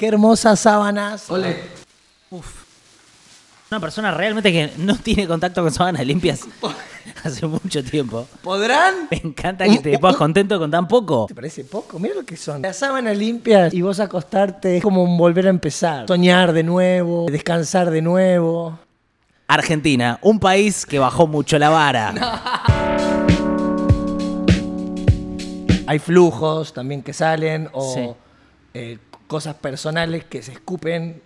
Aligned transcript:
Qué 0.00 0.08
hermosas 0.08 0.58
sábanas. 0.60 1.28
Una 1.28 1.54
persona 3.80 4.10
realmente 4.12 4.50
que 4.50 4.72
no 4.78 4.96
tiene 4.96 5.28
contacto 5.28 5.62
con 5.62 5.70
sábanas 5.70 6.06
limpias 6.06 6.40
hace 7.22 7.46
mucho 7.46 7.84
tiempo. 7.84 8.26
¿Podrán? 8.42 9.08
Me 9.10 9.20
encanta 9.22 9.66
que 9.66 9.78
te 9.78 9.98
pongas 9.98 10.16
contento 10.16 10.58
con 10.58 10.70
tan 10.70 10.88
poco. 10.88 11.26
¿Te 11.28 11.34
parece 11.34 11.64
poco? 11.64 11.98
Mira 11.98 12.14
lo 12.14 12.24
que 12.24 12.38
son. 12.38 12.62
Las 12.62 12.78
sábanas 12.78 13.14
limpias 13.14 13.74
y 13.74 13.82
vos 13.82 14.00
acostarte 14.00 14.78
es 14.78 14.82
como 14.82 15.06
volver 15.18 15.48
a 15.48 15.50
empezar. 15.50 16.06
Soñar 16.08 16.54
de 16.54 16.62
nuevo, 16.62 17.26
descansar 17.30 17.90
de 17.90 18.00
nuevo. 18.00 18.78
Argentina, 19.48 20.18
un 20.22 20.40
país 20.40 20.86
que 20.86 20.98
bajó 20.98 21.26
mucho 21.26 21.58
la 21.58 21.68
vara. 21.68 22.14
Hay 25.86 25.98
flujos 25.98 26.72
también 26.72 27.02
que 27.02 27.12
salen 27.12 27.68
o 27.74 27.92
Sí. 27.92 28.08
eh, 28.72 28.96
cosas 29.30 29.54
personales 29.54 30.24
que 30.24 30.42
se 30.42 30.50
escupen 30.50 31.22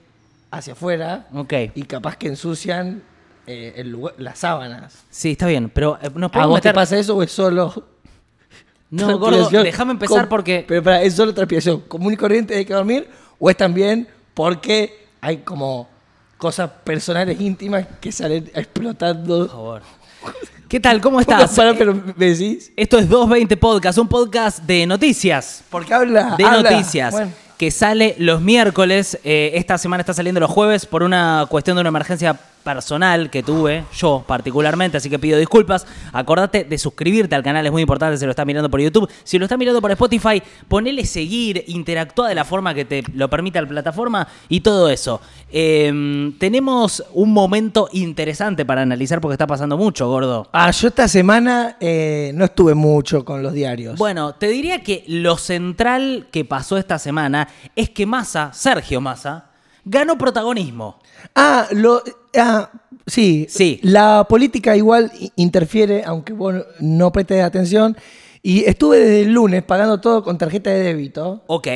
hacia 0.51 0.75
afuera 0.75 1.27
Ok. 1.35 1.55
y 1.75 1.85
capaz 1.85 2.19
que 2.19 2.27
ensucian 2.29 3.03
eh, 3.47 3.73
el 3.77 3.89
lugar- 3.91 4.15
las 4.19 4.41
sábanas. 4.41 5.05
Sí, 5.11 5.31
está 5.33 5.47
bien, 5.47 5.71
pero 5.71 5.99
eh, 6.03 6.11
nos 6.15 6.31
¿A 6.35 6.45
vos 6.45 6.61
te 6.61 6.75
pasa 6.75 6.99
eso 6.99 7.17
o 7.17 7.23
es 7.23 7.33
solo 7.33 7.73
No, 8.91 9.19
gordo, 9.19 9.49
déjame 9.63 9.93
empezar 9.93 10.29
porque... 10.29 10.67
Pero 10.69 10.83
para, 10.83 11.03
¿es 11.03 11.15
solo 11.15 11.33
transpiración 11.33 11.81
común 11.81 12.13
y 12.13 12.17
corriente 12.19 12.55
hay 12.55 12.67
que 12.67 12.75
dormir? 12.75 13.09
¿O 13.39 13.49
es 13.49 13.57
también 13.57 14.07
porque 14.35 15.07
hay 15.23 15.39
como 15.39 15.89
cosas 16.37 16.71
personales 16.85 17.41
íntimas 17.41 17.87
que 18.03 18.13
salen 18.13 18.51
explotando? 18.55 19.47
Por 19.47 19.51
favor. 19.51 19.83
¿Qué 20.69 20.79
tal? 20.79 21.01
¿Cómo 21.01 21.21
estás? 21.23 21.55
Para, 21.57 21.73
pero 21.75 21.95
me 21.95 22.27
decís. 22.27 22.71
Esto 22.77 22.99
es 22.99 23.09
220 23.09 23.57
Podcast, 23.57 23.99
un 23.99 24.09
podcast 24.09 24.59
de 24.61 24.87
noticias. 24.87 25.65
Porque 25.71 25.93
habla. 25.95 26.35
de 26.37 26.45
habla. 26.45 26.71
noticias 26.71 27.13
Bueno, 27.13 27.33
que 27.57 27.71
sale 27.71 28.15
los 28.19 28.41
miércoles. 28.41 29.19
eh, 29.25 29.53
esta 29.55 29.79
semana 29.79 30.01
está 30.01 30.15
saliendo 30.15 30.41
los 30.41 30.51
jueves 30.51 30.87
por 30.87 31.03
una 31.03 31.47
cuestión 31.49 31.77
de 31.77 31.81
una 31.83 31.89
emergencia 31.89 32.39
personal 32.65 33.31
que 33.31 33.43
tuve 33.43 33.85
yo 33.95 34.25
particularmente, 34.27 34.97
así 34.97 35.09
que 35.09 35.19
pido 35.19 35.39
disculpas. 35.39 35.87
Acordate 36.13 36.65
de 36.65 36.79
suscribirte 36.79 37.35
al 37.35 37.43
canal, 37.43 37.65
es 37.67 37.73
muy 37.73 37.83
importante 37.83 38.17
si 38.17 38.25
lo 38.25 38.31
estás 38.31 38.47
mirando 38.47 38.71
por 38.71 38.81
YouTube. 38.81 39.09
Si 39.23 39.39
lo 39.39 39.45
estás 39.45 39.59
mirando 39.59 39.81
por 39.81 39.91
Spotify, 39.93 40.43
ponele 40.67 41.05
seguir, 41.05 41.65
interactúa 41.69 42.29
de 42.29 42.35
la 42.35 42.45
forma 42.45 42.75
que 42.75 42.85
te 42.85 43.05
lo 43.15 43.31
permita 43.31 43.61
la 43.61 43.69
plataforma 43.69 44.27
y 44.49 44.61
todo 44.61 44.89
eso. 44.89 45.21
Eh, 45.53 46.33
tenemos 46.39 47.05
un 47.13 47.33
momento 47.33 47.89
interesante 47.93 48.65
para 48.65 48.83
analizar 48.83 49.21
porque 49.21 49.35
está 49.35 49.47
pasando 49.47 49.77
mucho, 49.77 50.09
gordo. 50.09 50.49
Ah, 50.53 50.71
yo 50.71 50.89
esta 50.89 51.09
semana 51.09 51.77
eh, 51.81 52.33
no 52.35 52.45
estuve 52.45 52.75
mucho 52.75 53.25
con 53.25 53.43
los 53.43 53.53
diarios. 53.53 53.99
Bueno, 53.99 54.35
te 54.35 54.49
diría 54.49 54.83
que 54.83 55.05
lo 55.07 55.37
central 55.37 56.29
que 56.31 56.45
pasó 56.45 56.77
esta 56.77 56.99
semana 56.99 57.49
es 57.77 57.91
que 57.91 58.07
Massa, 58.07 58.53
Sergio 58.53 59.01
Massa, 59.01 59.51
ganó 59.85 60.17
protagonismo. 60.17 60.99
Ah, 61.35 61.67
lo. 61.73 62.03
Ah, 62.37 62.71
sí. 63.07 63.47
Sí. 63.49 63.81
La 63.83 64.27
política 64.29 64.77
igual 64.77 65.13
interfiere, 65.37 66.03
aunque 66.05 66.33
vos 66.33 66.55
no 66.81 67.13
prestes 67.13 67.43
atención. 67.43 67.97
Y 68.43 68.65
estuve 68.65 68.99
desde 68.99 69.21
el 69.23 69.33
lunes 69.33 69.63
pagando 69.63 70.01
todo 70.01 70.23
con 70.23 70.37
tarjeta 70.39 70.71
de 70.71 70.83
débito. 70.83 71.43
Ok. 71.47 71.69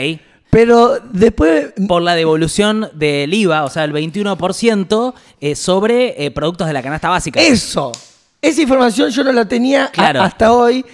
Pero 0.50 0.98
después. 1.12 1.72
Por 1.86 2.02
la 2.02 2.14
devolución 2.14 2.88
del 2.94 3.32
IVA, 3.34 3.64
o 3.64 3.70
sea, 3.70 3.84
el 3.84 3.92
21% 3.92 5.14
eh, 5.40 5.54
sobre 5.54 6.24
eh, 6.24 6.30
productos 6.30 6.66
de 6.66 6.72
la 6.72 6.82
canasta 6.82 7.08
básica. 7.08 7.40
Eso. 7.40 7.92
Esa 8.40 8.62
información 8.62 9.10
yo 9.10 9.24
no 9.24 9.32
la 9.32 9.46
tenía 9.46 9.90
Claro. 9.90 10.22
hasta 10.22 10.52
hoy. 10.52 10.84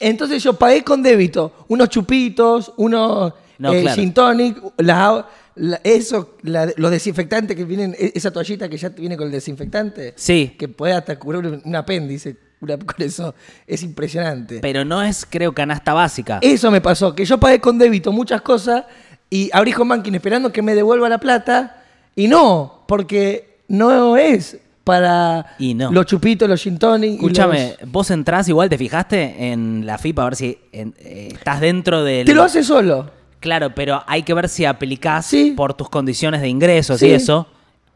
Entonces 0.00 0.42
yo 0.42 0.54
pagué 0.54 0.82
con 0.82 1.02
débito 1.02 1.52
unos 1.68 1.88
chupitos, 1.88 2.72
unos 2.76 3.32
No, 3.58 3.72
eh, 3.72 3.82
claro. 3.82 3.94
gin 4.00 4.12
tonic, 4.12 4.56
la- 4.78 5.26
la- 5.56 5.80
eso, 5.84 6.36
la- 6.42 6.72
los 6.76 6.90
desinfectantes 6.90 7.56
que 7.56 7.64
vienen, 7.64 7.94
e- 7.98 8.12
esa 8.14 8.30
toallita 8.32 8.68
que 8.68 8.76
ya 8.76 8.88
viene 8.90 9.16
con 9.16 9.26
el 9.26 9.32
desinfectante. 9.32 10.14
Sí. 10.16 10.54
Que 10.58 10.68
puede 10.68 10.94
hasta 10.94 11.18
curar 11.18 11.46
un, 11.46 11.62
un 11.64 11.76
apéndice 11.76 12.36
una- 12.60 12.76
con 12.78 12.96
eso. 13.04 13.34
Es 13.66 13.82
impresionante. 13.82 14.58
Pero 14.60 14.84
no 14.84 15.02
es, 15.02 15.26
creo, 15.28 15.52
canasta 15.54 15.92
básica. 15.92 16.38
Eso 16.42 16.70
me 16.70 16.80
pasó, 16.80 17.14
que 17.14 17.24
yo 17.24 17.38
pagué 17.38 17.60
con 17.60 17.78
débito 17.78 18.12
muchas 18.12 18.40
cosas 18.42 18.84
y 19.30 19.50
abrí 19.52 19.72
home 19.72 19.96
banking 19.96 20.12
esperando 20.14 20.52
que 20.52 20.62
me 20.62 20.74
devuelva 20.74 21.08
la 21.08 21.18
plata 21.18 21.82
y 22.16 22.28
no, 22.28 22.84
porque 22.86 23.58
no 23.68 24.16
es 24.16 24.58
para 24.84 25.56
Y 25.58 25.72
no. 25.72 25.90
los 25.90 26.04
chupitos, 26.04 26.46
los 26.48 26.60
gin 26.62 26.78
tonic 26.78 27.14
Escúchame, 27.14 27.76
los- 27.80 27.90
vos 27.90 28.10
entrás 28.10 28.48
igual, 28.48 28.68
¿te 28.68 28.76
fijaste 28.76 29.50
en 29.50 29.86
la 29.86 29.96
FIPA 29.96 30.22
a 30.22 30.24
ver 30.26 30.36
si 30.36 30.58
en- 30.72 30.94
eh, 30.98 31.28
estás 31.32 31.60
dentro 31.60 32.04
del... 32.04 32.26
Te 32.26 32.34
lo 32.34 32.42
hace 32.42 32.62
solo. 32.62 33.10
Claro, 33.44 33.74
pero 33.74 34.02
hay 34.06 34.22
que 34.22 34.32
ver 34.32 34.48
si 34.48 34.64
aplicás 34.64 35.26
Sí. 35.26 35.52
por 35.54 35.74
tus 35.74 35.90
condiciones 35.90 36.40
de 36.40 36.48
ingresos 36.48 36.98
Sí. 36.98 37.08
y 37.08 37.10
eso. 37.10 37.46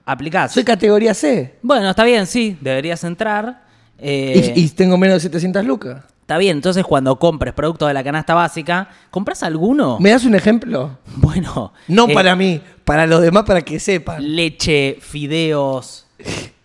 Aplicás. 0.04 0.52
Soy 0.52 0.62
categoría 0.62 1.14
C 1.14 1.56
Bueno, 1.62 1.88
está 1.88 2.04
bien, 2.04 2.26
sí, 2.26 2.58
deberías 2.60 3.02
entrar. 3.02 3.62
Eh, 3.98 4.52
y, 4.54 4.64
y 4.64 4.68
tengo 4.68 4.98
menos 4.98 5.14
de 5.16 5.20
700 5.20 5.64
lucas. 5.64 6.04
Está 6.20 6.36
bien, 6.36 6.58
entonces 6.58 6.84
cuando 6.84 7.18
compres 7.18 7.54
productos 7.54 7.88
de 7.88 7.94
la 7.94 8.04
canasta 8.04 8.34
básica, 8.34 8.90
¿compras 9.10 9.42
alguno? 9.42 9.96
¿Me 10.00 10.10
das 10.10 10.26
un 10.26 10.34
ejemplo? 10.34 10.98
Bueno. 11.16 11.72
No 11.88 12.06
eh, 12.10 12.12
para 12.12 12.36
mí, 12.36 12.60
para 12.84 13.06
los 13.06 13.22
demás, 13.22 13.44
para 13.44 13.62
que 13.62 13.80
sepan. 13.80 14.36
Leche, 14.36 14.98
fideos. 15.00 16.06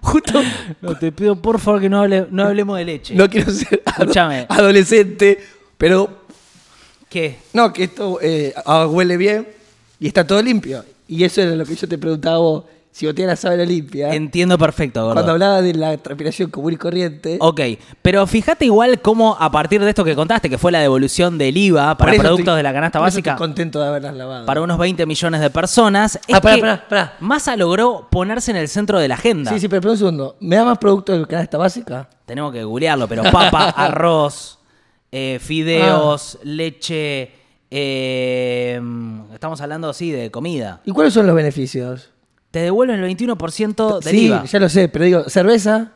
Justo 0.00 0.40
No, 0.82 0.96
te 0.96 1.10
pido 1.12 1.40
por 1.40 1.58
favor 1.58 1.80
que 1.80 1.88
no, 1.88 2.04
hable- 2.04 2.28
no 2.30 2.44
hablemos 2.44 2.76
de 2.78 2.84
leche. 2.84 3.14
no 3.14 3.28
quiero 3.28 3.50
ser 3.50 3.82
ado- 3.84 4.02
Escúchame. 4.02 4.46
adolescente, 4.48 5.38
pero 5.78 6.08
¿Qué? 7.08 7.38
no, 7.52 7.72
que 7.72 7.84
esto 7.84 8.18
eh, 8.20 8.54
ah, 8.66 8.86
huele 8.86 9.16
bien 9.16 9.46
y 10.00 10.06
está 10.08 10.26
todo 10.26 10.42
limpio. 10.42 10.84
Y 11.06 11.22
eso 11.24 11.42
era 11.42 11.54
lo 11.54 11.64
que 11.64 11.74
yo 11.76 11.86
te 11.86 11.98
preguntaba 11.98 12.38
vos, 12.38 12.64
si 12.90 13.06
vos 13.06 13.14
la 13.16 13.36
sábana 13.36 13.64
limpia. 13.64 14.14
Entiendo 14.14 14.56
perfecto, 14.56 15.00
gordo. 15.02 15.14
Cuando 15.14 15.32
hablaba 15.32 15.60
de 15.62 15.74
la 15.74 15.96
transpiración 15.98 16.50
común 16.50 16.72
y 16.72 16.76
corriente. 16.76 17.36
Ok, 17.40 17.60
pero 18.02 18.26
fíjate 18.26 18.64
igual 18.64 19.00
cómo 19.00 19.36
a 19.38 19.50
partir 19.50 19.80
de 19.82 19.88
esto 19.90 20.02
que 20.04 20.14
contaste, 20.14 20.48
que 20.48 20.58
fue 20.58 20.72
la 20.72 20.80
devolución 20.80 21.36
del 21.36 21.56
IVA 21.56 21.96
para 21.96 22.12
productos 22.12 22.38
estoy- 22.40 22.56
de 22.56 22.62
la 22.62 22.72
canasta 22.72 22.98
por 22.98 23.08
eso 23.08 23.14
básica 23.16 23.30
Estoy 23.32 23.46
contento 23.46 23.80
de 23.80 23.88
haberlas 23.88 24.14
lavado. 24.14 24.46
para 24.46 24.60
unos 24.62 24.78
20 24.78 25.04
millones 25.06 25.40
de 25.40 25.50
personas, 25.50 26.16
es 26.26 26.34
Ah, 26.34 26.40
pará, 26.40 26.54
que 26.54 26.60
pará, 26.62 26.88
pará. 26.88 27.16
Massa 27.20 27.56
logró 27.56 28.08
ponerse 28.10 28.50
en 28.50 28.56
el 28.56 28.68
centro 28.68 28.98
de 28.98 29.08
la 29.08 29.14
agenda. 29.16 29.52
Sí, 29.52 29.60
sí, 29.60 29.68
pero 29.68 29.78
espera 29.80 29.92
un 29.92 29.98
segundo. 29.98 30.36
¿Me 30.40 30.56
da 30.56 30.64
más 30.64 30.78
productos 30.78 31.18
de 31.18 31.26
canasta 31.26 31.58
básica? 31.58 32.08
Tenemos 32.26 32.52
que 32.52 32.64
googlearlo, 32.64 33.06
pero 33.08 33.22
papa, 33.24 33.68
arroz, 33.76 34.58
eh, 35.16 35.38
fideos, 35.40 36.34
Ah. 36.36 36.40
leche. 36.44 37.30
eh, 37.70 38.80
estamos 39.32 39.60
hablando, 39.60 39.92
sí, 39.92 40.10
de 40.10 40.30
comida. 40.30 40.80
¿Y 40.84 40.90
cuáles 40.92 41.14
son 41.14 41.26
los 41.26 41.34
beneficios? 41.36 42.10
Te 42.50 42.60
devuelven 42.60 43.00
el 43.02 43.04
21% 43.04 44.00
del 44.00 44.10
sí, 44.14 44.26
IVA. 44.26 44.44
ya 44.44 44.58
lo 44.60 44.68
sé, 44.68 44.88
pero 44.88 45.04
digo, 45.04 45.24
¿cerveza? 45.28 45.92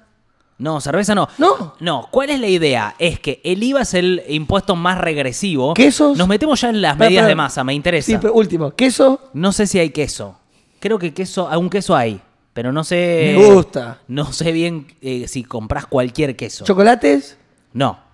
No, 0.59 0.81
cerveza 0.81 1.15
no. 1.15 1.29
No. 1.39 1.75
No, 1.79 2.09
¿cuál 2.11 2.31
es 2.31 2.41
la 2.41 2.49
idea? 2.49 2.95
Es 2.99 3.21
que 3.21 3.41
el 3.45 3.63
IVA 3.63 3.83
es 3.83 3.95
el 3.95 4.23
impuesto 4.29 4.75
más 4.75 4.99
regresivo. 4.99 5.75
¿Quesos? 5.75 6.17
Nos 6.19 6.27
metemos 6.27 6.61
ya 6.61 6.71
en 6.71 6.81
las 6.83 6.97
medidas 6.99 7.27
de 7.29 7.35
masa, 7.37 7.63
me 7.65 7.75
interesa. 7.75 8.07
Sí, 8.07 8.19
pero 8.21 8.35
último, 8.35 8.73
¿queso? 8.73 9.21
No 9.35 9.53
sé 9.53 9.67
si 9.69 9.79
hay 9.79 9.91
queso. 9.91 10.37
Creo 10.81 10.99
que 10.99 11.15
queso, 11.15 11.49
algún 11.49 11.71
queso 11.71 11.95
hay. 11.95 12.21
Pero 12.55 12.73
no 12.73 12.83
sé. 12.83 13.35
Me 13.37 13.53
gusta. 13.55 14.01
No 14.09 14.33
sé 14.33 14.51
bien 14.51 14.87
eh, 15.01 15.29
si 15.29 15.45
compras 15.45 15.87
cualquier 15.87 16.35
queso. 16.37 16.65
¿Chocolates? 16.65 17.37
no. 17.73 18.08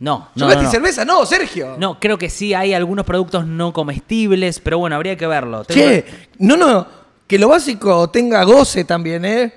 No, 0.00 0.28
no, 0.34 0.40
¿Chocolate 0.40 0.62
no, 0.62 0.70
cerveza? 0.70 1.04
No, 1.04 1.26
Sergio. 1.26 1.76
No, 1.78 1.98
creo 1.98 2.18
que 2.18 2.30
sí 2.30 2.54
hay 2.54 2.72
algunos 2.72 3.04
productos 3.04 3.46
no 3.46 3.72
comestibles, 3.72 4.60
pero 4.60 4.78
bueno, 4.78 4.94
habría 4.94 5.16
que 5.16 5.26
verlo. 5.26 5.64
Che, 5.64 6.04
no, 6.38 6.56
no, 6.56 6.86
que 7.26 7.38
lo 7.38 7.48
básico 7.48 8.08
tenga 8.08 8.44
goce 8.44 8.84
también, 8.84 9.24
¿eh? 9.24 9.52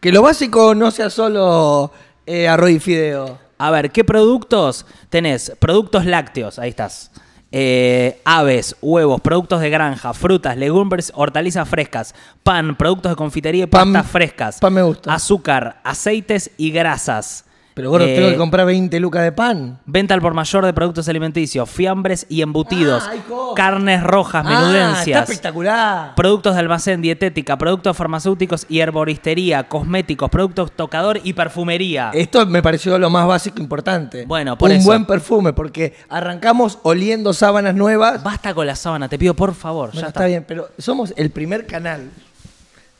Que 0.00 0.10
lo 0.10 0.22
básico 0.22 0.74
no 0.74 0.90
sea 0.90 1.08
solo 1.08 1.92
eh, 2.26 2.48
arroz 2.48 2.70
y 2.70 2.80
fideo. 2.80 3.38
A 3.58 3.70
ver, 3.70 3.90
¿qué 3.90 4.04
productos 4.04 4.86
tenés? 5.08 5.52
Productos 5.58 6.04
lácteos, 6.04 6.58
ahí 6.58 6.70
estás. 6.70 7.10
Eh, 7.52 8.20
aves, 8.24 8.76
huevos, 8.82 9.20
productos 9.20 9.60
de 9.60 9.70
granja, 9.70 10.12
frutas, 10.12 10.56
legumbres, 10.56 11.12
hortalizas 11.14 11.68
frescas, 11.68 12.14
pan, 12.42 12.76
productos 12.76 13.12
de 13.12 13.16
confitería 13.16 13.64
y 13.64 13.66
pastas 13.66 14.06
frescas. 14.06 14.58
pan 14.58 14.74
me 14.74 14.82
gusta. 14.82 15.14
Azúcar, 15.14 15.80
aceites 15.84 16.50
y 16.56 16.70
grasas. 16.70 17.44
Pero 17.76 17.90
bueno, 17.90 18.06
Eh, 18.06 18.14
tengo 18.16 18.30
que 18.30 18.36
comprar 18.38 18.64
20 18.64 18.98
lucas 19.00 19.22
de 19.22 19.32
pan. 19.32 19.78
Venta 19.84 20.14
al 20.14 20.22
por 20.22 20.32
mayor 20.32 20.64
de 20.64 20.72
productos 20.72 21.06
alimenticios, 21.10 21.68
fiambres 21.68 22.24
y 22.30 22.40
embutidos, 22.40 23.04
Ah, 23.06 23.12
carnes 23.54 24.02
rojas, 24.02 24.46
Ah, 24.46 24.50
está 24.50 24.60
menudencias. 24.62 25.28
espectacular. 25.28 26.14
Productos 26.14 26.54
de 26.54 26.60
almacén, 26.60 27.02
dietética, 27.02 27.58
productos 27.58 27.94
farmacéuticos 27.94 28.64
y 28.70 28.80
herboristería, 28.80 29.68
cosméticos, 29.68 30.30
productos 30.30 30.72
tocador 30.72 31.20
y 31.22 31.34
perfumería. 31.34 32.12
Esto 32.14 32.46
me 32.46 32.62
pareció 32.62 32.98
lo 32.98 33.10
más 33.10 33.26
básico 33.26 33.58
e 33.58 33.62
importante. 33.62 34.24
Bueno, 34.24 34.56
por 34.56 34.70
Un 34.70 34.76
eso. 34.76 34.86
buen 34.86 35.04
perfume, 35.04 35.52
porque 35.52 35.94
arrancamos 36.08 36.78
oliendo 36.82 37.34
sábanas 37.34 37.74
nuevas. 37.74 38.24
Basta 38.24 38.54
con 38.54 38.66
la 38.66 38.74
sábana, 38.74 39.10
te 39.10 39.18
pido 39.18 39.34
por 39.34 39.54
favor. 39.54 39.88
Bueno, 39.90 40.00
ya 40.00 40.06
está. 40.08 40.20
está. 40.20 40.26
bien, 40.28 40.46
pero 40.48 40.70
somos 40.78 41.12
el 41.14 41.28
primer 41.30 41.66
canal 41.66 42.08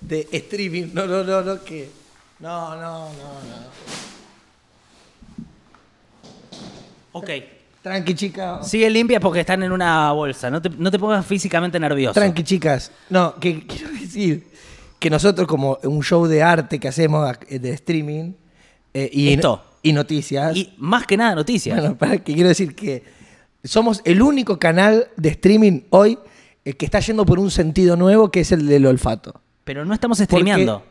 de 0.02 0.28
streaming. 0.32 0.88
No, 0.92 1.06
no, 1.06 1.24
no, 1.24 1.40
no, 1.40 1.64
que. 1.64 1.88
No, 2.40 2.74
no, 2.74 2.80
no, 2.82 3.08
no. 3.08 4.05
Ok. 7.16 7.30
Tranqui, 7.82 8.14
chicas. 8.14 8.68
Sigue 8.68 8.90
limpias 8.90 9.20
porque 9.20 9.40
están 9.40 9.62
en 9.62 9.70
una 9.70 10.10
bolsa. 10.12 10.50
No 10.50 10.60
te, 10.60 10.70
no 10.70 10.90
te 10.90 10.98
pongas 10.98 11.24
físicamente 11.24 11.78
nervioso. 11.78 12.14
Tranqui, 12.14 12.42
chicas. 12.42 12.90
No, 13.10 13.36
que 13.38 13.64
quiero 13.66 13.90
decir 13.92 14.46
que 14.98 15.08
nosotros, 15.08 15.46
como 15.46 15.78
un 15.84 16.02
show 16.02 16.26
de 16.26 16.42
arte 16.42 16.80
que 16.80 16.88
hacemos 16.88 17.24
ac- 17.28 17.46
de 17.46 17.70
streaming 17.70 18.32
eh, 18.92 19.08
y, 19.12 19.32
Esto. 19.34 19.62
y 19.82 19.92
noticias. 19.92 20.56
Y 20.56 20.74
más 20.78 21.06
que 21.06 21.16
nada 21.16 21.34
noticias. 21.36 21.78
Bueno, 21.78 21.96
para 21.96 22.18
que 22.18 22.34
quiero 22.34 22.48
decir 22.48 22.74
que 22.74 23.04
somos 23.62 24.00
el 24.04 24.20
único 24.22 24.58
canal 24.58 25.08
de 25.16 25.28
streaming 25.28 25.82
hoy 25.90 26.18
eh, 26.64 26.72
que 26.72 26.86
está 26.86 26.98
yendo 26.98 27.24
por 27.24 27.38
un 27.38 27.50
sentido 27.52 27.94
nuevo 27.96 28.30
que 28.32 28.40
es 28.40 28.50
el 28.50 28.66
del 28.66 28.86
olfato. 28.86 29.40
Pero 29.62 29.84
no 29.84 29.94
estamos 29.94 30.18
Porque, 30.18 30.24
streameando. 30.24 30.82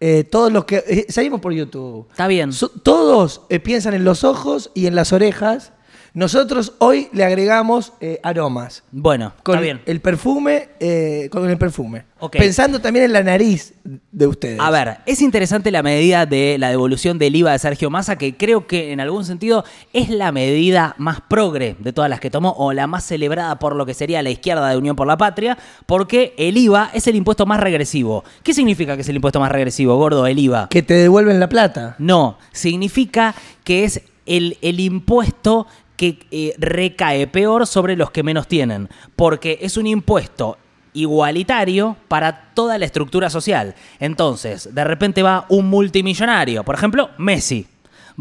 Eh, 0.00 0.24
todos 0.24 0.52
los 0.52 0.64
que. 0.64 0.82
eh, 0.86 1.06
salimos 1.08 1.40
por 1.40 1.52
YouTube. 1.52 2.06
Está 2.10 2.26
bien. 2.28 2.52
So- 2.52 2.68
todos 2.68 3.42
eh, 3.48 3.60
piensan 3.60 3.94
en 3.94 4.04
los 4.04 4.24
ojos 4.24 4.70
y 4.74 4.86
en 4.86 4.94
las 4.94 5.12
orejas. 5.12 5.72
Nosotros 6.14 6.74
hoy 6.78 7.08
le 7.12 7.24
agregamos 7.24 7.92
eh, 8.00 8.20
aromas. 8.22 8.84
Bueno, 8.92 9.32
Con 9.42 9.56
está 9.56 9.62
bien. 9.64 9.80
el 9.84 10.00
perfume, 10.00 10.68
eh, 10.78 11.28
con 11.28 11.50
el 11.50 11.58
perfume. 11.58 12.04
Ok. 12.20 12.36
Pensando 12.36 12.80
también 12.80 13.06
en 13.06 13.12
la 13.12 13.24
nariz 13.24 13.74
de 14.12 14.26
ustedes. 14.28 14.60
A 14.60 14.70
ver, 14.70 14.98
es 15.06 15.20
interesante 15.20 15.72
la 15.72 15.82
medida 15.82 16.24
de 16.24 16.56
la 16.56 16.70
devolución 16.70 17.18
del 17.18 17.34
IVA 17.34 17.50
de 17.50 17.58
Sergio 17.58 17.90
Massa, 17.90 18.16
que 18.16 18.36
creo 18.36 18.68
que 18.68 18.92
en 18.92 19.00
algún 19.00 19.24
sentido 19.24 19.64
es 19.92 20.08
la 20.08 20.30
medida 20.30 20.94
más 20.98 21.20
progre 21.20 21.74
de 21.80 21.92
todas 21.92 22.08
las 22.08 22.20
que 22.20 22.30
tomó, 22.30 22.54
o 22.58 22.72
la 22.72 22.86
más 22.86 23.02
celebrada 23.04 23.58
por 23.58 23.74
lo 23.74 23.84
que 23.84 23.92
sería 23.92 24.22
la 24.22 24.30
izquierda 24.30 24.68
de 24.68 24.76
Unión 24.76 24.94
por 24.94 25.08
la 25.08 25.16
Patria, 25.16 25.58
porque 25.84 26.32
el 26.38 26.56
IVA 26.56 26.92
es 26.94 27.08
el 27.08 27.16
impuesto 27.16 27.44
más 27.44 27.58
regresivo. 27.58 28.22
¿Qué 28.44 28.54
significa 28.54 28.94
que 28.94 29.02
es 29.02 29.08
el 29.08 29.16
impuesto 29.16 29.40
más 29.40 29.50
regresivo, 29.50 29.96
gordo, 29.96 30.28
el 30.28 30.38
IVA? 30.38 30.68
Que 30.68 30.84
te 30.84 30.94
devuelven 30.94 31.40
la 31.40 31.48
plata. 31.48 31.96
No, 31.98 32.38
significa 32.52 33.34
que 33.64 33.82
es 33.82 34.00
el, 34.26 34.56
el 34.62 34.80
impuesto 34.80 35.66
que 35.96 36.26
eh, 36.30 36.54
recae 36.58 37.26
peor 37.26 37.66
sobre 37.66 37.96
los 37.96 38.10
que 38.10 38.22
menos 38.22 38.48
tienen, 38.48 38.88
porque 39.16 39.58
es 39.62 39.76
un 39.76 39.86
impuesto 39.86 40.58
igualitario 40.92 41.96
para 42.08 42.52
toda 42.54 42.78
la 42.78 42.84
estructura 42.86 43.30
social. 43.30 43.74
Entonces, 44.00 44.74
de 44.74 44.84
repente 44.84 45.22
va 45.22 45.46
un 45.48 45.68
multimillonario, 45.68 46.64
por 46.64 46.74
ejemplo, 46.74 47.10
Messi, 47.18 47.66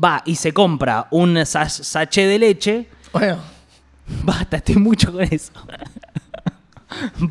va 0.02 0.22
y 0.26 0.36
se 0.36 0.54
compra 0.54 1.08
un 1.12 1.46
sa- 1.46 1.70
sachet 1.70 2.28
de 2.28 2.40
leche, 2.40 2.88
Bueno, 3.12 3.38
Basta, 4.24 4.58
estoy 4.58 4.76
mucho 4.76 5.12
con 5.14 5.22
eso. 5.24 5.52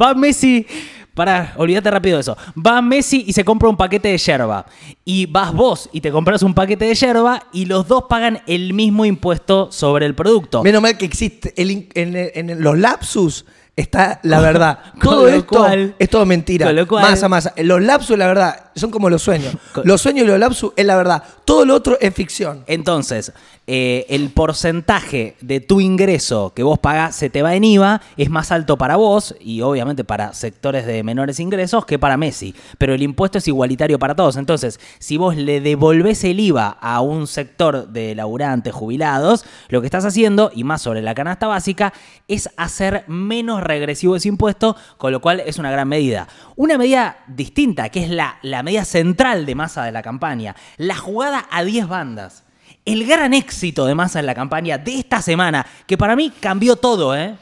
Va 0.00 0.14
Messi. 0.14 0.66
Pará, 1.14 1.52
olvídate 1.56 1.90
rápido 1.90 2.16
de 2.16 2.22
eso. 2.22 2.36
Va 2.56 2.80
Messi 2.80 3.24
y 3.26 3.32
se 3.34 3.44
compra 3.44 3.68
un 3.68 3.76
paquete 3.76 4.08
de 4.08 4.18
yerba. 4.18 4.64
Y 5.04 5.26
vas 5.26 5.52
vos 5.52 5.90
y 5.92 6.00
te 6.00 6.10
compras 6.10 6.42
un 6.42 6.54
paquete 6.54 6.86
de 6.86 6.94
yerba 6.94 7.42
y 7.52 7.66
los 7.66 7.86
dos 7.86 8.04
pagan 8.08 8.40
el 8.46 8.72
mismo 8.72 9.04
impuesto 9.04 9.70
sobre 9.70 10.06
el 10.06 10.14
producto. 10.14 10.62
menos 10.62 10.80
mal 10.80 10.96
que 10.96 11.04
existe. 11.04 11.52
el 11.56 11.88
en, 11.94 12.16
en 12.50 12.62
los 12.62 12.78
lapsus 12.78 13.44
está 13.76 14.20
la 14.22 14.40
verdad. 14.40 14.78
Todo 15.02 15.28
esto 15.28 15.46
cual- 15.58 15.94
es 15.98 16.08
todo 16.10 16.26
mentira. 16.26 16.72
lo 16.72 16.86
cual- 16.86 17.02
masa, 17.10 17.28
masa. 17.28 17.52
Los 17.58 17.80
lapsus, 17.82 18.16
la 18.18 18.26
verdad, 18.26 18.70
son 18.74 18.90
como 18.90 19.08
los 19.10 19.22
sueños. 19.22 19.54
Con- 19.72 19.86
Los 19.86 20.00
sueños 20.00 20.24
y 20.24 20.28
los 20.28 20.38
lapsus 20.38 20.72
es 20.76 20.84
la 20.86 20.96
verdad. 20.96 21.22
Todo 21.44 21.64
lo 21.66 21.74
otro 21.74 21.96
es 22.00 22.14
ficción. 22.14 22.64
Entonces, 22.66 23.32
eh, 23.74 24.04
el 24.10 24.28
porcentaje 24.28 25.34
de 25.40 25.60
tu 25.60 25.80
ingreso 25.80 26.52
que 26.54 26.62
vos 26.62 26.78
pagás 26.78 27.16
se 27.16 27.30
te 27.30 27.40
va 27.40 27.54
en 27.54 27.64
IVA 27.64 28.02
es 28.18 28.28
más 28.28 28.52
alto 28.52 28.76
para 28.76 28.96
vos 28.96 29.34
y 29.40 29.62
obviamente 29.62 30.04
para 30.04 30.34
sectores 30.34 30.84
de 30.84 31.02
menores 31.02 31.40
ingresos 31.40 31.86
que 31.86 31.98
para 31.98 32.18
Messi. 32.18 32.54
Pero 32.76 32.92
el 32.92 33.02
impuesto 33.02 33.38
es 33.38 33.48
igualitario 33.48 33.98
para 33.98 34.14
todos. 34.14 34.36
Entonces, 34.36 34.78
si 34.98 35.16
vos 35.16 35.36
le 35.36 35.62
devolvés 35.62 36.22
el 36.24 36.38
IVA 36.38 36.68
a 36.68 37.00
un 37.00 37.26
sector 37.26 37.88
de 37.88 38.14
laburantes 38.14 38.74
jubilados, 38.74 39.46
lo 39.70 39.80
que 39.80 39.86
estás 39.86 40.04
haciendo, 40.04 40.50
y 40.54 40.64
más 40.64 40.82
sobre 40.82 41.00
la 41.00 41.14
canasta 41.14 41.46
básica, 41.46 41.94
es 42.28 42.50
hacer 42.58 43.04
menos 43.06 43.62
regresivo 43.62 44.16
ese 44.16 44.28
impuesto, 44.28 44.76
con 44.98 45.12
lo 45.12 45.22
cual 45.22 45.40
es 45.40 45.58
una 45.58 45.70
gran 45.70 45.88
medida. 45.88 46.28
Una 46.56 46.76
medida 46.76 47.24
distinta, 47.26 47.88
que 47.88 48.04
es 48.04 48.10
la, 48.10 48.36
la 48.42 48.62
medida 48.62 48.84
central 48.84 49.46
de 49.46 49.54
masa 49.54 49.82
de 49.82 49.92
la 49.92 50.02
campaña, 50.02 50.56
la 50.76 50.94
jugada 50.94 51.46
a 51.50 51.64
10 51.64 51.88
bandas. 51.88 52.44
El 52.84 53.06
gran 53.06 53.34
éxito 53.34 53.86
de 53.86 53.94
Massa 53.94 54.20
en 54.20 54.26
la 54.26 54.34
campaña 54.34 54.78
de 54.78 54.98
esta 54.98 55.22
semana, 55.22 55.66
que 55.86 55.96
para 55.98 56.16
mí 56.16 56.32
cambió 56.40 56.76
todo, 56.76 57.16
¿eh? 57.16 57.36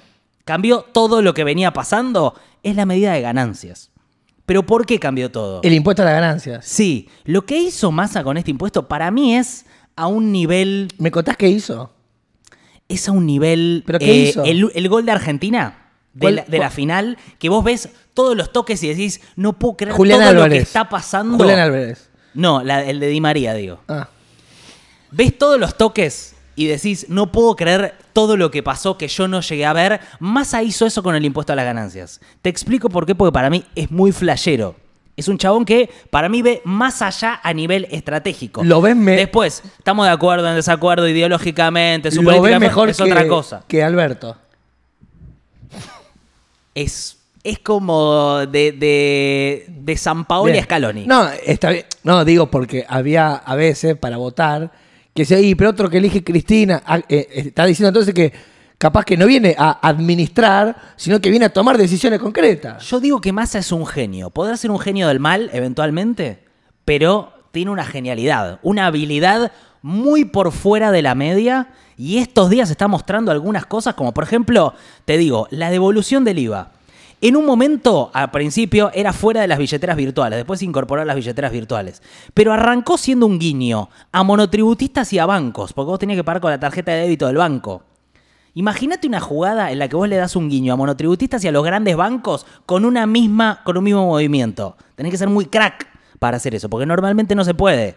Cambió 0.44 0.82
todo 0.92 1.22
lo 1.22 1.34
que 1.34 1.44
venía 1.44 1.72
pasando, 1.72 2.34
es 2.62 2.76
la 2.76 2.86
medida 2.86 3.12
de 3.12 3.20
ganancias. 3.20 3.90
Pero 4.46 4.64
¿por 4.64 4.84
qué 4.86 4.98
cambió 4.98 5.30
todo? 5.30 5.60
El 5.62 5.72
impuesto 5.74 6.02
a 6.02 6.06
las 6.06 6.14
ganancias. 6.14 6.64
Sí, 6.66 7.08
lo 7.24 7.46
que 7.46 7.56
hizo 7.58 7.90
Massa 7.92 8.24
con 8.24 8.36
este 8.36 8.50
impuesto 8.50 8.88
para 8.88 9.10
mí 9.10 9.36
es 9.36 9.64
a 9.96 10.06
un 10.08 10.32
nivel. 10.32 10.88
¿Me 10.98 11.10
contás 11.10 11.36
qué 11.36 11.48
hizo? 11.48 11.92
Es 12.88 13.08
a 13.08 13.12
un 13.12 13.26
nivel. 13.26 13.84
¿Pero 13.86 13.98
qué 14.00 14.12
hizo? 14.14 14.42
El, 14.44 14.70
el 14.74 14.88
gol 14.88 15.06
de 15.06 15.12
Argentina, 15.12 15.90
de, 16.14 16.20
¿Cuál- 16.20 16.34
la, 16.36 16.44
de 16.44 16.58
la 16.58 16.64
cuál? 16.64 16.70
final, 16.72 17.18
que 17.38 17.48
vos 17.48 17.62
ves 17.62 17.90
todos 18.14 18.36
los 18.36 18.50
toques 18.52 18.82
y 18.82 18.88
decís, 18.88 19.20
no 19.36 19.52
puedo 19.52 19.76
creer 19.76 19.94
Julián 19.94 20.18
todo 20.18 20.28
Álvarez. 20.30 20.48
lo 20.50 20.56
que 20.56 20.62
está 20.62 20.88
pasando. 20.88 21.36
Julián 21.36 21.60
Álvarez. 21.60 22.10
No, 22.34 22.62
la- 22.64 22.84
el 22.84 22.98
de 22.98 23.06
Di 23.06 23.20
María, 23.20 23.54
digo. 23.54 23.80
Ah. 23.86 24.08
Ves 25.10 25.36
todos 25.38 25.58
los 25.58 25.76
toques 25.76 26.34
y 26.56 26.66
decís, 26.66 27.06
no 27.08 27.32
puedo 27.32 27.56
creer 27.56 27.94
todo 28.12 28.36
lo 28.36 28.50
que 28.50 28.62
pasó 28.62 28.98
que 28.98 29.08
yo 29.08 29.28
no 29.28 29.40
llegué 29.40 29.64
a 29.64 29.72
ver. 29.72 30.00
Massa 30.18 30.62
hizo 30.62 30.84
eso 30.86 31.02
con 31.02 31.14
el 31.14 31.24
impuesto 31.24 31.52
a 31.52 31.56
las 31.56 31.64
ganancias. 31.64 32.20
Te 32.42 32.50
explico 32.50 32.88
por 32.90 33.06
qué, 33.06 33.14
porque 33.14 33.32
para 33.32 33.48
mí 33.50 33.64
es 33.74 33.90
muy 33.90 34.12
flashero. 34.12 34.76
Es 35.16 35.28
un 35.28 35.36
chabón 35.38 35.64
que 35.64 35.90
para 36.10 36.28
mí 36.28 36.40
ve 36.42 36.62
más 36.64 37.02
allá 37.02 37.40
a 37.42 37.52
nivel 37.52 37.86
estratégico. 37.90 38.64
Lo 38.64 38.80
ves 38.80 38.96
me- 38.96 39.16
Después, 39.16 39.62
estamos 39.78 40.06
de 40.06 40.12
acuerdo 40.12 40.48
en 40.48 40.54
desacuerdo 40.54 41.06
ideológicamente, 41.08 42.10
su 42.10 42.22
Lo 42.22 42.30
política 42.30 42.58
ves 42.58 42.68
mejor 42.68 42.88
es 42.90 42.96
que, 42.96 43.02
otra 43.04 43.28
cosa. 43.28 43.64
que 43.68 43.82
Alberto. 43.82 44.36
Es, 46.74 47.18
es 47.42 47.58
como 47.58 48.38
de, 48.46 48.72
de, 48.72 49.66
de 49.68 49.96
San 49.96 50.26
Bien. 50.44 50.58
a 50.58 50.62
Scaloni. 50.62 51.06
No, 51.06 51.28
está 51.30 51.70
bien. 51.70 51.84
No, 52.04 52.24
digo 52.24 52.50
porque 52.50 52.84
había 52.88 53.34
a 53.34 53.54
veces 53.56 53.96
para 53.96 54.16
votar 54.16 54.70
que 55.14 55.24
se 55.24 55.40
y 55.40 55.54
pero 55.54 55.70
otro 55.70 55.90
que 55.90 55.98
elige 55.98 56.22
Cristina 56.22 56.82
ah, 56.86 57.00
eh, 57.08 57.28
está 57.32 57.66
diciendo 57.66 57.88
entonces 57.88 58.14
que 58.14 58.32
capaz 58.80 59.04
que 59.04 59.16
no 59.16 59.26
viene 59.26 59.54
a 59.58 59.86
administrar, 59.86 60.94
sino 60.96 61.20
que 61.20 61.28
viene 61.28 61.44
a 61.44 61.52
tomar 61.52 61.76
decisiones 61.76 62.18
concretas. 62.18 62.82
Yo 62.84 62.98
digo 62.98 63.20
que 63.20 63.30
Massa 63.30 63.58
es 63.58 63.72
un 63.72 63.86
genio. 63.86 64.30
Podrá 64.30 64.56
ser 64.56 64.70
un 64.70 64.78
genio 64.78 65.06
del 65.08 65.20
mal, 65.20 65.50
eventualmente, 65.52 66.44
pero 66.86 67.34
tiene 67.52 67.70
una 67.70 67.84
genialidad, 67.84 68.58
una 68.62 68.86
habilidad 68.86 69.52
muy 69.82 70.24
por 70.24 70.50
fuera 70.52 70.92
de 70.92 71.02
la 71.02 71.14
media. 71.14 71.68
Y 71.98 72.18
estos 72.18 72.48
días 72.48 72.70
está 72.70 72.88
mostrando 72.88 73.30
algunas 73.30 73.66
cosas, 73.66 73.94
como 73.94 74.14
por 74.14 74.24
ejemplo, 74.24 74.72
te 75.04 75.18
digo, 75.18 75.46
la 75.50 75.70
devolución 75.70 76.24
del 76.24 76.38
IVA. 76.38 76.72
En 77.22 77.36
un 77.36 77.44
momento, 77.44 78.10
al 78.14 78.30
principio, 78.30 78.90
era 78.94 79.12
fuera 79.12 79.42
de 79.42 79.46
las 79.46 79.58
billeteras 79.58 79.94
virtuales, 79.94 80.38
después 80.38 80.60
se 80.60 80.64
incorporó 80.64 81.04
las 81.04 81.16
billeteras 81.16 81.52
virtuales. 81.52 82.02
Pero 82.32 82.54
arrancó 82.54 82.96
siendo 82.96 83.26
un 83.26 83.38
guiño 83.38 83.90
a 84.10 84.22
monotributistas 84.22 85.12
y 85.12 85.18
a 85.18 85.26
bancos, 85.26 85.74
porque 85.74 85.90
vos 85.90 85.98
tenías 85.98 86.16
que 86.16 86.24
pagar 86.24 86.40
con 86.40 86.50
la 86.50 86.58
tarjeta 86.58 86.92
de 86.92 87.02
débito 87.02 87.26
del 87.26 87.36
banco. 87.36 87.82
Imagínate 88.54 89.06
una 89.06 89.20
jugada 89.20 89.70
en 89.70 89.78
la 89.78 89.88
que 89.88 89.96
vos 89.96 90.08
le 90.08 90.16
das 90.16 90.34
un 90.34 90.48
guiño 90.48 90.72
a 90.72 90.76
monotributistas 90.76 91.44
y 91.44 91.48
a 91.48 91.52
los 91.52 91.62
grandes 91.62 91.94
bancos 91.94 92.46
con 92.64 92.86
una 92.86 93.06
misma, 93.06 93.60
con 93.64 93.76
un 93.76 93.84
mismo 93.84 94.06
movimiento. 94.06 94.78
Tenés 94.94 95.12
que 95.12 95.18
ser 95.18 95.28
muy 95.28 95.44
crack 95.44 95.88
para 96.18 96.38
hacer 96.38 96.54
eso, 96.54 96.70
porque 96.70 96.86
normalmente 96.86 97.34
no 97.34 97.44
se 97.44 97.52
puede. 97.52 97.96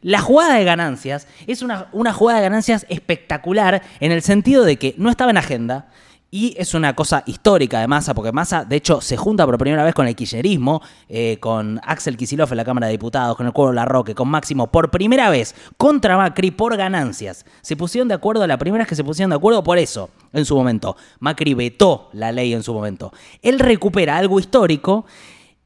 La 0.00 0.20
jugada 0.20 0.54
de 0.54 0.64
ganancias 0.64 1.26
es 1.48 1.62
una, 1.62 1.88
una 1.92 2.12
jugada 2.12 2.38
de 2.38 2.44
ganancias 2.44 2.86
espectacular 2.88 3.82
en 3.98 4.12
el 4.12 4.22
sentido 4.22 4.64
de 4.64 4.76
que 4.76 4.94
no 4.96 5.10
estaba 5.10 5.32
en 5.32 5.38
agenda 5.38 5.88
y 6.30 6.54
es 6.56 6.74
una 6.74 6.94
cosa 6.94 7.24
histórica 7.26 7.80
de 7.80 7.88
Massa, 7.88 8.14
porque 8.14 8.30
Massa, 8.30 8.64
de 8.64 8.76
hecho, 8.76 9.00
se 9.00 9.16
junta 9.16 9.44
por 9.44 9.58
primera 9.58 9.82
vez 9.82 9.94
con 9.94 10.06
el 10.06 10.14
kirchnerismo, 10.14 10.80
eh, 11.08 11.38
con 11.40 11.80
Axel 11.84 12.16
Kicillof 12.16 12.52
en 12.52 12.56
la 12.56 12.64
Cámara 12.64 12.86
de 12.86 12.92
Diputados, 12.92 13.36
con 13.36 13.46
el 13.46 13.52
Cuervo 13.52 13.72
Larroque, 13.72 14.14
con 14.14 14.28
Máximo, 14.28 14.68
por 14.68 14.90
primera 14.90 15.28
vez 15.28 15.56
contra 15.76 16.16
Macri 16.16 16.52
por 16.52 16.76
ganancias. 16.76 17.44
Se 17.62 17.76
pusieron 17.76 18.06
de 18.06 18.14
acuerdo, 18.14 18.46
la 18.46 18.58
primera 18.58 18.82
vez 18.82 18.88
que 18.88 18.94
se 18.94 19.02
pusieron 19.02 19.30
de 19.30 19.36
acuerdo 19.36 19.64
por 19.64 19.78
eso, 19.78 20.10
en 20.32 20.44
su 20.44 20.54
momento. 20.54 20.96
Macri 21.18 21.54
vetó 21.54 22.10
la 22.12 22.30
ley 22.30 22.52
en 22.52 22.62
su 22.62 22.72
momento. 22.72 23.12
Él 23.42 23.58
recupera 23.58 24.16
algo 24.16 24.38
histórico 24.38 25.06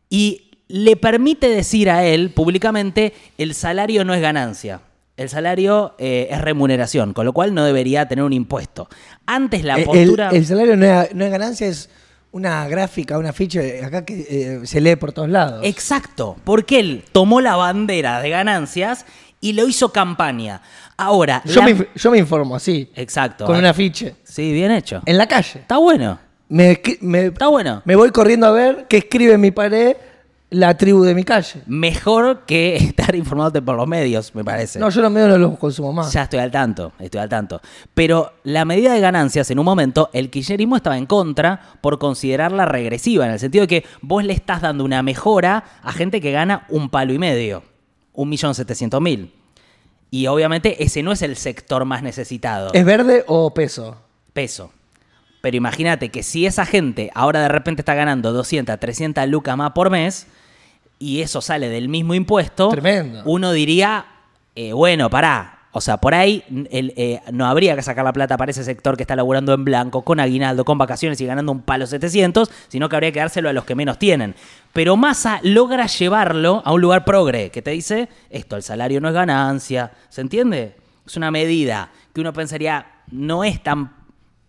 y 0.08 0.50
le 0.68 0.96
permite 0.96 1.48
decir 1.48 1.90
a 1.90 2.04
él 2.04 2.30
públicamente, 2.30 3.12
el 3.36 3.54
salario 3.54 4.04
no 4.04 4.14
es 4.14 4.22
ganancia. 4.22 4.80
El 5.16 5.28
salario 5.28 5.94
eh, 5.98 6.28
es 6.30 6.40
remuneración, 6.40 7.12
con 7.12 7.24
lo 7.24 7.32
cual 7.32 7.54
no 7.54 7.64
debería 7.64 8.08
tener 8.08 8.24
un 8.24 8.32
impuesto. 8.32 8.88
Antes 9.26 9.62
la 9.64 9.76
Eh, 9.76 9.80
El- 9.80 9.84
postura... 9.86 10.30
El, 10.30 10.44
salario 10.46 10.76
no 10.76 10.84
es, 10.86 11.14
no 11.14 11.24
es 11.24 11.30
ganancia, 11.30 11.66
es 11.68 11.88
una 12.32 12.66
gráfica, 12.66 13.16
una 13.16 13.32
ficha 13.32 13.60
de 13.60 13.84
acá 13.84 14.04
que 14.04 14.26
eh, 14.28 14.60
se 14.66 14.80
lee 14.80 14.96
por 14.96 15.12
todos 15.12 15.28
lados. 15.28 15.60
Exacto, 15.64 16.36
porque 16.42 16.80
él 16.80 17.04
tomó 17.12 17.40
la 17.40 17.54
bandera 17.54 18.20
de 18.20 18.30
ganancias 18.30 19.06
y 19.40 19.52
lo 19.52 19.68
hizo 19.68 19.92
campaña. 19.92 20.62
Ahora, 20.96 21.42
yo, 21.44 21.60
la- 21.60 21.66
me, 21.66 21.76
inf- 21.76 21.88
yo 21.94 22.10
me 22.10 22.18
informo 22.18 22.56
así, 22.56 22.90
Exacto. 22.96 23.44
con 23.46 23.56
un 23.56 23.66
afiche, 23.66 24.16
Sí, 24.24 24.52
bien 24.52 24.72
hecho. 24.72 25.00
en 25.06 25.16
la 25.16 25.28
calle. 25.28 25.60
Está 25.60 25.76
bueno, 25.78 26.18
Me, 26.48 26.72
escri- 26.82 26.98
me- 27.02 27.26
está 27.26 27.46
bueno. 27.46 27.82
me 27.84 27.94
voy 27.94 28.10
corriendo 28.10 28.46
a 28.48 28.50
ver 28.50 28.86
qué 28.88 28.96
escribe 28.96 29.34
en 29.34 29.40
mi 29.40 29.52
pared 29.52 29.96
La 30.54 30.76
tribu 30.76 31.02
de 31.02 31.16
mi 31.16 31.24
calle. 31.24 31.62
Mejor 31.66 32.44
que 32.46 32.76
estar 32.76 33.14
informándote 33.16 33.60
por 33.60 33.76
los 33.76 33.88
medios, 33.88 34.32
me 34.34 34.44
parece. 34.44 34.78
No, 34.78 34.88
yo 34.88 35.02
los 35.02 35.10
medios 35.10 35.30
no 35.30 35.38
los 35.38 35.58
consumo 35.58 35.92
más. 35.92 36.12
Ya 36.12 36.22
estoy 36.22 36.38
al 36.38 36.52
tanto, 36.52 36.92
estoy 37.00 37.20
al 37.20 37.28
tanto. 37.28 37.60
Pero 37.92 38.34
la 38.44 38.64
medida 38.64 38.94
de 38.94 39.00
ganancias, 39.00 39.50
en 39.50 39.58
un 39.58 39.64
momento, 39.64 40.10
el 40.12 40.30
kirchnerismo 40.30 40.76
estaba 40.76 40.96
en 40.96 41.06
contra 41.06 41.60
por 41.80 41.98
considerarla 41.98 42.66
regresiva, 42.66 43.26
en 43.26 43.32
el 43.32 43.40
sentido 43.40 43.62
de 43.62 43.68
que 43.68 43.84
vos 44.00 44.22
le 44.22 44.32
estás 44.32 44.62
dando 44.62 44.84
una 44.84 45.02
mejora 45.02 45.64
a 45.82 45.92
gente 45.92 46.20
que 46.20 46.30
gana 46.30 46.66
un 46.68 46.88
palo 46.88 47.12
y 47.12 47.18
medio, 47.18 47.64
un 48.12 48.28
millón 48.28 48.54
setecientos 48.54 49.00
mil. 49.00 49.32
Y 50.12 50.28
obviamente 50.28 50.84
ese 50.84 51.02
no 51.02 51.10
es 51.10 51.22
el 51.22 51.34
sector 51.34 51.84
más 51.84 52.04
necesitado. 52.04 52.72
¿Es 52.72 52.84
verde 52.84 53.24
o 53.26 53.52
peso? 53.52 53.96
peso. 54.32 54.70
Pero 55.40 55.56
imagínate 55.56 56.10
que 56.10 56.22
si 56.22 56.46
esa 56.46 56.64
gente 56.64 57.10
ahora 57.14 57.40
de 57.40 57.48
repente 57.48 57.82
está 57.82 57.94
ganando 57.94 58.32
200, 58.32 58.78
300 58.78 59.28
lucas 59.28 59.56
más 59.56 59.72
por 59.72 59.90
mes 59.90 60.26
y 61.04 61.20
eso 61.20 61.42
sale 61.42 61.68
del 61.68 61.90
mismo 61.90 62.14
impuesto, 62.14 62.70
Tremendo. 62.70 63.20
uno 63.26 63.52
diría, 63.52 64.06
eh, 64.54 64.72
bueno, 64.72 65.10
pará. 65.10 65.50
O 65.76 65.80
sea, 65.80 65.98
por 65.98 66.14
ahí 66.14 66.44
el, 66.70 66.94
eh, 66.96 67.20
no 67.32 67.46
habría 67.46 67.74
que 67.74 67.82
sacar 67.82 68.04
la 68.04 68.12
plata 68.12 68.36
para 68.38 68.52
ese 68.52 68.64
sector 68.64 68.96
que 68.96 69.02
está 69.02 69.14
laburando 69.14 69.52
en 69.52 69.64
blanco, 69.64 70.02
con 70.02 70.18
aguinaldo, 70.18 70.64
con 70.64 70.78
vacaciones 70.78 71.20
y 71.20 71.26
ganando 71.26 71.52
un 71.52 71.60
palo 71.60 71.86
700, 71.86 72.50
sino 72.68 72.88
que 72.88 72.96
habría 72.96 73.12
que 73.12 73.18
dárselo 73.18 73.50
a 73.50 73.52
los 73.52 73.64
que 73.64 73.74
menos 73.74 73.98
tienen. 73.98 74.34
Pero 74.72 74.96
Massa 74.96 75.40
logra 75.42 75.86
llevarlo 75.86 76.62
a 76.64 76.72
un 76.72 76.80
lugar 76.80 77.04
progre, 77.04 77.50
que 77.50 77.60
te 77.60 77.72
dice, 77.72 78.08
esto, 78.30 78.56
el 78.56 78.62
salario 78.62 79.00
no 79.00 79.08
es 79.08 79.14
ganancia, 79.14 79.90
¿se 80.08 80.22
entiende? 80.22 80.76
Es 81.04 81.16
una 81.18 81.30
medida 81.30 81.90
que 82.14 82.20
uno 82.22 82.32
pensaría 82.32 82.86
no 83.10 83.44
es 83.44 83.62
tan 83.62 84.03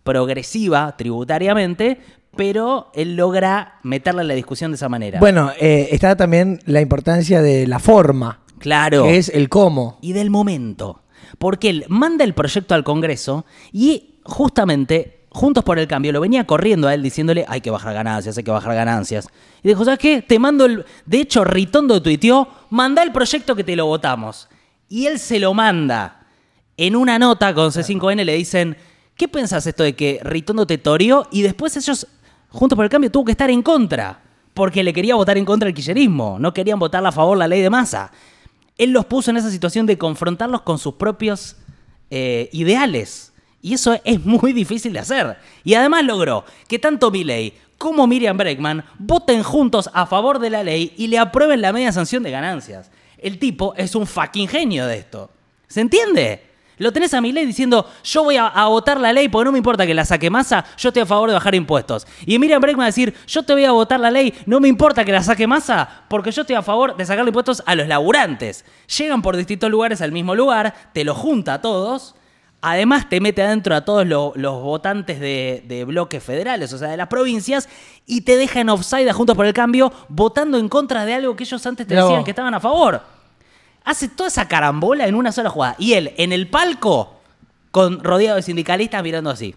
progresiva 0.06 0.96
tributariamente, 0.96 2.00
pero 2.34 2.90
él 2.94 3.16
logra 3.16 3.80
meterla 3.82 4.22
en 4.22 4.28
la 4.28 4.34
discusión 4.34 4.70
de 4.70 4.76
esa 4.76 4.88
manera. 4.88 5.20
Bueno, 5.20 5.50
eh, 5.60 5.88
está 5.90 6.16
también 6.16 6.60
la 6.64 6.80
importancia 6.80 7.42
de 7.42 7.66
la 7.66 7.78
forma, 7.78 8.40
claro. 8.58 9.02
que 9.02 9.18
es 9.18 9.28
el 9.28 9.50
cómo. 9.50 9.98
y 10.00 10.14
del 10.14 10.30
momento. 10.30 11.02
Porque 11.38 11.68
él 11.68 11.84
manda 11.88 12.24
el 12.24 12.32
proyecto 12.32 12.74
al 12.74 12.84
Congreso 12.84 13.44
y 13.72 14.20
justamente 14.24 15.16
Juntos 15.36 15.64
por 15.64 15.78
el 15.78 15.86
Cambio 15.86 16.12
lo 16.12 16.20
venía 16.22 16.46
corriendo 16.46 16.88
a 16.88 16.94
él 16.94 17.02
diciéndole 17.02 17.44
hay 17.46 17.60
que 17.60 17.70
bajar 17.70 17.92
ganancias, 17.92 18.38
hay 18.38 18.44
que 18.44 18.50
bajar 18.50 18.74
ganancias. 18.74 19.28
Y 19.62 19.68
dijo, 19.68 19.84
¿sabes 19.84 19.98
qué? 19.98 20.22
Te 20.22 20.38
mando 20.38 20.64
el... 20.64 20.86
De 21.04 21.20
hecho, 21.20 21.44
Ritondo 21.44 22.00
tuiteó, 22.00 22.48
manda 22.70 23.02
el 23.02 23.12
proyecto 23.12 23.54
que 23.54 23.62
te 23.62 23.76
lo 23.76 23.84
votamos. 23.84 24.48
Y 24.88 25.04
él 25.04 25.18
se 25.18 25.38
lo 25.38 25.52
manda. 25.52 26.26
En 26.78 26.96
una 26.96 27.18
nota 27.18 27.52
con 27.52 27.70
C5N 27.70 28.24
le 28.24 28.34
dicen, 28.34 28.78
¿qué 29.16 29.28
pensás 29.28 29.66
esto 29.66 29.82
de 29.82 29.94
que 29.94 30.20
Ritondo 30.22 30.66
te 30.66 30.78
toreó? 30.78 31.26
Y 31.30 31.42
después 31.42 31.76
ellos, 31.76 32.06
Juntos 32.50 32.76
por 32.76 32.84
el 32.84 32.90
Cambio, 32.90 33.10
tuvo 33.10 33.24
que 33.24 33.32
estar 33.32 33.50
en 33.50 33.62
contra. 33.62 34.22
Porque 34.54 34.82
le 34.82 34.92
quería 34.92 35.14
votar 35.14 35.36
en 35.36 35.44
contra 35.44 35.68
el 35.68 35.74
kirchnerismo. 35.74 36.38
No 36.38 36.54
querían 36.54 36.78
votarle 36.78 37.08
a 37.08 37.12
favor 37.12 37.36
la 37.36 37.46
ley 37.48 37.60
de 37.60 37.68
masa 37.68 38.10
él 38.78 38.90
los 38.90 39.06
puso 39.06 39.30
en 39.30 39.38
esa 39.38 39.50
situación 39.50 39.86
de 39.86 39.98
confrontarlos 39.98 40.62
con 40.62 40.78
sus 40.78 40.94
propios 40.94 41.56
eh, 42.10 42.48
ideales. 42.52 43.32
Y 43.62 43.74
eso 43.74 43.98
es 44.04 44.24
muy 44.24 44.52
difícil 44.52 44.92
de 44.92 45.00
hacer. 45.00 45.38
Y 45.64 45.74
además 45.74 46.04
logró 46.04 46.44
que 46.68 46.78
tanto 46.78 47.10
Milley 47.10 47.54
como 47.78 48.06
Miriam 48.06 48.36
Bregman 48.36 48.84
voten 48.98 49.42
juntos 49.42 49.90
a 49.92 50.06
favor 50.06 50.38
de 50.38 50.50
la 50.50 50.62
ley 50.62 50.92
y 50.96 51.08
le 51.08 51.18
aprueben 51.18 51.60
la 51.60 51.72
media 51.72 51.92
sanción 51.92 52.22
de 52.22 52.30
ganancias. 52.30 52.90
El 53.18 53.38
tipo 53.38 53.74
es 53.76 53.94
un 53.94 54.06
fucking 54.06 54.48
genio 54.48 54.86
de 54.86 54.98
esto. 54.98 55.30
¿Se 55.68 55.80
entiende? 55.80 56.42
Lo 56.78 56.92
tenés 56.92 57.14
a 57.14 57.20
Milei 57.22 57.46
diciendo, 57.46 57.90
yo 58.04 58.24
voy 58.24 58.36
a, 58.36 58.46
a 58.48 58.66
votar 58.68 59.00
la 59.00 59.12
ley 59.12 59.28
porque 59.30 59.46
no 59.46 59.52
me 59.52 59.58
importa 59.58 59.86
que 59.86 59.94
la 59.94 60.04
saque 60.04 60.28
masa, 60.28 60.64
yo 60.76 60.90
estoy 60.90 61.02
a 61.02 61.06
favor 61.06 61.28
de 61.30 61.34
bajar 61.34 61.54
impuestos. 61.54 62.06
Y 62.26 62.38
Miriam 62.38 62.60
Bregman 62.60 62.84
a 62.84 62.86
decir, 62.86 63.14
yo 63.26 63.42
te 63.44 63.54
voy 63.54 63.64
a 63.64 63.72
votar 63.72 63.98
la 63.98 64.10
ley, 64.10 64.34
no 64.44 64.60
me 64.60 64.68
importa 64.68 65.04
que 65.04 65.12
la 65.12 65.22
saque 65.22 65.46
masa, 65.46 65.88
porque 66.08 66.30
yo 66.32 66.42
estoy 66.42 66.56
a 66.56 66.62
favor 66.62 66.96
de 66.96 67.06
sacarle 67.06 67.30
impuestos 67.30 67.62
a 67.64 67.74
los 67.74 67.88
laburantes. 67.88 68.64
Llegan 68.98 69.22
por 69.22 69.36
distintos 69.36 69.70
lugares 69.70 70.02
al 70.02 70.12
mismo 70.12 70.34
lugar, 70.34 70.74
te 70.92 71.02
lo 71.04 71.14
junta 71.14 71.54
a 71.54 71.60
todos. 71.62 72.14
Además, 72.62 73.08
te 73.08 73.20
mete 73.20 73.42
adentro 73.42 73.76
a 73.76 73.84
todos 73.84 74.06
lo- 74.06 74.32
los 74.34 74.60
votantes 74.62 75.20
de, 75.20 75.62
de 75.68 75.84
bloques 75.84 76.22
federales, 76.22 76.72
o 76.72 76.78
sea, 76.78 76.88
de 76.88 76.96
las 76.96 77.06
provincias, 77.06 77.68
y 78.06 78.22
te 78.22 78.36
deja 78.36 78.60
en 78.60 78.70
offside 78.70 79.08
a 79.08 79.12
Juntos 79.12 79.36
por 79.36 79.46
el 79.46 79.52
Cambio, 79.54 79.92
votando 80.08 80.58
en 80.58 80.68
contra 80.68 81.04
de 81.04 81.14
algo 81.14 81.36
que 81.36 81.44
ellos 81.44 81.64
antes 81.66 81.86
te 81.86 81.94
decían 81.94 82.24
que 82.24 82.30
estaban 82.32 82.54
a 82.54 82.60
favor. 82.60 83.02
Hace 83.86 84.08
toda 84.08 84.28
esa 84.28 84.48
carambola 84.48 85.06
en 85.06 85.14
una 85.14 85.32
sola 85.32 85.48
jugada. 85.48 85.76
Y 85.78 85.94
él, 85.94 86.12
en 86.18 86.32
el 86.32 86.48
palco, 86.48 87.14
con 87.70 88.02
rodeado 88.02 88.36
de 88.36 88.42
sindicalistas 88.42 89.02
mirando 89.02 89.30
así. 89.30 89.54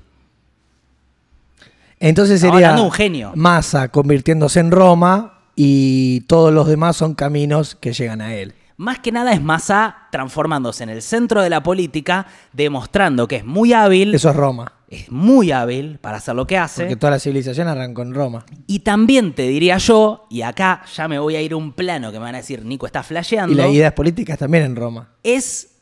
Entonces 2.00 2.40
sería 2.40 2.68
hablando 2.68 2.84
un 2.84 2.92
genio. 2.92 3.32
Massa 3.36 3.90
convirtiéndose 3.90 4.60
en 4.60 4.72
Roma 4.72 5.40
y 5.56 6.22
todos 6.22 6.54
los 6.54 6.68
demás 6.68 6.96
son 6.96 7.16
caminos 7.16 7.76
que 7.76 7.92
llegan 7.92 8.22
a 8.22 8.36
él. 8.36 8.54
Más 8.78 9.00
que 9.00 9.12
nada 9.12 9.34
es 9.34 9.42
Massa 9.42 10.08
transformándose 10.12 10.84
en 10.84 10.90
el 10.90 11.02
centro 11.02 11.42
de 11.42 11.50
la 11.50 11.62
política, 11.62 12.28
demostrando 12.54 13.28
que 13.28 13.38
es 13.38 13.46
muy 13.46 13.74
hábil, 13.74 14.16
Eso 14.16 14.30
es 14.30 14.36
Roma. 14.36 14.72
Es 14.90 15.12
muy 15.12 15.52
hábil 15.52 16.00
para 16.00 16.18
hacer 16.18 16.34
lo 16.36 16.48
que 16.48 16.58
hace. 16.58 16.82
Porque 16.84 16.96
toda 16.96 17.12
la 17.12 17.20
civilización 17.20 17.68
arrancó 17.68 18.02
en 18.02 18.14
Roma. 18.14 18.46
Y 18.68 18.80
también 18.80 19.34
te 19.34 19.44
diría 19.48 19.78
yo, 19.78 20.26
y 20.30 20.42
acá 20.42 20.82
ya 20.96 21.08
me 21.08 21.20
voy 21.20 21.36
a 21.36 21.42
ir 21.42 21.54
a 21.54 21.58
un 21.58 21.74
plano 21.74 22.12
que 22.12 22.18
me 22.18 22.24
van 22.26 22.36
a 22.36 22.40
decir, 22.40 22.66
Nico 22.66 22.86
está 22.88 23.04
flasheando, 23.04 23.54
Y 23.54 23.56
las 23.56 23.70
ideas 23.70 23.94
políticas 23.94 24.40
también 24.40 24.64
en 24.64 24.76
Roma. 24.76 25.10
es 25.24 25.76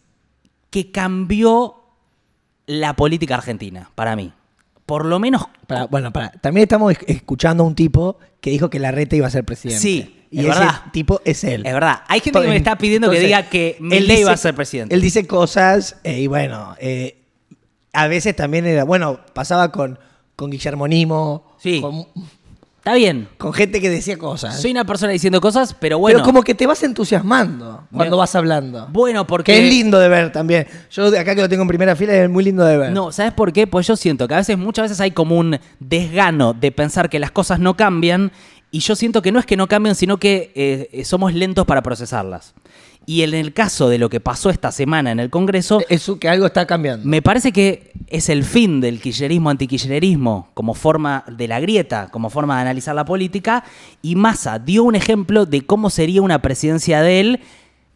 que 0.70 0.92
cambió 0.92 1.76
la 2.66 2.96
política 2.96 3.36
argentina, 3.36 3.90
para 3.96 4.16
mí. 4.16 4.34
Por 4.86 5.06
lo 5.06 5.20
menos 5.20 5.44
Para- 5.68 5.86
bueno, 5.88 6.12
para, 6.14 6.32
también 6.32 6.64
estamos 6.64 6.92
es- 6.94 7.00
escuchando 7.08 7.64
a 7.64 7.68
un 7.68 7.76
tipo 7.76 8.18
que 8.42 8.50
dijo 8.52 8.70
que 8.70 8.80
la 8.80 8.92
reta 8.92 9.16
iba 9.16 9.28
a 9.28 9.30
ser 9.30 9.44
presidente. 9.46 9.82
Sí, 9.82 10.26
y 10.32 10.40
es 10.40 10.46
ese 10.48 10.60
verdad. 10.60 10.82
tipo 10.92 11.22
es 11.26 11.44
él. 11.44 11.66
Es 11.66 11.74
verdad. 11.74 12.02
Hay 12.08 12.20
gente 12.20 12.42
que 12.42 12.48
me 12.48 12.56
está 12.58 12.78
pidiendo 12.78 13.10
que 13.10 13.20
diga 13.20 13.44
que 13.50 13.72
él 13.80 13.84
Milei 13.84 14.24
va 14.24 14.34
a 14.34 14.38
ser 14.38 14.54
presidente. 14.56 14.94
Él 14.96 15.02
dice 15.02 15.26
cosas 15.28 15.98
eh, 16.04 16.20
y 16.22 16.28
bueno, 16.28 16.76
eh, 16.80 17.24
a 17.98 18.08
veces 18.08 18.36
también 18.36 18.68
era, 18.68 18.84
bueno, 18.84 19.20
pasaba 19.34 19.72
con, 19.72 19.98
con 20.36 20.52
Guillermo 20.52 20.88
Nimo, 20.88 21.56
Sí. 21.58 21.82
con, 21.82 22.06
Está 22.78 22.94
bien. 22.94 23.28
con 23.40 23.54
gente 23.54 23.82
que 23.82 23.90
decía 23.90 24.20
cosas. 24.20 24.62
Soy 24.62 24.70
una 24.70 24.86
persona 24.86 25.12
diciendo 25.12 25.42
cosas, 25.42 25.74
pero 25.74 25.98
bueno. 25.98 26.18
Pero 26.20 26.26
como 26.26 26.44
que 26.44 26.54
te 26.54 26.68
vas 26.68 26.84
entusiasmando 26.84 27.86
cuando 27.92 28.16
vas 28.18 28.36
hablando. 28.36 28.88
Bueno, 28.92 29.26
porque. 29.26 29.52
Que 29.54 29.66
es 29.66 29.70
lindo 29.74 29.98
de 29.98 30.10
ver 30.10 30.32
también. 30.32 30.68
Yo 30.92 31.10
de 31.10 31.18
acá 31.18 31.34
que 31.34 31.42
lo 31.42 31.50
tengo 31.50 31.64
en 31.64 31.68
primera 31.70 31.96
fila 31.96 32.14
es 32.14 32.30
muy 32.30 32.44
lindo 32.44 32.64
de 32.64 32.78
ver. 32.78 32.92
No, 32.92 33.12
¿sabes 33.12 33.34
por 33.34 33.52
qué? 33.52 33.66
Pues 33.66 33.88
yo 33.88 33.96
siento 33.96 34.28
que 34.28 34.36
a 34.36 34.38
veces, 34.38 34.60
muchas 34.60 34.84
veces 34.84 35.02
hay 35.02 35.10
como 35.10 35.36
un 35.36 35.60
desgano 35.80 36.54
de 36.54 36.72
pensar 36.72 37.10
que 37.10 37.18
las 37.18 37.32
cosas 37.32 37.60
no 37.60 37.76
cambian 37.76 38.32
y 38.70 38.80
yo 38.80 38.96
siento 38.96 39.24
que 39.24 39.32
no 39.32 39.40
es 39.40 39.48
que 39.48 39.58
no 39.58 39.68
cambian, 39.68 39.96
sino 39.96 40.18
que 40.18 40.52
eh, 40.56 41.04
somos 41.04 41.34
lentos 41.34 41.66
para 41.66 41.82
procesarlas. 41.82 42.54
Y 43.10 43.24
en 43.24 43.34
el 43.34 43.54
caso 43.54 43.88
de 43.88 44.00
lo 44.00 44.10
que 44.10 44.20
pasó 44.20 44.50
esta 44.50 44.70
semana 44.74 45.14
en 45.14 45.22
el 45.22 45.30
Congreso, 45.30 45.80
Es 45.88 46.12
que 46.20 46.28
algo 46.28 46.46
está 46.46 46.68
cambiando. 46.68 47.08
me 47.08 47.22
parece 47.22 47.54
que 47.54 47.94
es 48.08 48.28
el 48.28 48.44
fin 48.44 48.82
del 48.82 49.00
kirchnerismo 49.00 49.50
antikirchnerismo 49.50 50.50
como 50.54 50.74
forma 50.74 51.24
de 51.26 51.48
la 51.48 51.62
grieta, 51.62 52.10
como 52.12 52.30
forma 52.30 52.58
de 52.58 52.64
analizar 52.64 52.94
la 52.94 53.06
política, 53.06 53.64
y 54.02 54.18
Massa 54.18 54.60
dio 54.60 54.84
un 54.84 54.96
ejemplo 54.96 55.46
de 55.46 55.66
cómo 55.66 55.90
sería 55.90 56.22
una 56.22 56.42
presidencia 56.42 57.02
de 57.02 57.22
él 57.22 57.40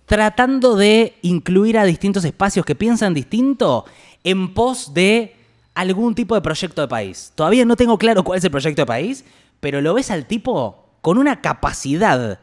tratando 0.05 0.77
de 0.77 1.17
incluir 1.23 1.77
a 1.77 1.83
distintos 1.83 2.23
espacios 2.23 2.65
que 2.65 2.75
piensan 2.75 3.13
distinto 3.13 3.83
en 4.23 4.53
pos 4.53 4.93
de 4.93 5.35
algún 5.75 6.15
tipo 6.15 6.35
de 6.35 6.41
proyecto 6.41 6.81
de 6.81 6.87
país. 6.87 7.33
Todavía 7.35 7.65
no 7.65 7.75
tengo 7.75 7.97
claro 7.97 8.23
cuál 8.23 8.37
es 8.37 8.45
el 8.45 8.51
proyecto 8.51 8.83
de 8.83 8.85
país, 8.85 9.25
pero 9.59 9.81
lo 9.81 9.93
ves 9.93 10.09
al 10.09 10.25
tipo 10.25 10.87
con 11.01 11.17
una 11.17 11.41
capacidad 11.41 12.39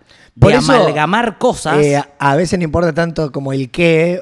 de 0.47 0.55
eso, 0.57 0.73
amalgamar 0.73 1.39
cosas. 1.39 1.79
Eh, 1.85 1.97
a- 2.19 2.37
veces 2.37 2.59
no 2.59 2.65
importa 2.65 2.93
tanto 2.93 3.33
como 3.33 3.53
el 3.53 3.71
qué 3.71 4.21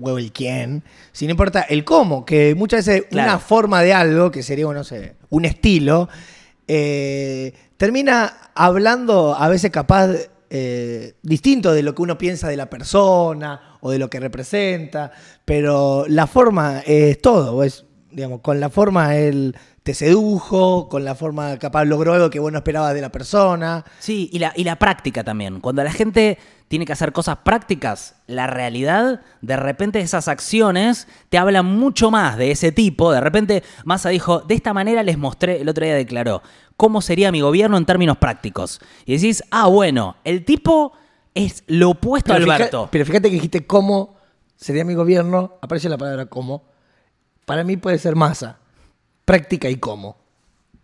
o 0.00 0.18
el 0.18 0.32
quién, 0.32 0.82
sino 1.12 1.30
importa 1.32 1.60
el 1.62 1.84
cómo, 1.84 2.24
que 2.24 2.54
muchas 2.54 2.86
veces 2.86 3.04
Claro. 3.10 3.30
una 3.30 3.38
forma 3.38 3.82
de 3.82 3.92
algo, 3.92 4.30
que 4.30 4.42
sería, 4.42 4.66
no 4.66 4.82
sé, 4.84 5.16
un 5.30 5.44
estilo, 5.44 6.08
eh, 6.68 7.52
termina 7.76 8.50
hablando 8.54 9.34
a 9.34 9.48
veces 9.48 9.70
capaz 9.70 10.10
eh, 10.56 11.14
distinto 11.22 11.72
de 11.72 11.82
lo 11.82 11.94
que 11.94 12.02
uno 12.02 12.16
piensa 12.16 12.48
de 12.48 12.56
la 12.56 12.70
persona 12.70 13.76
o 13.80 13.90
de 13.90 13.98
lo 13.98 14.08
que 14.08 14.20
representa, 14.20 15.10
pero 15.44 16.04
la 16.08 16.26
forma 16.28 16.80
es 16.86 17.20
todo, 17.20 17.62
es, 17.64 17.84
digamos, 18.12 18.40
con 18.40 18.60
la 18.60 18.70
forma 18.70 19.16
él 19.16 19.56
te 19.84 19.92
sedujo, 19.94 20.88
con 20.88 21.04
la 21.04 21.14
forma 21.14 21.58
capaz 21.58 21.84
logró 21.84 22.14
algo 22.14 22.30
que 22.30 22.40
vos 22.40 22.50
no 22.50 22.58
esperabas 22.58 22.94
de 22.94 23.02
la 23.02 23.12
persona. 23.12 23.84
Sí, 23.98 24.30
y 24.32 24.38
la, 24.38 24.52
y 24.56 24.64
la 24.64 24.76
práctica 24.76 25.22
también. 25.22 25.60
Cuando 25.60 25.84
la 25.84 25.92
gente 25.92 26.38
tiene 26.68 26.86
que 26.86 26.94
hacer 26.94 27.12
cosas 27.12 27.36
prácticas, 27.44 28.16
la 28.26 28.46
realidad, 28.46 29.20
de 29.42 29.56
repente 29.56 30.00
esas 30.00 30.26
acciones 30.26 31.06
te 31.28 31.36
hablan 31.36 31.66
mucho 31.66 32.10
más 32.10 32.38
de 32.38 32.50
ese 32.50 32.72
tipo. 32.72 33.12
De 33.12 33.20
repente 33.20 33.62
Massa 33.84 34.08
dijo, 34.08 34.40
de 34.40 34.54
esta 34.54 34.72
manera 34.72 35.02
les 35.02 35.18
mostré, 35.18 35.60
el 35.60 35.68
otro 35.68 35.84
día 35.84 35.94
declaró, 35.94 36.42
cómo 36.78 37.02
sería 37.02 37.30
mi 37.30 37.42
gobierno 37.42 37.76
en 37.76 37.84
términos 37.84 38.16
prácticos. 38.16 38.80
Y 39.04 39.12
decís, 39.16 39.44
ah, 39.50 39.66
bueno, 39.68 40.16
el 40.24 40.46
tipo 40.46 40.92
es 41.34 41.62
lo 41.66 41.90
opuesto 41.90 42.32
a 42.32 42.36
fija- 42.38 42.54
Alberto. 42.54 42.88
pero 42.90 43.04
fíjate 43.04 43.28
que 43.28 43.34
dijiste 43.34 43.66
cómo 43.66 44.16
sería 44.56 44.84
mi 44.86 44.94
gobierno, 44.94 45.58
aparece 45.60 45.90
la 45.90 45.98
palabra 45.98 46.24
cómo. 46.24 46.64
Para 47.44 47.64
mí 47.64 47.76
puede 47.76 47.98
ser 47.98 48.16
masa, 48.16 48.56
práctica 49.24 49.68
y 49.68 49.76
cómo. 49.76 50.16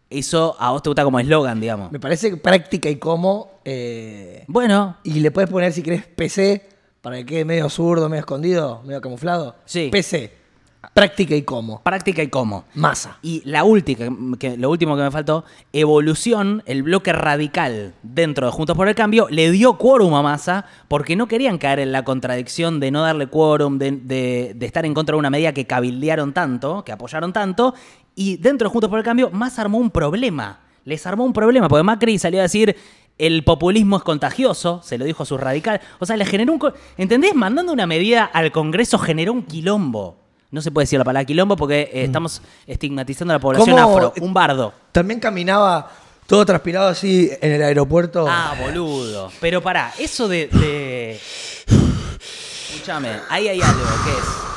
Eso 0.08 0.56
a 0.58 0.72
vos 0.72 0.82
te 0.82 0.88
gusta 0.90 1.04
como 1.04 1.20
eslogan, 1.20 1.60
digamos. 1.60 1.92
Me 1.92 2.00
parece 2.00 2.36
práctica 2.36 2.88
y 2.90 2.96
cómo. 2.96 3.50
eh, 3.64 4.44
Bueno, 4.48 4.96
y 5.04 5.20
le 5.20 5.30
puedes 5.30 5.48
poner, 5.48 5.72
si 5.72 5.82
querés, 5.82 6.04
PC, 6.06 6.68
para 7.00 7.16
que 7.18 7.26
quede 7.26 7.44
medio 7.44 7.68
zurdo, 7.70 8.08
medio 8.08 8.20
escondido, 8.20 8.82
medio 8.84 9.00
camuflado. 9.00 9.54
Sí. 9.66 9.88
PC, 9.92 10.32
práctica 10.92 11.36
y 11.36 11.42
cómo. 11.42 11.80
práctica 11.84 12.24
y 12.24 12.28
cómo. 12.28 12.64
Masa. 12.74 13.18
Y 13.22 13.42
la 13.44 13.62
última, 13.62 14.36
que, 14.36 14.56
lo 14.56 14.68
último 14.68 14.96
que 14.96 15.02
me 15.04 15.10
faltó, 15.12 15.44
Evolución, 15.72 16.64
el 16.66 16.82
bloque 16.82 17.12
radical 17.12 17.94
dentro 18.02 18.46
de 18.46 18.52
Juntos 18.52 18.76
por 18.76 18.88
el 18.88 18.96
Cambio, 18.96 19.28
le 19.30 19.50
dio 19.52 19.78
quórum 19.78 20.14
a 20.14 20.22
Massa 20.22 20.64
porque 20.88 21.14
no 21.14 21.28
querían 21.28 21.58
caer 21.58 21.78
en 21.78 21.92
la 21.92 22.02
contradicción 22.04 22.80
de 22.80 22.90
no 22.90 23.02
darle 23.02 23.28
quórum, 23.28 23.78
de, 23.78 23.92
de- 23.92 24.52
de 24.56 24.66
estar 24.66 24.84
en 24.84 24.92
contra 24.94 25.14
de 25.14 25.20
una 25.20 25.30
medida 25.30 25.52
que 25.52 25.66
cabildearon 25.68 26.32
tanto, 26.32 26.82
que 26.84 26.90
apoyaron 26.90 27.32
tanto. 27.32 27.74
Y 28.20 28.36
dentro 28.36 28.68
de 28.68 28.72
Juntos 28.72 28.90
por 28.90 28.98
el 28.98 29.04
Cambio, 29.04 29.30
Massa 29.30 29.62
armó 29.62 29.78
un 29.78 29.90
problema. 29.90 30.60
Les 30.84 31.06
armó 31.06 31.24
un 31.24 31.32
problema, 31.32 31.70
porque 31.70 31.82
Macri 31.82 32.18
salió 32.18 32.40
a 32.40 32.42
decir. 32.42 32.76
El 33.16 33.44
populismo 33.44 33.96
es 33.96 34.02
contagioso, 34.02 34.80
se 34.82 34.96
lo 34.98 35.06
dijo 35.06 35.22
a 35.22 35.26
sus 35.26 35.40
radicales. 35.40 35.80
O 36.00 36.04
sea, 36.06 36.18
le 36.18 36.26
generó 36.26 36.52
un. 36.52 36.60
¿Entendés? 36.98 37.34
Mandando 37.34 37.72
una 37.72 37.86
medida 37.86 38.24
al 38.24 38.52
Congreso 38.52 38.98
generó 38.98 39.32
un 39.32 39.42
quilombo. 39.44 40.18
No 40.50 40.60
se 40.60 40.70
puede 40.70 40.82
decir 40.84 40.98
la 40.98 41.04
palabra 41.06 41.24
quilombo 41.24 41.56
porque 41.56 41.80
eh, 41.92 42.04
estamos 42.04 42.42
estigmatizando 42.66 43.32
a 43.32 43.36
la 43.36 43.40
población 43.40 43.74
¿Cómo- 43.74 43.96
afro. 43.96 44.12
Un 44.20 44.34
bardo. 44.34 44.74
También 44.92 45.18
caminaba 45.18 45.90
todo 46.26 46.44
transpirado 46.44 46.88
así 46.88 47.30
en 47.40 47.52
el 47.52 47.62
aeropuerto. 47.62 48.26
Ah, 48.28 48.54
boludo. 48.60 49.32
Pero 49.40 49.62
pará, 49.62 49.94
eso 49.98 50.28
de. 50.28 50.48
de... 50.48 51.20
Escúchame, 52.70 53.12
ahí 53.30 53.48
hay 53.48 53.62
algo 53.62 53.80
que 54.04 54.10
es. 54.10 54.49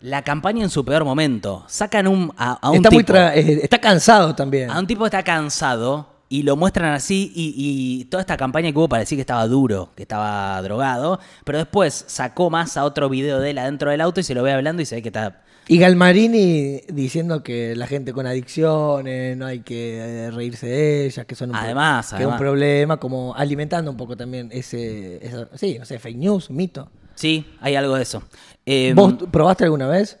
La 0.00 0.22
campaña 0.22 0.62
en 0.62 0.70
su 0.70 0.84
peor 0.84 1.04
momento. 1.04 1.64
Sacan 1.66 2.06
un, 2.06 2.32
a, 2.36 2.52
a 2.52 2.70
un 2.70 2.76
está, 2.76 2.88
tipo. 2.90 3.14
eh, 3.14 3.60
está 3.62 3.78
cansado 3.80 4.34
también. 4.34 4.70
A 4.70 4.78
un 4.78 4.86
tipo 4.86 5.02
que 5.02 5.06
está 5.08 5.22
cansado 5.24 6.06
y 6.28 6.42
lo 6.42 6.56
muestran 6.56 6.92
así 6.92 7.32
y, 7.34 7.54
y 7.56 8.04
toda 8.04 8.20
esta 8.20 8.36
campaña 8.36 8.70
que 8.70 8.78
hubo 8.78 8.88
parecía 8.88 9.16
que 9.16 9.22
estaba 9.22 9.46
duro, 9.48 9.90
que 9.96 10.02
estaba 10.02 10.60
drogado, 10.62 11.18
pero 11.44 11.58
después 11.58 12.04
sacó 12.06 12.48
más 12.50 12.76
a 12.76 12.84
otro 12.84 13.08
video 13.08 13.40
de 13.40 13.50
él 13.50 13.58
adentro 13.58 13.90
del 13.90 14.00
auto 14.02 14.20
y 14.20 14.22
se 14.24 14.34
lo 14.34 14.42
ve 14.42 14.52
hablando 14.52 14.82
y 14.82 14.84
se 14.86 14.96
ve 14.96 15.02
que 15.02 15.08
está... 15.08 15.42
Y 15.70 15.78
Galmarini 15.78 16.80
diciendo 16.88 17.42
que 17.42 17.74
la 17.76 17.86
gente 17.86 18.12
con 18.12 18.26
adicciones 18.26 19.36
no 19.36 19.46
hay 19.46 19.60
que 19.60 19.98
eh, 19.98 20.30
reírse 20.30 20.66
de 20.66 21.06
ellas, 21.06 21.26
que 21.26 21.34
son 21.34 21.50
un, 21.50 21.56
pro- 21.56 21.64
Además, 21.64 22.06
que 22.06 22.14
es 22.14 22.20
además. 22.20 22.34
un 22.34 22.38
problema, 22.38 22.96
como 22.98 23.34
alimentando 23.34 23.90
un 23.90 23.96
poco 23.96 24.16
también 24.16 24.48
ese, 24.52 25.20
sí, 25.56 25.76
no 25.78 25.84
sé, 25.84 25.98
fake 25.98 26.16
news, 26.16 26.50
mito. 26.50 26.88
Sí, 27.18 27.44
hay 27.60 27.74
algo 27.74 27.96
de 27.96 28.02
eso. 28.02 28.22
Eh, 28.64 28.92
¿Vos 28.94 29.14
probaste 29.32 29.64
alguna 29.64 29.88
vez? 29.88 30.18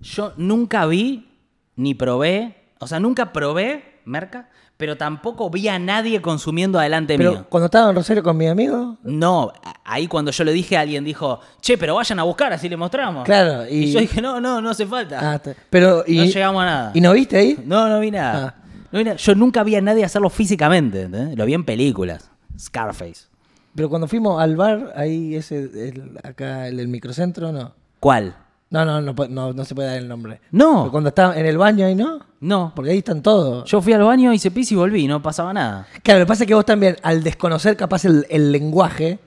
Yo 0.00 0.32
nunca 0.36 0.84
vi 0.86 1.28
ni 1.76 1.94
probé, 1.94 2.56
o 2.80 2.88
sea, 2.88 2.98
nunca 2.98 3.32
probé 3.32 4.00
merca, 4.04 4.48
pero 4.76 4.96
tampoco 4.96 5.48
vi 5.48 5.68
a 5.68 5.78
nadie 5.78 6.20
consumiendo 6.20 6.80
adelante 6.80 7.16
Pero 7.16 7.30
mío. 7.32 7.46
cuando 7.48 7.66
estaba 7.66 7.90
en 7.90 7.94
Rosario 7.96 8.22
con 8.24 8.36
mi 8.36 8.48
amigo, 8.48 8.98
No, 9.04 9.52
a- 9.62 9.74
ahí 9.84 10.08
cuando 10.08 10.32
yo 10.32 10.42
le 10.42 10.52
dije, 10.52 10.76
alguien 10.76 11.04
dijo, 11.04 11.38
che, 11.60 11.78
pero 11.78 11.94
vayan 11.94 12.18
a 12.18 12.24
buscar, 12.24 12.52
así 12.52 12.68
le 12.68 12.76
mostramos. 12.76 13.24
Claro, 13.24 13.68
y... 13.68 13.84
y- 13.84 13.92
yo 13.92 14.00
dije, 14.00 14.20
no, 14.20 14.40
no, 14.40 14.60
no 14.60 14.70
hace 14.70 14.86
falta. 14.86 15.34
ah, 15.34 15.40
pero 15.70 16.02
y, 16.04 16.16
no 16.16 16.24
llegamos 16.24 16.62
a 16.62 16.66
nada. 16.66 16.90
¿Y 16.94 17.00
no 17.00 17.12
viste 17.12 17.36
ahí? 17.36 17.58
No, 17.64 17.88
no 17.88 18.00
vi 18.00 18.10
nada. 18.10 18.56
Ah. 18.58 18.62
No 18.90 18.98
vi 18.98 19.04
nada. 19.04 19.16
Yo 19.18 19.34
nunca 19.36 19.62
vi 19.62 19.76
a 19.76 19.80
nadie 19.80 20.04
hacerlo 20.04 20.30
físicamente, 20.30 21.02
¿entendés? 21.02 21.38
Lo 21.38 21.44
vi 21.46 21.54
en 21.54 21.64
películas. 21.64 22.28
Scarface. 22.58 23.29
Pero 23.74 23.88
cuando 23.88 24.08
fuimos 24.08 24.40
al 24.42 24.56
bar, 24.56 24.92
ahí 24.96 25.34
ese, 25.36 25.58
el- 25.88 26.18
acá 26.22 26.68
el 26.68 26.76
del 26.78 26.88
microcentro, 26.88 27.52
no. 27.52 27.72
¿Cuál? 28.00 28.34
No, 28.70 28.84
no, 28.84 29.00
no, 29.00 29.12
no, 29.28 29.52
no 29.52 29.64
se 29.64 29.74
puede 29.74 29.88
dar 29.88 29.98
el 29.98 30.06
nombre. 30.08 30.40
No. 30.52 30.82
Pero 30.82 30.92
cuando 30.92 31.08
estaba 31.08 31.36
en 31.36 31.44
el 31.46 31.58
baño 31.58 31.86
ahí, 31.86 31.94
¿no? 31.94 32.20
No. 32.40 32.72
Porque 32.74 32.92
ahí 32.92 32.98
están 32.98 33.20
todos. 33.22 33.68
Yo 33.68 33.80
fui 33.82 33.92
al 33.92 34.02
baño, 34.02 34.32
hice 34.32 34.50
pis 34.50 34.70
y 34.72 34.76
volví, 34.76 35.06
no 35.08 35.20
pasaba 35.22 35.52
nada. 35.52 35.86
Claro, 36.02 36.20
lo 36.20 36.26
que 36.26 36.28
pasa 36.28 36.44
es 36.44 36.48
que 36.48 36.54
vos 36.54 36.64
también, 36.64 36.96
al 37.02 37.22
desconocer 37.24 37.76
capaz 37.76 38.04
el, 38.04 38.26
el 38.30 38.52
lenguaje, 38.52 39.18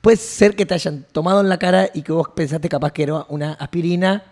puede 0.00 0.16
ser 0.16 0.54
que 0.56 0.66
te 0.66 0.74
hayan 0.74 1.04
tomado 1.10 1.40
en 1.40 1.48
la 1.48 1.58
cara 1.58 1.88
y 1.92 2.02
que 2.02 2.12
vos 2.12 2.28
pensaste 2.34 2.68
capaz 2.68 2.92
que 2.92 3.02
era 3.04 3.24
una 3.28 3.54
aspirina. 3.54 4.22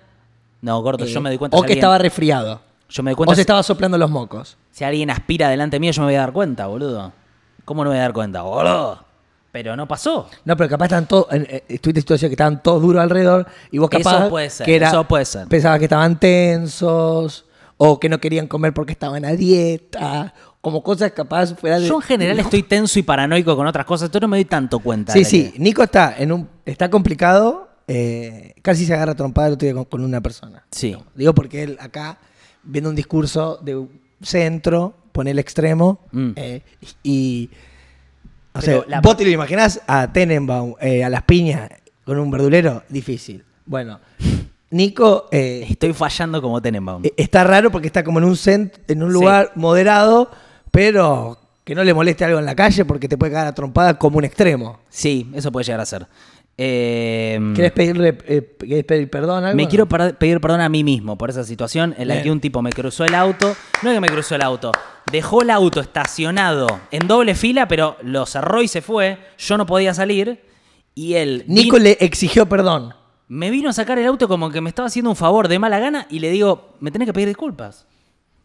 No, 0.63 0.81
gordo, 0.83 1.05
eh, 1.05 1.09
yo 1.09 1.21
me 1.21 1.31
di 1.31 1.39
cuenta 1.39 1.57
O 1.57 1.61
que 1.61 1.67
alguien- 1.67 1.79
estaba 1.79 1.99
resfriado. 1.99 2.61
Yo 2.89 3.03
me 3.03 3.11
di 3.13 3.15
cuenta 3.17 3.33
O 3.33 3.35
se 3.35 3.39
si- 3.39 3.43
estaba 3.43 3.63
soplando 3.65 3.99
los 3.99 4.11
mocos. 4.11 4.57
Si 4.73 4.85
alguien 4.85 5.11
aspira 5.11 5.49
delante 5.49 5.81
mío, 5.81 5.91
yo 5.93 6.03
me 6.03 6.07
voy 6.09 6.15
a 6.17 6.21
dar 6.21 6.33
cuenta, 6.33 6.67
boludo. 6.67 7.13
¿Cómo 7.65 7.83
no 7.85 7.91
me 7.91 7.97
voy 7.97 8.01
a 8.01 8.03
dar 8.03 8.13
cuenta, 8.13 8.43
boludo? 8.43 9.05
Pero 9.53 9.75
no 9.77 9.89
pasó. 9.89 10.29
No, 10.45 10.57
pero 10.57 10.69
capaz 10.71 10.85
estaban 10.87 11.07
todos, 11.09 11.27
eh, 11.33 11.65
estuviste 11.69 11.99
en 11.99 12.03
situación 12.03 12.29
que 12.29 12.35
estaban 12.35 12.63
todos 12.63 12.81
duros 12.83 13.03
alrededor 13.03 13.47
y 13.71 13.79
vos 13.79 13.89
Eso 13.93 14.03
capaz 14.11 14.29
puede 14.29 14.49
ser, 14.51 14.65
que 14.67 14.77
era, 14.77 14.89
eso 14.89 15.05
puede 15.09 15.25
ser. 15.25 15.49
pensabas 15.49 15.79
que 15.79 15.87
estaban 15.87 16.19
tensos 16.21 17.45
o 17.77 17.99
que 17.99 18.09
no 18.09 18.21
querían 18.21 18.47
comer 18.47 18.73
porque 18.75 18.93
estaban 18.93 19.25
a 19.25 19.33
dieta, 19.33 20.35
como 20.61 20.83
cosas 20.83 21.13
capaz 21.13 21.55
fuera 21.55 21.81
de... 21.81 21.87
Yo 21.87 21.97
en 21.97 22.03
general 22.03 22.39
estoy 22.39 22.63
tenso 22.63 22.99
y 22.99 23.03
paranoico 23.03 23.57
con 23.57 23.67
otras 23.67 23.87
cosas, 23.87 24.07
entonces 24.07 24.23
no 24.23 24.29
me 24.29 24.37
doy 24.37 24.45
tanto 24.45 24.79
cuenta. 24.81 25.13
Sí, 25.13 25.25
sí, 25.25 25.51
que- 25.53 25.59
Nico 25.59 25.83
está 25.83 26.15
en 26.19 26.33
un 26.33 26.49
está 26.67 26.91
complicado, 26.91 27.71
eh, 27.89 28.55
casi 28.63 28.85
se 28.85 28.95
agarra 28.95 29.15
trompada 29.15 29.49
el 29.49 29.55
otro 29.55 29.67
día 29.67 29.75
con, 29.75 29.85
con 29.87 30.05
una 30.05 30.21
persona. 30.21 30.65
Sí. 30.71 30.97
Digo 31.15 31.35
porque 31.35 31.63
él 31.63 31.77
acá 31.81 32.19
viendo 32.63 32.91
un 32.91 32.97
discurso 32.97 33.59
de 33.63 33.77
un 33.77 34.01
centro, 34.23 34.95
pone 35.13 35.31
el 35.33 35.39
extremo 35.39 36.01
Mm. 36.13 36.31
eh, 36.37 36.63
y 37.03 37.49
o 38.55 38.61
sea, 38.61 38.83
la- 38.89 39.01
vos 39.01 39.17
te 39.17 39.25
lo 39.25 39.31
imaginás 39.31 39.81
a 39.87 40.13
Tenenbaum, 40.13 40.75
eh, 40.81 41.05
a 41.05 41.09
las 41.09 41.23
piñas 41.23 41.69
con 42.05 42.19
un 42.19 42.31
verdulero, 42.31 42.83
difícil. 42.89 43.45
Bueno, 43.67 44.01
Nico 44.71 45.29
eh, 45.33 45.67
Estoy 45.69 45.93
fallando 45.93 46.41
como 46.41 46.61
Tenenbaum. 46.63 47.05
eh, 47.05 47.13
está 47.17 47.45
raro 47.45 47.71
porque 47.71 47.87
está 47.89 48.05
como 48.05 48.19
en 48.19 48.25
un 48.25 48.35
cent- 48.37 48.73
en 48.89 49.03
un 49.03 49.11
Sí. 49.11 49.15
lugar 49.15 49.53
moderado, 49.57 50.31
pero 50.71 51.39
que 51.65 51.75
no 51.75 51.85
le 51.85 51.93
moleste 51.95 52.25
algo 52.25 52.39
en 52.39 52.45
la 52.47 52.55
calle 52.55 52.85
porque 52.85 53.09
te 53.09 53.17
puede 53.19 53.33
cagar 53.33 53.49
a 53.49 53.55
trompada 53.55 53.99
como 53.99 54.19
un 54.19 54.25
extremo. 54.25 54.81
Sí, 54.89 55.31
eso 55.35 55.51
puede 55.53 55.65
llegar 55.65 55.81
a 55.81 55.87
ser. 55.87 56.07
Eh, 56.63 57.41
¿Querés 57.57 57.73
pedirle 57.73 58.19
eh, 58.27 58.55
querés 58.59 58.85
pedir 58.85 59.09
perdón? 59.09 59.45
Algo? 59.45 59.57
Me 59.57 59.67
quiero 59.67 59.87
pedir 59.89 60.41
perdón 60.41 60.61
a 60.61 60.69
mí 60.69 60.85
mismo 60.85 61.17
por 61.17 61.31
esa 61.31 61.43
situación 61.43 61.95
en 61.97 62.07
la 62.09 62.15
Bien. 62.15 62.25
que 62.25 62.31
un 62.33 62.41
tipo 62.41 62.61
me 62.61 62.71
cruzó 62.71 63.05
el 63.07 63.15
auto. 63.15 63.57
No 63.83 63.91
es 63.91 63.97
que 63.97 64.01
me 64.01 64.09
cruzó 64.09 64.35
el 64.35 64.43
auto, 64.43 64.71
dejó 65.11 65.43
el 65.43 65.51
auto 65.51 65.81
estacionado 65.81 66.81
en 66.91 67.07
doble 67.07 67.35
fila, 67.35 67.69
pero 67.69 67.97
lo 68.03 68.27
cerró 68.27 68.63
y 68.63 68.69
se 68.69 68.83
fue. 68.83 69.19
Yo 69.39 69.57
no 69.57 69.67
podía 69.67 69.95
salir. 69.95 70.43
Y 70.95 71.15
él 71.15 71.45
Nico 71.47 71.79
le 71.79 71.97
exigió 72.01 72.47
perdón. 72.49 72.95
me 73.29 73.51
vino 73.51 73.71
a 73.71 73.73
sacar 73.73 73.99
el 73.99 74.07
auto 74.07 74.29
como 74.29 74.51
que 74.51 74.61
me 74.61 74.69
estaba 74.69 74.89
haciendo 74.89 75.11
un 75.11 75.17
favor 75.17 75.49
de 75.49 75.59
mala 75.59 75.79
gana 75.79 76.07
y 76.11 76.19
le 76.19 76.31
digo, 76.31 76.75
me 76.81 76.91
tenés 76.91 77.07
que 77.07 77.13
pedir 77.13 77.29
disculpas. 77.29 77.87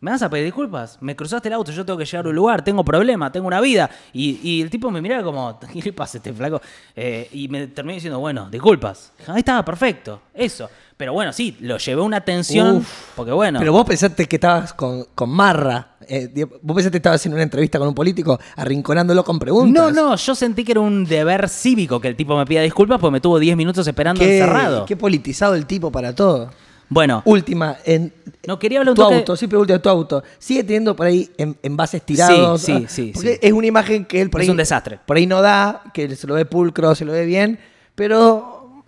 ¿Me 0.01 0.11
vas 0.11 0.21
a 0.21 0.29
pedir 0.29 0.45
disculpas? 0.45 0.97
Me 1.01 1.15
cruzaste 1.15 1.47
el 1.47 1.53
auto, 1.53 1.71
yo 1.71 1.83
tengo 1.85 1.97
que 1.97 2.05
llegar 2.05 2.25
a 2.25 2.29
un 2.29 2.35
lugar, 2.35 2.63
tengo 2.63 2.83
problemas, 2.83 3.31
tengo 3.31 3.47
una 3.47 3.59
vida. 3.61 3.89
Y, 4.13 4.39
y 4.43 4.61
el 4.61 4.69
tipo 4.69 4.91
me 4.91 5.01
miraba 5.01 5.23
como, 5.23 5.59
¿qué 5.73 5.81
le 5.81 5.93
pasa 5.93 6.17
a 6.17 6.19
este 6.19 6.33
flaco? 6.33 6.61
Eh, 6.95 7.29
y 7.33 7.47
me 7.47 7.67
terminé 7.67 7.95
diciendo, 7.95 8.19
bueno, 8.19 8.49
disculpas. 8.49 9.13
Ahí 9.27 9.39
estaba 9.39 9.63
perfecto, 9.65 10.21
eso. 10.33 10.69
Pero 10.97 11.11
bueno, 11.11 11.33
sí, 11.33 11.57
lo 11.59 11.77
llevé 11.77 12.01
una 12.01 12.21
tensión, 12.21 12.77
Uf. 12.77 12.87
porque 13.15 13.31
bueno. 13.33 13.59
Pero 13.59 13.73
vos 13.73 13.85
pensaste 13.85 14.27
que 14.27 14.35
estabas 14.37 14.73
con, 14.73 15.05
con 15.15 15.29
Marra. 15.29 15.95
eh, 16.07 16.29
vos 16.61 16.75
pensaste 16.75 16.91
que 16.91 16.97
estabas 16.97 17.25
en 17.25 17.33
una 17.33 17.43
entrevista 17.43 17.79
con 17.79 17.87
un 17.89 17.95
político 17.95 18.39
arrinconándolo 18.55 19.23
con 19.23 19.37
preguntas. 19.39 19.73
no, 19.73 19.91
no, 19.91 20.15
yo 20.15 20.35
sentí 20.35 20.63
que 20.63 20.71
era 20.73 20.79
un 20.81 21.03
deber 21.03 21.49
cívico 21.49 21.99
que 21.99 22.07
el 22.07 22.15
tipo 22.15 22.37
me 22.37 22.45
pida 22.45 22.61
disculpas 22.61 22.99
porque 23.01 23.11
me 23.11 23.19
tuvo 23.21 23.39
10 23.39 23.57
minutos 23.57 23.85
esperando 23.87 24.19
Qué, 24.21 24.37
encerrado. 24.39 24.85
qué 24.85 24.95
politizado 24.95 25.55
el 25.55 25.65
tipo 25.65 25.91
para 25.91 26.15
todo. 26.15 26.49
Bueno, 26.87 27.23
Última, 27.25 27.77
en 27.85 28.13
no 28.47 28.59
quería 28.59 28.77
hablar 28.79 28.91
un 28.91 28.95
tu 28.95 29.01
toque- 29.01 29.15
auto, 29.15 29.35
siempre 29.35 29.57
última, 29.57 29.79
tu 29.79 29.89
auto. 29.89 30.23
Sigue 30.37 30.63
teniendo 30.63 30.95
por 30.95 31.07
ahí 31.07 31.29
en- 31.37 31.57
envases 31.63 32.01
tirados. 32.03 32.61
Sí, 32.61 32.73
sí, 32.81 32.85
sí, 32.87 33.11
Porque 33.13 33.33
sí. 33.33 33.39
es 33.41 33.53
una 33.53 33.65
imagen 33.67 34.05
que 34.05 34.21
él 34.21 34.29
por 34.29 34.41
Es 34.41 34.45
ahí. 34.47 34.51
un 34.51 34.57
desastre. 34.57 34.99
Por 35.05 35.17
ahí 35.17 35.25
no 35.25 35.41
da, 35.41 35.81
que 35.93 36.15
se 36.15 36.27
lo 36.27 36.35
ve 36.35 36.45
pulcro, 36.45 36.93
se 36.93 37.03
lo 37.05 37.11
ve 37.11 37.25
bien. 37.25 37.57
Pero 37.95 38.83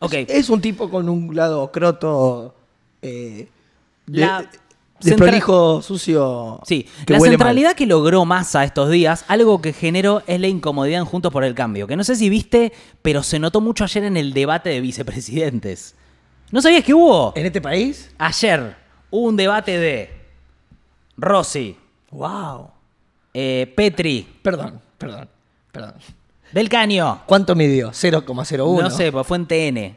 Ok. 0.00 0.14
es, 0.14 0.30
es 0.30 0.48
un 0.50 0.60
tipo 0.62 0.88
con 0.90 1.08
un 1.08 1.34
lado 1.36 1.70
croto. 1.70 2.54
Eh, 3.02 3.48
de, 4.06 4.20
La 4.20 4.40
de 4.40 5.10
centra- 5.10 5.26
prolijo, 5.26 5.82
sucio. 5.82 6.60
Sí, 6.66 6.86
la 7.06 7.18
mal. 7.18 7.28
centralidad 7.28 7.74
que 7.74 7.84
logró 7.86 8.24
Massa 8.24 8.64
estos 8.64 8.88
días, 8.90 9.26
algo 9.28 9.60
que 9.60 9.74
generó 9.74 10.22
es 10.26 10.40
la 10.40 10.48
incomodidad 10.48 11.00
en 11.00 11.04
Juntos 11.04 11.30
por 11.32 11.44
el 11.44 11.54
Cambio, 11.54 11.86
que 11.86 11.96
no 11.96 12.04
sé 12.04 12.16
si 12.16 12.30
viste, 12.30 12.72
pero 13.02 13.22
se 13.22 13.38
notó 13.38 13.60
mucho 13.60 13.84
ayer 13.84 14.04
en 14.04 14.16
el 14.16 14.32
debate 14.32 14.70
de 14.70 14.80
vicepresidentes. 14.80 15.96
¿No 16.54 16.62
sabías 16.62 16.84
que 16.84 16.94
hubo? 16.94 17.32
¿En 17.34 17.46
este 17.46 17.60
país? 17.60 18.14
Ayer 18.16 18.76
hubo 19.10 19.26
un 19.26 19.36
debate 19.36 19.76
de 19.76 20.08
Rossi, 21.16 21.76
¡Wow! 22.12 22.70
eh, 23.34 23.72
Petri, 23.74 24.38
Perdón, 24.40 24.80
perdón, 24.96 25.28
perdón. 25.72 25.94
Del 26.52 26.68
Caño. 26.68 27.22
¿Cuánto 27.26 27.56
midió? 27.56 27.90
0,01. 27.90 28.82
No 28.82 28.88
sé, 28.90 29.10
pues 29.10 29.26
fue 29.26 29.38
en 29.38 29.46
TN. 29.46 29.96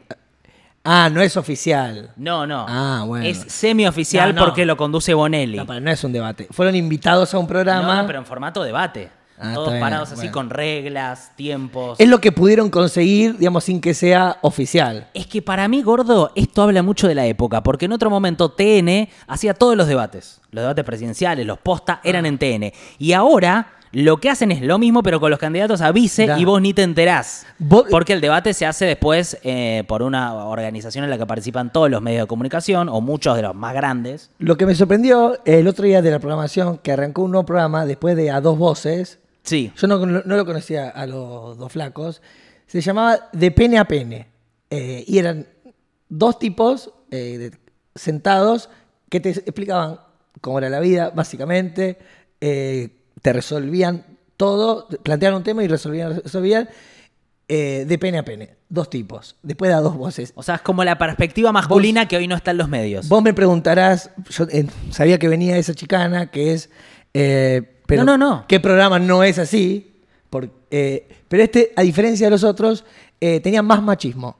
Ah, 0.82 1.08
no 1.12 1.20
es 1.20 1.36
oficial. 1.36 2.10
No, 2.16 2.44
no. 2.44 2.66
Ah, 2.68 3.04
bueno. 3.06 3.24
Es 3.24 3.38
semioficial 3.38 4.34
No, 4.34 4.40
no. 4.40 4.46
porque 4.46 4.66
lo 4.66 4.76
conduce 4.76 5.14
Bonelli. 5.14 5.58
No, 5.58 5.64
para, 5.64 5.78
no 5.78 5.92
es 5.92 6.02
un 6.02 6.12
debate. 6.12 6.48
Fueron 6.50 6.74
invitados 6.74 7.32
a 7.34 7.38
un 7.38 7.46
programa. 7.46 8.00
No, 8.02 8.06
pero 8.08 8.18
en 8.18 8.26
formato 8.26 8.64
debate. 8.64 9.10
Ah, 9.40 9.54
todos 9.54 9.68
bien, 9.70 9.80
parados 9.80 10.08
así 10.12 10.16
bueno. 10.22 10.32
con 10.32 10.50
reglas, 10.50 11.32
tiempos. 11.36 11.98
Es 12.00 12.08
lo 12.08 12.20
que 12.20 12.32
pudieron 12.32 12.70
conseguir, 12.70 13.38
digamos, 13.38 13.64
sin 13.64 13.80
que 13.80 13.94
sea 13.94 14.38
oficial. 14.42 15.08
Es 15.14 15.26
que 15.26 15.42
para 15.42 15.68
mí, 15.68 15.82
gordo, 15.82 16.30
esto 16.34 16.62
habla 16.62 16.82
mucho 16.82 17.06
de 17.08 17.14
la 17.14 17.26
época, 17.26 17.62
porque 17.62 17.84
en 17.86 17.92
otro 17.92 18.10
momento 18.10 18.50
TN 18.50 19.08
hacía 19.26 19.54
todos 19.54 19.76
los 19.76 19.86
debates. 19.86 20.40
Los 20.50 20.62
debates 20.62 20.84
presidenciales, 20.84 21.46
los 21.46 21.58
posta, 21.58 22.00
eran 22.04 22.24
Ah. 22.24 22.28
en 22.28 22.38
TN. 22.38 22.72
Y 22.98 23.12
ahora 23.12 23.72
lo 23.90 24.18
que 24.18 24.28
hacen 24.28 24.50
es 24.52 24.60
lo 24.60 24.78
mismo, 24.78 25.02
pero 25.02 25.18
con 25.18 25.30
los 25.30 25.38
candidatos 25.38 25.80
a 25.80 25.92
vice 25.92 26.28
y 26.36 26.44
vos 26.44 26.60
ni 26.60 26.74
te 26.74 26.82
enterás. 26.82 27.46
Vos- 27.58 27.86
Porque 27.90 28.12
el 28.12 28.20
debate 28.20 28.52
se 28.52 28.66
hace 28.66 28.84
después 28.84 29.38
eh, 29.44 29.82
por 29.88 30.02
una 30.02 30.34
organización 30.44 31.04
en 31.04 31.10
la 31.10 31.16
que 31.16 31.24
participan 31.24 31.72
todos 31.72 31.88
los 31.90 32.02
medios 32.02 32.24
de 32.24 32.26
comunicación, 32.26 32.90
o 32.90 33.00
muchos 33.00 33.34
de 33.36 33.40
los 33.42 33.54
más 33.54 33.72
grandes. 33.72 34.30
Lo 34.38 34.58
que 34.58 34.66
me 34.66 34.74
sorprendió 34.74 35.38
el 35.46 35.66
otro 35.68 35.86
día 35.86 36.02
de 36.02 36.10
la 36.10 36.18
programación, 36.18 36.76
que 36.78 36.92
arrancó 36.92 37.22
un 37.22 37.30
nuevo 37.30 37.46
programa 37.46 37.86
después 37.86 38.14
de 38.14 38.30
A 38.30 38.42
Dos 38.42 38.58
Voces. 38.58 39.20
Sí. 39.48 39.72
Yo 39.76 39.86
no, 39.86 40.04
no 40.04 40.36
lo 40.36 40.44
conocía 40.44 40.88
a 40.88 41.06
los 41.06 41.56
dos 41.58 41.72
flacos. 41.72 42.20
Se 42.66 42.80
llamaba 42.80 43.30
De 43.32 43.50
Pene 43.50 43.78
a 43.78 43.86
Pene. 43.86 44.28
Eh, 44.70 45.04
y 45.06 45.18
eran 45.18 45.46
dos 46.08 46.38
tipos 46.38 46.92
eh, 47.10 47.38
de- 47.38 47.58
sentados 47.94 48.68
que 49.08 49.20
te 49.20 49.30
explicaban 49.30 50.00
cómo 50.40 50.58
era 50.58 50.68
la 50.68 50.80
vida, 50.80 51.10
básicamente. 51.14 51.98
eh, 52.40 52.90
te 53.22 53.32
resolvían 53.32 54.04
todo, 54.36 54.86
planteaban 55.02 55.38
un 55.38 55.42
tema 55.42 55.64
y 55.64 55.68
resolvían, 55.68 56.22
resolvían 56.22 56.68
eh, 57.48 57.84
de 57.88 57.98
pene 57.98 58.18
a 58.18 58.24
pene. 58.24 58.50
Dos 58.68 58.90
tipos. 58.90 59.34
Después 59.42 59.70
de 59.70 59.74
a 59.74 59.80
dos 59.80 59.96
voces. 59.96 60.32
O 60.36 60.42
sea, 60.42 60.56
es 60.56 60.60
como 60.60 60.84
la 60.84 60.98
perspectiva 60.98 61.50
masculina 61.50 62.06
que 62.06 62.16
hoy 62.18 62.28
no 62.28 62.36
está 62.36 62.50
en 62.52 62.58
los 62.58 62.68
medios. 62.68 63.08
Vos 63.08 63.22
me 63.22 63.32
preguntarás, 63.34 64.10
yo 64.30 64.44
eh, 64.52 64.66
sabía 64.90 65.18
que 65.18 65.26
venía 65.28 65.56
esa 65.56 65.74
chicana, 65.74 66.30
que 66.30 66.52
es... 66.52 66.68
eh, 67.14 67.74
pero 67.88 68.04
No, 68.04 68.16
no, 68.18 68.28
no. 68.30 68.44
¿Qué 68.46 68.60
programa 68.60 68.98
no 68.98 69.24
es 69.24 69.38
así? 69.38 69.90
Por- 70.30 70.50
eh, 70.70 71.08
pero 71.26 71.42
este, 71.42 71.72
a 71.74 71.82
diferencia 71.82 72.26
de 72.26 72.30
los 72.30 72.44
otros, 72.44 72.84
eh, 73.20 73.40
tenía 73.40 73.62
más 73.62 73.82
machismo. 73.82 74.36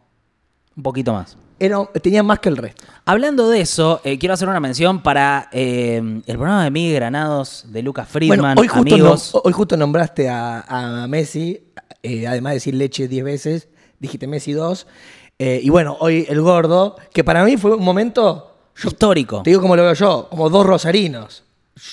Un 0.76 0.82
poquito 0.82 1.12
más. 1.14 1.36
Era, 1.58 1.84
tenía 2.02 2.22
más 2.22 2.38
que 2.40 2.50
el 2.50 2.56
resto. 2.58 2.84
Hablando 3.06 3.48
de 3.48 3.62
eso, 3.62 4.00
eh, 4.04 4.18
quiero 4.18 4.34
hacer 4.34 4.48
una 4.48 4.60
mención 4.60 5.02
para 5.02 5.48
el 5.50 6.22
programa 6.26 6.62
de 6.64 6.70
Miguel 6.70 6.94
Granados, 6.96 7.64
de 7.68 7.82
Lucas 7.82 8.06
Friedman, 8.08 8.38
bueno, 8.54 8.60
hoy 8.60 8.68
justo, 8.68 8.94
amigos. 8.94 9.30
hoy 9.42 9.52
justo 9.52 9.76
nombraste 9.76 10.28
a, 10.28 10.60
a 10.68 11.06
Messi, 11.08 11.60
además 12.04 12.50
de 12.50 12.54
decir 12.54 12.74
leche 12.74 13.08
10 13.08 13.24
veces, 13.24 13.68
dijiste 13.98 14.26
Messi 14.28 14.52
2. 14.52 14.86
eh, 15.40 15.60
y 15.62 15.68
bueno, 15.70 15.96
hoy 16.00 16.26
el 16.28 16.40
gordo, 16.42 16.96
que 17.12 17.24
para 17.24 17.42
mí 17.44 17.56
fue 17.56 17.74
un 17.74 17.82
momento... 17.82 18.54
yo 18.76 18.88
histórico. 18.90 19.42
Te 19.42 19.50
digo 19.50 19.60
como 19.62 19.74
lo 19.74 19.82
veo 19.82 19.94
yo, 19.94 20.28
como 20.30 20.48
dos 20.50 20.64
rosarinos. 20.64 21.42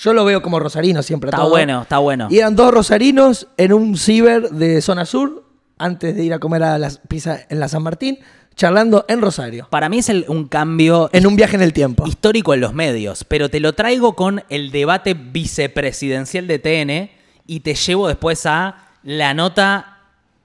Yo 0.01 0.13
lo 0.13 0.25
veo 0.25 0.41
como 0.41 0.59
rosarino 0.59 1.01
siempre. 1.03 1.29
Está 1.29 1.37
todo. 1.41 1.49
bueno, 1.49 1.81
está 1.83 1.97
bueno. 1.99 2.27
Y 2.29 2.37
eran 2.39 2.55
dos 2.55 2.73
rosarinos 2.73 3.47
en 3.57 3.73
un 3.73 3.97
ciber 3.97 4.49
de 4.49 4.81
zona 4.81 5.05
sur, 5.05 5.43
antes 5.77 6.15
de 6.15 6.23
ir 6.23 6.33
a 6.33 6.39
comer 6.39 6.63
a 6.63 6.77
las 6.77 6.99
pizza 6.99 7.39
en 7.49 7.59
la 7.59 7.67
San 7.67 7.83
Martín, 7.83 8.17
charlando 8.55 9.05
en 9.09 9.21
Rosario. 9.21 9.67
Para 9.69 9.89
mí 9.89 9.97
es 9.99 10.09
el- 10.09 10.25
un 10.29 10.47
cambio 10.47 11.09
En 11.11 11.27
un 11.27 11.35
viaje 11.35 11.55
en 11.57 11.61
el 11.61 11.73
tiempo. 11.73 12.07
histórico 12.07 12.53
en 12.53 12.61
los 12.61 12.73
medios, 12.73 13.23
pero 13.25 13.49
te 13.49 13.59
lo 13.59 13.73
traigo 13.73 14.15
con 14.15 14.43
el 14.49 14.71
debate 14.71 15.13
vicepresidencial 15.13 16.47
de 16.47 16.59
TN 16.59 17.11
y 17.47 17.59
te 17.59 17.75
llevo 17.75 18.07
después 18.07 18.45
a 18.45 18.87
la 19.03 19.33
nota 19.33 19.99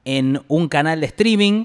en 0.04 0.42
un 0.48 0.68
canal 0.68 1.00
de 1.00 1.06
streaming 1.06 1.64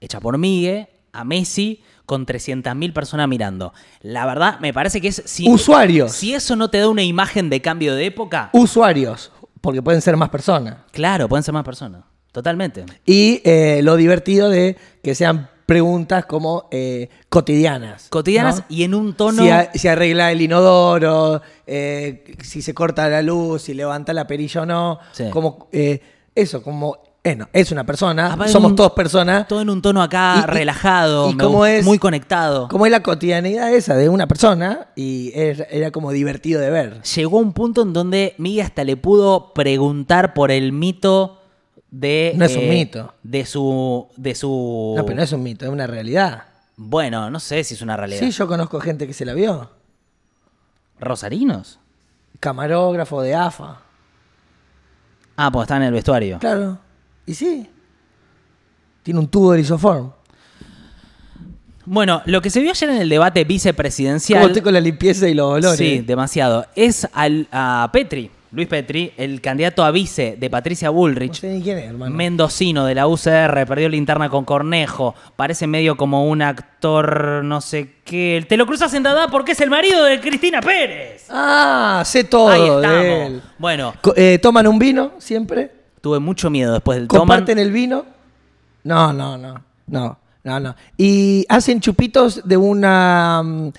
hecha 0.00 0.20
por 0.20 0.38
Migue, 0.38 0.88
a 1.12 1.24
Messi, 1.24 1.82
con 2.06 2.24
300.000 2.24 2.92
personas 2.92 3.28
mirando. 3.28 3.72
La 4.00 4.24
verdad, 4.26 4.58
me 4.60 4.72
parece 4.72 5.00
que 5.00 5.08
es... 5.08 5.22
Si, 5.26 5.48
Usuarios. 5.50 6.12
Si 6.12 6.32
eso 6.34 6.56
no 6.56 6.70
te 6.70 6.78
da 6.78 6.88
una 6.88 7.02
imagen 7.02 7.50
de 7.50 7.60
cambio 7.60 7.94
de 7.94 8.06
época, 8.06 8.48
Usuarios, 8.52 9.32
porque 9.60 9.82
pueden 9.82 10.00
ser 10.00 10.16
más 10.16 10.30
personas. 10.30 10.76
claro, 10.92 11.28
pueden 11.28 11.42
ser 11.42 11.52
más 11.52 11.64
personas. 11.64 12.02
Totalmente. 12.32 12.84
Y 13.04 13.40
eh, 13.44 13.80
lo 13.82 13.96
divertido 13.96 14.48
de 14.50 14.76
que 15.02 15.14
sean 15.14 15.48
preguntas 15.64 16.26
como 16.26 16.68
eh, 16.70 17.08
cotidianas. 17.28 18.08
Cotidianas 18.10 18.58
¿no? 18.60 18.64
y 18.68 18.84
en 18.84 18.94
un 18.94 19.14
tono... 19.14 19.42
Si, 19.42 19.48
a- 19.50 19.70
si 19.74 19.88
arregla 19.88 20.30
el 20.30 20.42
inodoro, 20.42 21.42
eh, 21.66 22.36
si 22.42 22.62
se 22.62 22.72
corta 22.74 23.08
la 23.08 23.22
luz, 23.22 23.62
si 23.62 23.74
levanta 23.74 24.12
la 24.12 24.26
perilla 24.26 24.62
o 24.62 24.66
no. 24.66 24.98
Sí. 25.12 25.24
Como, 25.30 25.68
eh, 25.72 26.00
eso, 26.34 26.62
como, 26.62 26.98
eh, 27.30 27.36
no, 27.36 27.48
es 27.52 27.72
una 27.72 27.84
persona, 27.84 28.32
Aparte, 28.32 28.52
somos 28.52 28.70
un- 28.70 28.76
todos 28.76 28.92
personas. 28.92 29.48
Todo 29.48 29.60
en 29.60 29.70
un 29.70 29.82
tono 29.82 30.02
acá 30.02 30.44
Y- 30.44 30.46
relajado, 30.46 31.30
y 31.30 31.34
gusta, 31.34 31.70
es- 31.72 31.84
muy 31.84 31.98
conectado. 31.98 32.68
Como 32.68 32.86
es 32.86 32.92
la 32.92 33.02
cotidianidad 33.02 33.72
esa 33.72 33.94
de 33.96 34.08
una 34.08 34.26
persona 34.26 34.88
y 34.96 35.32
era, 35.34 35.64
era 35.70 35.90
como 35.90 36.12
divertido 36.12 36.60
de 36.60 36.70
ver. 36.70 37.02
Llegó 37.02 37.38
un 37.38 37.52
punto 37.52 37.82
en 37.82 37.92
donde 37.92 38.34
Miguel 38.38 38.66
hasta 38.66 38.84
le 38.84 38.96
pudo 38.96 39.52
preguntar 39.54 40.34
por 40.34 40.50
el 40.50 40.72
mito 40.72 41.40
de... 41.90 42.32
No 42.36 42.44
es 42.44 42.56
un 42.56 42.68
mito. 42.68 43.14
De 43.22 43.44
su... 43.46 44.06
De 44.16 44.34
su... 44.34 44.94
No, 44.96 45.04
pero 45.04 45.16
no 45.16 45.22
es 45.22 45.32
un 45.32 45.42
mito, 45.42 45.64
es 45.64 45.70
una 45.70 45.86
realidad. 45.86 46.44
Bueno, 46.76 47.30
no 47.30 47.40
sé 47.40 47.64
si 47.64 47.74
es 47.74 47.82
una 47.82 47.96
realidad. 47.96 48.20
Sí, 48.20 48.30
yo 48.30 48.46
conozco 48.46 48.80
gente 48.80 49.06
que 49.06 49.12
se 49.14 49.24
la 49.24 49.32
vio. 49.34 49.70
¿Rosarinos? 51.00 51.78
Camarógrafo 52.40 53.22
de 53.22 53.34
AFA. 53.34 53.80
Ah, 55.36 55.50
pues 55.50 55.64
está 55.64 55.76
en 55.76 55.82
el 55.84 55.92
vestuario. 55.92 56.38
Claro. 56.38 56.78
Y 57.26 57.34
sí. 57.34 57.68
Tiene 59.02 59.20
un 59.20 59.28
tubo 59.28 59.52
de 59.52 59.60
isoform. 59.60 60.10
Bueno, 61.84 62.20
lo 62.26 62.42
que 62.42 62.50
se 62.50 62.60
vio 62.60 62.72
ayer 62.72 62.90
en 62.90 62.96
el 63.02 63.08
debate 63.08 63.42
¿Cómo 63.42 63.48
vicepresidencial... 63.48 64.44
estoy 64.46 64.62
con 64.62 64.74
la 64.74 64.80
limpieza 64.80 65.28
y 65.28 65.34
los 65.34 65.46
olores? 65.52 65.78
Sí, 65.78 65.98
demasiado. 66.00 66.66
Es 66.74 67.06
al, 67.12 67.46
a 67.52 67.88
Petri, 67.92 68.28
Luis 68.50 68.66
Petri, 68.66 69.12
el 69.16 69.40
candidato 69.40 69.84
a 69.84 69.92
vice 69.92 70.36
de 70.36 70.50
Patricia 70.50 70.88
No 70.88 70.94
Bullrich. 70.94 71.34
sé 71.40 71.52
ni 71.54 71.62
quién 71.62 71.78
es, 71.78 71.84
hermano. 71.84 72.12
Mendocino 72.12 72.84
de 72.86 72.96
la 72.96 73.06
UCR, 73.06 73.66
perdió 73.68 73.88
la 73.88 73.94
interna 73.94 74.28
con 74.28 74.44
Cornejo, 74.44 75.14
parece 75.36 75.68
medio 75.68 75.96
como 75.96 76.26
un 76.28 76.42
actor 76.42 77.44
no 77.44 77.60
sé 77.60 77.94
qué. 78.04 78.44
Te 78.48 78.56
lo 78.56 78.66
cruzas 78.66 78.92
en 78.94 79.04
Dada 79.04 79.28
porque 79.28 79.52
es 79.52 79.60
el 79.60 79.70
marido 79.70 80.02
de 80.02 80.20
Cristina 80.20 80.60
Pérez. 80.60 81.26
Ah, 81.30 82.02
sé 82.04 82.24
todo 82.24 82.48
Ahí 82.48 82.62
de 82.62 82.66
estamos. 82.66 83.04
él. 83.04 83.42
Bueno, 83.58 83.94
eh, 84.16 84.40
¿Toman 84.42 84.66
un 84.66 84.80
vino 84.80 85.12
siempre? 85.18 85.75
Tuve 86.06 86.20
mucho 86.20 86.50
miedo 86.50 86.72
después 86.72 86.98
del 86.98 87.08
toman. 87.08 87.20
¿Comparten 87.22 87.58
el 87.58 87.72
vino? 87.72 88.04
No, 88.84 89.12
no, 89.12 89.36
no. 89.36 89.60
No, 89.88 90.16
no, 90.44 90.60
no. 90.60 90.76
Y 90.96 91.44
hacen 91.48 91.80
chupitos 91.80 92.42
de 92.46 92.56
una... 92.56 93.42
mm, 93.44 93.72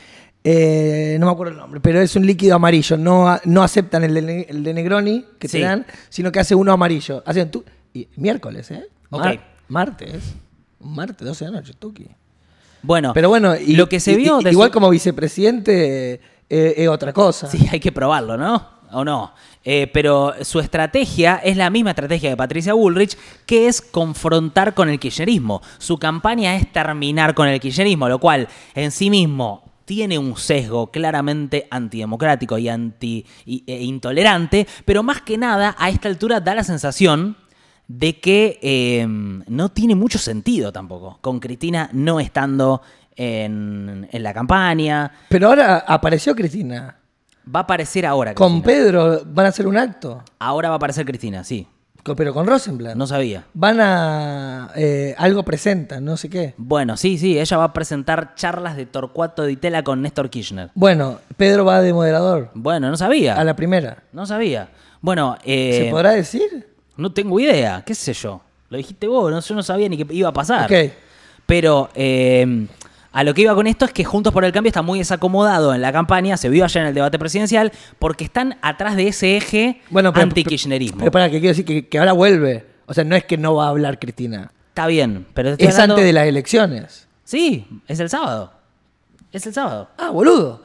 eh, 0.44 1.16
no 1.22 1.26
me 1.28 1.32
acuerdo 1.32 1.54
el 1.54 1.58
nombre, 1.60 1.80
pero 1.80 2.02
es 2.02 2.18
un 2.18 2.26
líquido 2.26 2.56
amarillo. 2.58 2.98
No, 2.98 3.40
no 3.46 3.64
aceptan 3.64 4.04
el 4.04 4.14
de, 4.14 4.42
el 4.50 4.62
de 4.62 4.74
Negroni 4.74 5.26
que 5.40 5.48
Sí. 5.48 5.60
te 5.60 5.64
dan, 5.64 5.86
sino 6.10 6.30
que 6.30 6.42
hace 6.42 6.54
uno 6.54 6.74
amarillo. 6.74 7.24
Hacen 7.26 7.50
y, 7.94 8.10
miércoles, 8.18 8.70
¿eh? 8.72 8.86
Ok. 9.10 9.26
martes. 9.70 10.34
Martes, 10.82 11.26
12 11.26 11.46
de 11.46 11.52
la 11.52 11.58
noche, 11.62 11.74
Tuki. 11.80 12.08
Bueno, 12.82 13.12
Pero 13.14 13.30
bueno, 13.30 13.56
y, 13.56 13.78
lo 13.78 13.88
que 13.88 14.02
se 14.02 14.18
vio 14.18 14.42
y- 14.42 14.50
igual 14.50 14.68
su- 14.70 14.74
como 14.74 14.90
vicepresidente 14.90 16.20
eh, 16.50 16.74
es 16.76 16.88
otra 16.90 17.14
cosa. 17.14 17.48
Sí, 17.48 17.66
hay 17.72 17.80
que 17.80 17.92
probarlo, 17.94 18.36
¿no? 18.38 18.77
¿O 18.92 19.04
no? 19.04 19.34
Eh, 19.64 19.90
pero 19.94 20.34
su 20.44 20.60
estrategia 20.60 21.36
es 21.44 21.58
la 21.58 21.70
misma 21.70 21.90
estrategia 21.92 22.30
de 22.30 22.38
Patricia 22.38 22.74
Bullrich, 22.74 23.18
que 23.46 23.68
es 23.68 23.82
confrontar 23.82 24.74
con 24.74 24.90
el 24.90 25.00
kirchnerismo. 25.00 25.62
Su 25.78 25.98
campaña 25.98 26.56
es 26.56 26.72
terminar 26.72 27.34
con 27.34 27.48
el 27.48 27.60
kirchnerismo, 27.60 28.08
lo 28.08 28.20
cual 28.20 28.48
en 28.76 28.92
sí 28.92 29.10
mismo 29.10 29.64
tiene 29.88 30.18
un 30.18 30.36
sesgo 30.36 30.88
claramente 30.92 31.68
antidemocrático 31.72 32.58
y 32.58 32.68
anti 32.68 33.26
e 33.46 33.84
intolerante, 33.84 34.68
pero 34.84 35.02
más 35.02 35.22
que 35.22 35.38
nada 35.38 35.76
a 35.80 35.90
esta 35.90 36.10
altura 36.10 36.42
da 36.42 36.54
la 36.54 36.66
sensación 36.66 37.38
de 37.88 38.20
que 38.20 38.60
eh, 38.62 39.06
no 39.08 39.70
tiene 39.70 39.96
mucho 39.96 40.20
sentido 40.20 40.74
tampoco, 40.74 41.20
con 41.22 41.40
Cristina 41.40 41.90
no 41.94 42.20
estando 42.20 42.82
en, 43.16 44.10
en 44.12 44.24
la 44.24 44.34
campaña. 44.34 45.10
Pero 45.30 45.48
ahora 45.48 45.86
apareció 45.88 46.36
Cristina. 46.36 46.97
Va 47.54 47.62
a 47.62 47.64
aparecer 47.64 48.06
ahora. 48.06 48.34
Con 48.34 48.62
Cristina. 48.62 48.74
Pedro 48.86 49.22
van 49.26 49.46
a 49.46 49.50
hacer 49.50 49.68
un 49.68 49.78
acto. 49.78 50.24
Ahora 50.40 50.70
va 50.70 50.76
a 50.76 50.78
aparecer 50.78 51.06
Cristina, 51.06 51.44
sí. 51.44 51.68
Pero 52.16 52.34
con 52.34 52.48
Rosenblatt. 52.48 52.96
No 52.96 53.06
sabía. 53.06 53.46
Van 53.54 53.80
a... 53.82 54.72
eh, 54.76 55.14
algo 55.18 55.44
presentan, 55.44 56.06
no 56.06 56.16
sé 56.16 56.30
qué. 56.30 56.54
Bueno, 56.58 56.96
sí, 56.96 57.18
sí, 57.18 57.38
ella 57.38 57.58
va 57.58 57.66
a 57.66 57.74
presentar 57.74 58.34
charlas 58.36 58.78
de 58.78 58.86
Torcuato 58.86 59.44
Di 59.44 59.58
Tella 59.58 59.84
con 59.84 60.02
Néstor 60.02 60.30
Kirchner. 60.30 60.70
Bueno, 60.74 61.20
Pedro 61.36 61.66
va 61.66 61.82
de 61.82 61.94
moderador. 61.94 62.50
Bueno, 62.54 62.90
no 62.90 62.96
sabía. 62.96 63.36
A 63.36 63.44
la 63.44 63.56
primera. 63.56 64.04
No 64.14 64.26
sabía. 64.26 64.70
Bueno, 65.02 65.38
eh, 65.44 65.84
¿Se 65.86 65.92
podrá 65.92 66.12
decir? 66.12 66.70
no 66.96 67.12
tengo 67.12 67.40
idea, 67.40 67.84
qué 67.86 67.94
sé 67.94 68.14
yo. 68.14 68.42
Lo 68.70 68.78
dijiste 68.78 69.08
vos, 69.08 69.32
no, 69.32 69.40
yo 69.40 69.56
no 69.56 69.64
sabía 69.64 69.88
ni 69.90 69.98
qué 69.98 70.14
iba 70.14 70.30
a 70.30 70.34
pasar. 70.34 70.66
Ok. 70.66 70.92
Pero 71.46 71.90
eh, 71.94 72.68
a 73.20 73.24
lo 73.24 73.34
que 73.34 73.42
iba 73.42 73.56
con 73.56 73.66
esto 73.66 73.86
es 73.86 73.92
que 73.94 74.04
Juntos 74.06 74.32
por 74.32 74.46
el 74.46 74.52
Cambio 74.52 74.70
está 74.70 74.84
muy 74.84 75.00
desacomodado 75.00 75.74
en 75.74 75.82
la 75.82 75.92
campaña, 75.92 76.38
se 76.38 76.50
vio 76.50 76.64
ayer 76.64 76.84
en 76.84 76.90
el 76.90 76.94
debate 76.94 77.18
presidencial, 77.18 77.72
porque 77.98 78.24
están 78.24 78.60
atrás 78.62 78.96
de 78.96 79.08
ese 79.08 79.38
eje 79.38 79.82
Bueno, 79.90 80.12
anti-kirchnerismo. 80.14 81.00
Pero 81.00 81.12
para 81.12 81.26
que 81.26 81.40
quiero 81.40 81.48
decir 81.48 81.66
que, 81.66 81.88
que 81.88 81.98
ahora 81.98 82.12
vuelve. 82.12 82.66
O 82.86 82.94
sea, 82.94 83.04
no 83.04 83.16
es 83.16 83.24
que 83.26 83.38
no 83.38 83.56
va 83.56 83.66
a 83.66 83.70
hablar 83.70 83.98
Cristina. 83.98 84.52
Está 84.70 84.86
bien, 84.86 85.26
pero 85.34 85.50
Es 85.50 85.74
hablando- 85.74 85.96
antes 85.96 86.06
de 86.06 86.14
las 86.14 86.28
elecciones. 86.28 87.08
Sí, 87.24 87.66
es 87.88 88.00
el 88.00 88.10
sábado. 88.10 88.54
Es 89.32 89.48
el 89.48 89.54
sábado. 89.56 89.90
Ah, 89.98 90.12
boludo. 90.12 90.62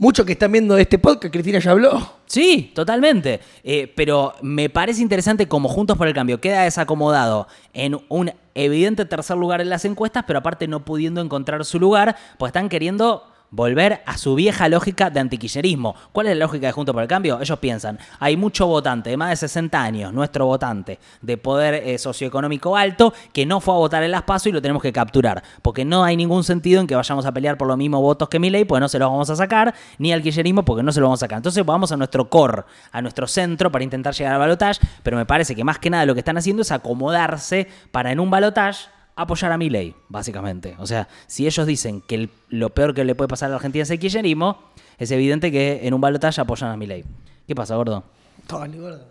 Muchos 0.00 0.24
que 0.24 0.34
están 0.34 0.52
viendo 0.52 0.78
este 0.78 0.96
podcast, 0.96 1.32
Cristina 1.32 1.58
ya 1.58 1.72
habló. 1.72 2.12
Sí, 2.26 2.70
totalmente. 2.72 3.40
Eh, 3.64 3.92
pero 3.96 4.32
me 4.42 4.70
parece 4.70 5.02
interesante 5.02 5.48
como 5.48 5.68
Juntos 5.68 5.98
por 5.98 6.06
el 6.06 6.14
Cambio 6.14 6.40
queda 6.40 6.62
desacomodado 6.62 7.48
en 7.72 7.98
un 8.08 8.30
evidente 8.54 9.06
tercer 9.06 9.36
lugar 9.36 9.60
en 9.60 9.70
las 9.70 9.84
encuestas, 9.84 10.22
pero 10.24 10.38
aparte 10.38 10.68
no 10.68 10.84
pudiendo 10.84 11.20
encontrar 11.20 11.64
su 11.64 11.80
lugar, 11.80 12.14
pues 12.38 12.50
están 12.50 12.68
queriendo 12.68 13.24
volver 13.50 14.02
a 14.06 14.18
su 14.18 14.34
vieja 14.34 14.68
lógica 14.68 15.10
de 15.10 15.20
antiquillerismo. 15.20 15.94
¿Cuál 16.12 16.28
es 16.28 16.36
la 16.36 16.44
lógica 16.44 16.66
de 16.66 16.72
Juntos 16.72 16.92
por 16.92 17.02
el 17.02 17.08
Cambio? 17.08 17.40
Ellos 17.40 17.58
piensan, 17.58 17.98
hay 18.18 18.36
mucho 18.36 18.66
votante 18.66 19.10
de 19.10 19.16
más 19.16 19.30
de 19.30 19.36
60 19.36 19.82
años, 19.82 20.12
nuestro 20.12 20.46
votante, 20.46 20.98
de 21.22 21.36
poder 21.36 21.74
eh, 21.74 21.98
socioeconómico 21.98 22.76
alto, 22.76 23.12
que 23.32 23.46
no 23.46 23.60
fue 23.60 23.74
a 23.74 23.78
votar 23.78 24.02
en 24.02 24.10
las 24.10 24.22
PASO 24.22 24.48
y 24.48 24.52
lo 24.52 24.62
tenemos 24.62 24.82
que 24.82 24.92
capturar. 24.92 25.42
Porque 25.62 25.84
no 25.84 26.04
hay 26.04 26.16
ningún 26.16 26.44
sentido 26.44 26.80
en 26.80 26.86
que 26.86 26.94
vayamos 26.94 27.26
a 27.26 27.32
pelear 27.32 27.56
por 27.56 27.68
los 27.68 27.76
mismos 27.76 28.00
votos 28.00 28.28
que 28.28 28.38
Milei, 28.38 28.64
pues 28.64 28.80
no 28.80 28.88
se 28.88 28.98
los 28.98 29.08
vamos 29.10 29.30
a 29.30 29.36
sacar, 29.36 29.74
ni 29.98 30.12
al 30.12 30.22
quillerismo 30.22 30.64
porque 30.64 30.82
no 30.82 30.92
se 30.92 31.00
los 31.00 31.06
vamos 31.06 31.20
a 31.20 31.24
sacar. 31.26 31.38
Entonces 31.38 31.64
vamos 31.64 31.92
a 31.92 31.96
nuestro 31.96 32.28
core, 32.28 32.64
a 32.92 33.02
nuestro 33.02 33.26
centro 33.26 33.72
para 33.72 33.84
intentar 33.84 34.14
llegar 34.14 34.34
al 34.34 34.40
balotaje, 34.40 34.80
pero 35.02 35.16
me 35.16 35.26
parece 35.26 35.54
que 35.54 35.64
más 35.64 35.78
que 35.78 35.90
nada 35.90 36.06
lo 36.06 36.14
que 36.14 36.20
están 36.20 36.36
haciendo 36.36 36.62
es 36.62 36.72
acomodarse 36.72 37.68
para 37.90 38.12
en 38.12 38.20
un 38.20 38.30
balotaje 38.30 38.97
apoyar 39.22 39.52
a 39.52 39.58
Milei, 39.58 39.94
básicamente. 40.08 40.74
O 40.78 40.86
sea, 40.86 41.08
si 41.26 41.46
ellos 41.46 41.66
dicen 41.66 42.00
que 42.00 42.14
el- 42.14 42.30
lo 42.48 42.70
peor 42.70 42.94
que 42.94 43.04
le 43.04 43.14
puede 43.14 43.28
pasar 43.28 43.46
a 43.46 43.50
la 43.50 43.56
Argentina 43.56 43.82
es 43.82 43.90
el 43.90 43.98
kirchnerismo, 43.98 44.58
es 44.98 45.10
evidente 45.10 45.50
que 45.52 45.80
en 45.86 45.94
un 45.94 46.00
balotaje 46.00 46.40
apoyan 46.40 46.70
a 46.70 46.76
Milei. 46.76 47.04
¿Qué 47.46 47.54
pasa, 47.54 47.76
gordo? 47.76 48.04
Tony, 48.46 48.78
gordo. 48.78 49.04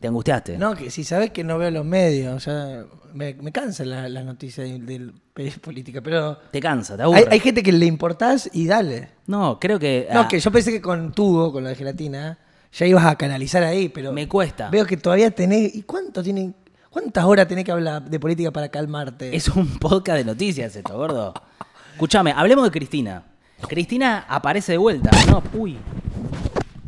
¿Te 0.00 0.08
angustiaste? 0.08 0.56
No, 0.56 0.74
que 0.74 0.90
si 0.90 1.04
sabes 1.04 1.30
que 1.30 1.44
no 1.44 1.58
veo 1.58 1.70
los 1.70 1.84
medios, 1.84 2.34
o 2.34 2.40
sea, 2.40 2.84
me, 3.12 3.34
me 3.34 3.52
cansa 3.52 3.84
la, 3.84 4.08
la 4.08 4.22
noticia 4.24 4.64
de, 4.64 4.78
de- 4.78 5.12
de 5.34 5.50
política, 5.60 6.00
pero 6.00 6.36
¿Te 6.50 6.58
cansa? 6.60 6.96
¿Te 6.96 7.02
aburre? 7.02 7.26
hay 7.30 7.40
gente 7.40 7.62
que 7.62 7.70
le 7.72 7.84
importás 7.86 8.48
y 8.52 8.66
dale. 8.66 9.10
No, 9.26 9.58
creo 9.60 9.78
que... 9.78 10.08
No, 10.12 10.20
ah, 10.20 10.28
que 10.28 10.40
yo 10.40 10.50
pensé 10.50 10.70
que 10.72 10.80
con 10.80 11.12
tubo, 11.12 11.52
con 11.52 11.64
la 11.64 11.70
de 11.70 11.76
gelatina, 11.76 12.38
ya 12.72 12.86
ibas 12.86 13.04
a 13.04 13.16
canalizar 13.16 13.62
ahí, 13.62 13.88
pero 13.90 14.12
Me 14.12 14.26
cuesta. 14.28 14.70
veo 14.70 14.86
que 14.86 14.96
todavía 14.96 15.30
tenés... 15.30 15.74
¿Y 15.74 15.82
cuánto 15.82 16.22
tienen, 16.22 16.54
cuántas 16.90 17.24
horas 17.24 17.48
tenés 17.48 17.64
que 17.64 17.72
hablar 17.72 18.02
de 18.02 18.20
política 18.20 18.50
para 18.50 18.68
calmarte? 18.68 19.34
Es 19.34 19.48
un 19.48 19.78
podcast 19.78 20.18
de 20.18 20.24
noticias 20.24 20.74
esto, 20.76 20.96
gordo. 20.96 21.32
Escúchame, 21.92 22.32
hablemos 22.32 22.64
de 22.64 22.70
Cristina. 22.70 23.22
Cristina 23.68 24.26
aparece 24.28 24.72
de 24.72 24.78
vuelta. 24.78 25.10
No, 25.28 25.42
uy. 25.54 25.78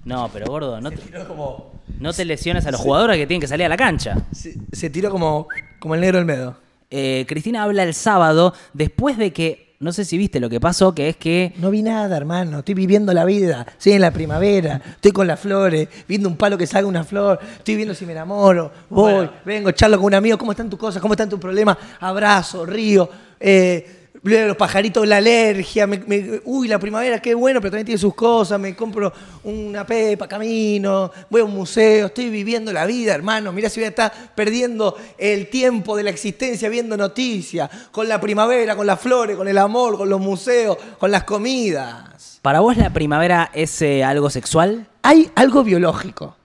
No, 0.05 0.29
pero 0.33 0.47
gordo, 0.47 0.81
no 0.81 0.91
te, 0.91 0.97
como, 1.27 1.81
no 2.01 2.13
te 2.13 2.25
lesiones 2.25 2.67
a 2.67 2.71
los 2.73 2.81
jugadores 2.81 3.17
que 3.17 3.27
tienen 3.27 3.41
que 3.41 3.47
salir 3.47 3.67
a 3.67 3.69
la 3.69 3.77
cancha. 3.77 4.17
se, 4.33 4.57
se 4.73 4.91
tiró 4.91 5.11
como, 5.11 5.47
como 5.79 5.95
el 5.95 6.01
negro 6.01 6.19
del 6.19 6.27
medo. 6.27 6.57
Eh, 6.91 7.25
Cristina 7.27 7.63
habla 7.63 7.85
el 7.85 7.95
sábado 7.95 8.53
después 8.75 9.17
de 9.17 9.33
que, 9.33 9.62
no 9.83 9.93
sé 9.93 10.05
si 10.05 10.17
viste 10.17 10.41
lo 10.41 10.49
que 10.49 10.61
pasó, 10.61 10.95
que 10.95 11.09
es 11.11 11.17
que 11.17 11.53
No 11.59 11.71
vi 11.71 11.83
nada, 11.83 12.17
hermano. 12.17 12.61
Estoy 12.61 12.75
viviendo 12.75 13.13
la 13.13 13.25
vida. 13.25 13.67
Estoy 13.69 13.93
en 13.93 14.01
la 14.01 14.11
primavera. 14.13 14.81
Estoy 14.95 15.11
con 15.13 15.27
las 15.27 15.41
flores. 15.41 15.89
Viendo 16.09 16.29
un 16.29 16.37
palo 16.37 16.57
que 16.57 16.67
salga 16.67 16.89
una 16.89 17.05
flor. 17.05 17.39
Estoy 17.59 17.77
viendo 17.77 17.95
si 17.95 18.07
me 18.07 18.13
enamoro. 18.13 18.71
Voy, 18.89 19.13
Bueno. 19.13 19.33
vengo, 19.45 19.71
charlo 19.73 19.97
con 19.99 20.07
un 20.07 20.15
amigo. 20.15 20.39
¿Cómo 20.39 20.53
están 20.53 20.71
tus 20.71 20.79
cosas? 20.79 21.03
¿Cómo 21.03 21.15
están 21.15 21.29
tus 21.29 21.41
problemas? 21.41 21.77
Abrazo, 22.01 22.65
río. 22.65 23.09
Eh, 23.41 24.02
los 24.25 24.57
pajaritos, 24.57 25.07
la 25.07 25.17
alergia. 25.17 25.87
me- 25.87 25.99
me- 26.07 26.41
uy, 26.45 26.69
la 26.69 26.79
primavera, 26.79 27.21
qué 27.21 27.35
bueno, 27.35 27.61
pero 27.61 27.73
también 27.73 27.87
tiene 27.87 27.99
sus 27.99 28.15
cosas. 28.15 28.59
Me 28.61 28.77
compro 28.77 29.13
una 29.45 29.85
pepa, 29.85 30.29
camino. 30.29 31.11
Voy 31.29 31.41
a 31.41 31.45
un 31.45 31.53
museo. 31.55 32.07
Estoy 32.07 32.31
viviendo 32.31 32.73
la 32.73 32.87
vida, 32.87 33.15
hermano. 33.15 33.53
Mirá 33.53 33.69
si 33.69 33.81
voy 33.81 33.87
a 33.87 33.89
estar 33.89 34.13
perdiendo 34.35 34.97
el 35.19 35.49
tiempo 35.51 35.97
de 35.97 36.05
la 36.05 36.11
existencia 36.11 36.69
viendo 36.69 36.97
noticias. 36.97 37.69
Con 37.91 38.09
la 38.09 38.21
primavera, 38.21 38.77
con 38.77 38.87
las 38.87 39.01
flores, 39.01 39.37
con 39.37 39.49
el 39.49 39.59
amor, 39.59 39.97
con 39.99 40.09
los 40.09 40.21
museos, 40.21 40.77
con 40.99 41.11
las 41.11 41.25
comidas. 41.25 42.39
para 42.43 42.61
vos 42.61 42.77
la 42.77 42.93
primavera 42.93 43.51
es 43.55 43.83
eh, 43.83 44.03
algo 44.05 44.29
sexual. 44.31 44.87
Hay 45.03 45.31
algo 45.35 45.63
biológico. 45.65 46.37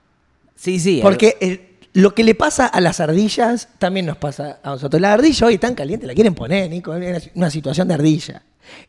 Sí, 0.56 0.80
sí. 0.80 1.00
Porque 1.04 1.38
el- 1.40 1.67
lo 2.00 2.14
que 2.14 2.24
le 2.24 2.36
pasa 2.36 2.68
a 2.68 2.80
las 2.80 3.00
ardillas 3.00 3.70
también 3.80 4.06
nos 4.06 4.18
pasa 4.18 4.60
a 4.64 4.70
nosotros. 4.72 5.02
La 5.02 5.14
ardilla 5.14 5.48
hoy 5.48 5.58
tan 5.58 5.74
caliente 5.74 6.06
la 6.06 6.14
quieren 6.14 6.36
poner, 6.36 6.70
Nico, 6.70 6.92
una- 6.92 7.18
una 7.36 7.50
situación 7.50 7.88
de 7.88 7.94
ardilla. 7.96 8.44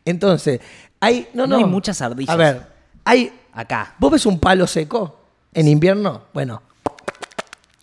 Entonces, 0.05 0.59
hay. 0.99 1.27
No, 1.33 1.47
No 1.47 1.57
no. 1.57 1.65
hay 1.65 1.71
muchas 1.71 2.01
ardillas. 2.01 2.29
A 2.33 2.35
ver, 2.37 2.61
hay. 3.05 3.31
Acá. 3.53 3.95
¿Vos 3.97 4.11
ves 4.11 4.25
un 4.25 4.39
palo 4.39 4.67
seco 4.67 5.19
en 5.53 5.67
invierno? 5.67 6.25
Bueno, 6.33 6.61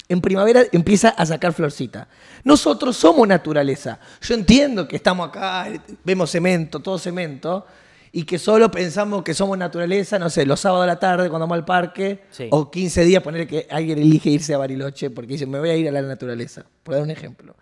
en 0.08 0.20
primavera 0.20 0.62
empieza 0.72 1.08
a 1.08 1.26
sacar 1.26 1.52
florcita. 1.52 2.06
Nosotros 2.44 2.96
somos 2.96 3.26
naturaleza. 3.26 3.98
Yo 4.22 4.34
entiendo 4.34 4.86
que 4.86 4.96
estamos 4.96 5.28
acá, 5.28 5.66
vemos 6.04 6.30
cemento, 6.30 6.78
todo 6.80 6.98
cemento, 6.98 7.66
y 8.12 8.24
que 8.24 8.38
solo 8.38 8.70
pensamos 8.70 9.22
que 9.22 9.34
somos 9.34 9.56
naturaleza, 9.58 10.18
no 10.18 10.30
sé, 10.30 10.46
los 10.46 10.60
sábados 10.60 10.84
a 10.84 10.86
la 10.86 10.98
tarde 10.98 11.28
cuando 11.28 11.44
vamos 11.46 11.56
al 11.58 11.64
parque, 11.64 12.24
Sí. 12.30 12.48
o 12.50 12.70
15 12.70 13.04
días 13.04 13.22
poner 13.22 13.46
que 13.46 13.66
alguien 13.70 13.98
elige 13.98 14.30
irse 14.30 14.54
a 14.54 14.58
Bariloche 14.58 15.10
porque 15.10 15.32
dice, 15.34 15.46
me 15.46 15.58
voy 15.58 15.70
a 15.70 15.76
ir 15.76 15.88
a 15.88 15.92
la 15.92 16.02
naturaleza, 16.02 16.64
por 16.82 16.94
dar 16.94 17.02
un 17.02 17.10
ejemplo. 17.10 17.54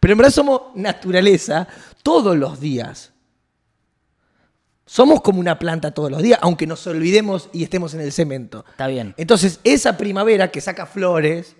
Pero 0.00 0.12
en 0.12 0.18
verdad 0.18 0.32
somos 0.32 0.60
naturaleza 0.74 1.66
todos 2.02 2.36
los 2.36 2.60
días. 2.60 3.12
Somos 4.84 5.22
como 5.22 5.40
una 5.40 5.58
planta 5.58 5.92
todos 5.92 6.10
los 6.10 6.22
días, 6.22 6.38
aunque 6.42 6.66
nos 6.66 6.86
olvidemos 6.86 7.48
y 7.52 7.62
estemos 7.62 7.94
en 7.94 8.00
el 8.00 8.12
cemento. 8.12 8.64
Está 8.70 8.88
bien. 8.88 9.14
Entonces, 9.16 9.60
esa 9.64 9.96
primavera 9.96 10.50
que 10.50 10.60
saca 10.60 10.84
flores, 10.86 11.56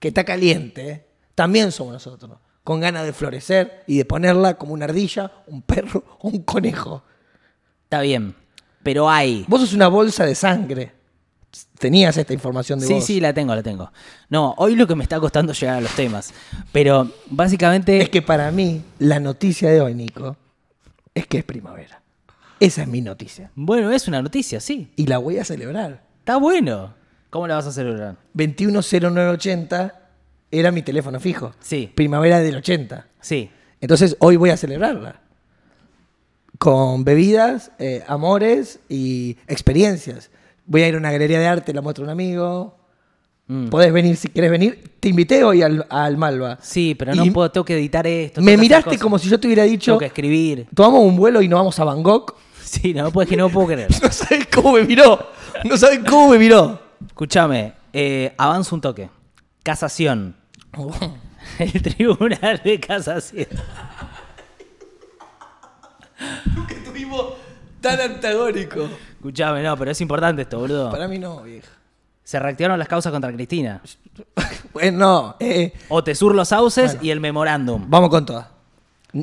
que 0.00 0.08
está 0.08 0.24
caliente, 0.24 1.06
también 1.34 1.70
somos 1.70 1.92
nosotros, 1.92 2.38
con 2.64 2.80
ganas 2.80 3.04
de 3.04 3.12
florecer 3.12 3.84
y 3.86 3.98
de 3.98 4.04
ponerla 4.04 4.54
como 4.58 4.72
una 4.72 4.86
ardilla, 4.86 5.30
un 5.46 5.62
perro 5.62 6.02
o 6.18 6.28
un 6.28 6.42
conejo. 6.42 7.04
Está 7.88 8.02
bien. 8.02 8.34
Pero 8.82 9.08
hay. 9.08 9.46
Vos 9.48 9.62
sos 9.62 9.72
una 9.72 9.88
bolsa 9.88 10.26
de 10.26 10.34
sangre. 10.34 10.92
Tenías 11.78 12.14
esta 12.18 12.34
información 12.34 12.78
de 12.78 12.86
Sí, 12.86 12.92
vos. 12.92 13.04
sí, 13.04 13.18
la 13.18 13.32
tengo, 13.32 13.54
la 13.54 13.62
tengo. 13.62 13.90
No, 14.28 14.54
hoy 14.58 14.76
lo 14.76 14.86
que 14.86 14.94
me 14.94 15.02
está 15.02 15.18
costando 15.18 15.54
llegar 15.54 15.78
a 15.78 15.80
los 15.80 15.92
temas. 15.92 16.34
Pero 16.70 17.10
básicamente. 17.30 18.00
Es 18.02 18.10
que 18.10 18.20
para 18.20 18.50
mí, 18.50 18.82
la 18.98 19.20
noticia 19.20 19.70
de 19.70 19.80
hoy, 19.80 19.94
Nico, 19.94 20.36
es 21.14 21.26
que 21.26 21.38
es 21.38 21.44
primavera. 21.44 22.02
Esa 22.60 22.82
es 22.82 22.88
mi 22.88 23.00
noticia. 23.00 23.50
Bueno, 23.54 23.90
es 23.90 24.06
una 24.06 24.20
noticia, 24.20 24.60
sí. 24.60 24.92
Y 24.96 25.06
la 25.06 25.16
voy 25.16 25.38
a 25.38 25.44
celebrar. 25.44 26.02
Está 26.18 26.36
bueno. 26.36 26.92
¿Cómo 27.30 27.46
la 27.46 27.54
vas 27.54 27.66
a 27.66 27.72
celebrar? 27.72 28.16
210980 28.34 30.00
era 30.50 30.70
mi 30.72 30.82
teléfono 30.82 31.20
fijo. 31.20 31.52
Sí. 31.60 31.90
Primavera 31.94 32.40
del 32.40 32.56
80. 32.56 33.06
Sí. 33.20 33.50
Entonces 33.80 34.16
hoy 34.20 34.36
voy 34.36 34.50
a 34.50 34.56
celebrarla. 34.58 35.20
Con 36.58 37.04
bebidas, 37.04 37.70
eh, 37.78 38.02
amores 38.08 38.80
y 38.88 39.36
experiencias. 39.46 40.30
Voy 40.66 40.82
a 40.82 40.88
ir 40.88 40.94
a 40.96 40.98
una 40.98 41.12
galería 41.12 41.38
de 41.38 41.46
arte, 41.46 41.72
la 41.72 41.80
muestro 41.80 42.04
a 42.04 42.06
un 42.06 42.10
amigo. 42.10 42.76
Mm. 43.46 43.68
Podés 43.68 43.92
venir 43.92 44.16
si 44.16 44.28
querés 44.28 44.50
venir. 44.50 44.90
Te 45.00 45.08
invité 45.08 45.44
hoy 45.44 45.62
al, 45.62 45.86
al 45.88 46.16
Malva. 46.16 46.58
Sí, 46.60 46.94
pero 46.94 47.14
no 47.14 47.24
Y 47.24 47.30
puedo, 47.30 47.50
tengo 47.50 47.64
que 47.64 47.74
editar 47.74 48.06
esto. 48.06 48.42
Me 48.42 48.56
miraste 48.56 48.98
como 48.98 49.18
si 49.18 49.28
yo 49.28 49.38
te 49.40 49.46
hubiera 49.46 49.62
dicho, 49.62 49.92
Tengo 49.92 50.00
que 50.00 50.06
escribir. 50.06 50.66
tomamos 50.74 51.00
un 51.04 51.16
vuelo 51.16 51.40
y 51.40 51.48
nos 51.48 51.58
vamos 51.60 51.78
a 51.78 51.84
Bangkok. 51.84 52.36
Sí, 52.68 52.92
no, 52.92 53.10
pues 53.10 53.26
que 53.26 53.34
no 53.36 53.48
puedo 53.48 53.68
creer. 53.68 53.88
No 54.02 54.12
sabes 54.12 54.46
cómo 54.54 54.72
me 54.72 54.82
miró. 54.82 55.26
No 55.64 55.78
sabes 55.78 56.00
cómo 56.06 56.28
me 56.32 56.38
miró. 56.38 56.78
Escúchame, 57.06 57.72
eh, 57.94 58.34
avanzo 58.36 58.74
un 58.74 58.82
toque. 58.82 59.08
Casación. 59.62 60.36
El 61.58 61.80
tribunal 61.80 62.60
de 62.62 62.78
casación. 62.78 63.46
Que 66.68 66.74
tuvimos 66.76 67.34
tan 67.80 68.00
antagónico. 68.00 68.88
Escúchame, 69.16 69.62
no, 69.62 69.76
pero 69.76 69.90
es 69.90 70.00
importante 70.00 70.42
esto, 70.42 70.58
boludo. 70.58 70.90
Para 70.90 71.08
mí 71.08 71.18
no, 71.18 71.42
vieja. 71.42 71.68
Se 72.24 72.38
reactivaron 72.38 72.78
las 72.78 72.88
causas 72.88 73.12
contra 73.12 73.32
Cristina. 73.32 73.80
Bueno, 74.72 74.98
no. 74.98 75.36
eh, 75.40 75.72
O 75.88 76.04
Tesur 76.04 76.34
los 76.34 76.48
sauces 76.48 76.92
Bueno. 76.92 77.00
y 77.06 77.10
el 77.10 77.20
memorándum. 77.20 77.84
vamos 77.88 78.10
con 78.10 78.24
todas. 78.26 78.46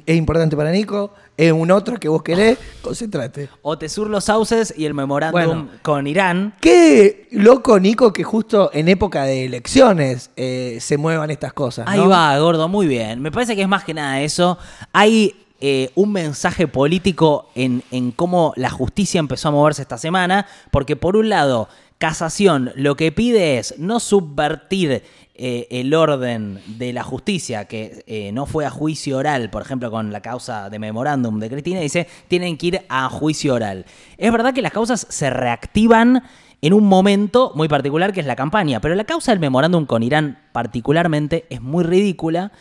Es 0.05 0.15
importante 0.17 0.57
para 0.57 0.71
Nico. 0.71 1.13
Es 1.37 1.51
un 1.51 1.69
otro 1.71 1.97
que 1.97 2.09
vos 2.09 2.23
querés. 2.23 2.57
Concentrate. 2.81 3.47
O 3.61 3.77
Tesur 3.77 4.09
los 4.09 4.25
sauces 4.25 4.73
y 4.75 4.85
el 4.85 4.93
memorándum 4.95 5.41
Bueno. 5.65 5.69
con 5.81 6.07
Irán. 6.07 6.55
Qué 6.59 7.27
loco, 7.31 7.79
Nico, 7.79 8.11
que 8.11 8.23
justo 8.23 8.71
en 8.73 8.89
época 8.89 9.23
de 9.25 9.45
elecciones 9.45 10.31
eh, 10.35 10.79
se 10.81 10.97
muevan 10.97 11.29
estas 11.29 11.53
cosas. 11.53 11.85
Ahí 11.87 11.99
va, 12.05 12.37
gordo, 12.39 12.67
muy 12.67 12.87
bien. 12.87 13.21
Me 13.21 13.31
parece 13.31 13.55
que 13.55 13.61
es 13.61 13.67
más 13.67 13.83
que 13.85 13.93
nada 13.93 14.19
eso. 14.21 14.57
Hay 14.91 15.44
eh, 15.61 15.91
un 15.95 16.11
mensaje 16.11 16.67
político 16.67 17.49
en, 17.55 17.81
cómo 18.11 18.51
la 18.57 18.69
justicia 18.69 19.19
empezó 19.19 19.47
a 19.47 19.51
moverse 19.51 19.83
esta 19.83 19.97
semana, 19.97 20.47
porque 20.69 20.97
por 20.97 21.15
un 21.15 21.29
lado, 21.29 21.69
casación 21.97 22.73
lo 22.75 22.97
que 22.97 23.13
pide 23.13 23.57
es 23.57 23.75
no 23.79 24.01
subvertir 24.01 25.03
eh, 25.33 25.67
el 25.71 25.93
orden 25.93 26.59
de 26.67 26.91
la 26.91 27.03
justicia, 27.03 27.65
que 27.65 28.03
eh, 28.05 28.33
no 28.33 28.45
fue 28.45 28.65
a 28.65 28.69
juicio 28.69 29.17
oral, 29.17 29.49
por 29.49 29.61
ejemplo, 29.61 29.89
con 29.89 30.11
la 30.11 30.21
causa 30.21 30.69
de 30.69 30.77
memorándum 30.77 31.39
de 31.39 31.49
Cristina, 31.49 31.79
dice, 31.79 32.05
tienen 32.27 32.57
que 32.57 32.67
ir 32.67 32.81
a 32.89 33.07
juicio 33.07 33.53
oral. 33.53 33.85
Es 34.17 34.33
verdad 34.33 34.53
que 34.53 34.61
las 34.61 34.73
causas 34.73 35.07
se 35.09 35.29
reactivan 35.29 36.23
en 36.61 36.73
un 36.73 36.83
momento 36.83 37.53
muy 37.55 37.69
particular 37.69 38.11
que 38.11 38.19
es 38.19 38.25
la 38.25 38.35
campaña. 38.35 38.81
Pero 38.81 38.93
la 38.93 39.05
causa 39.05 39.31
del 39.31 39.39
memorándum 39.39 39.85
con 39.85 40.03
Irán 40.03 40.37
particularmente 40.51 41.45
es 41.49 41.61
muy 41.61 41.85
ridícula 41.85 42.51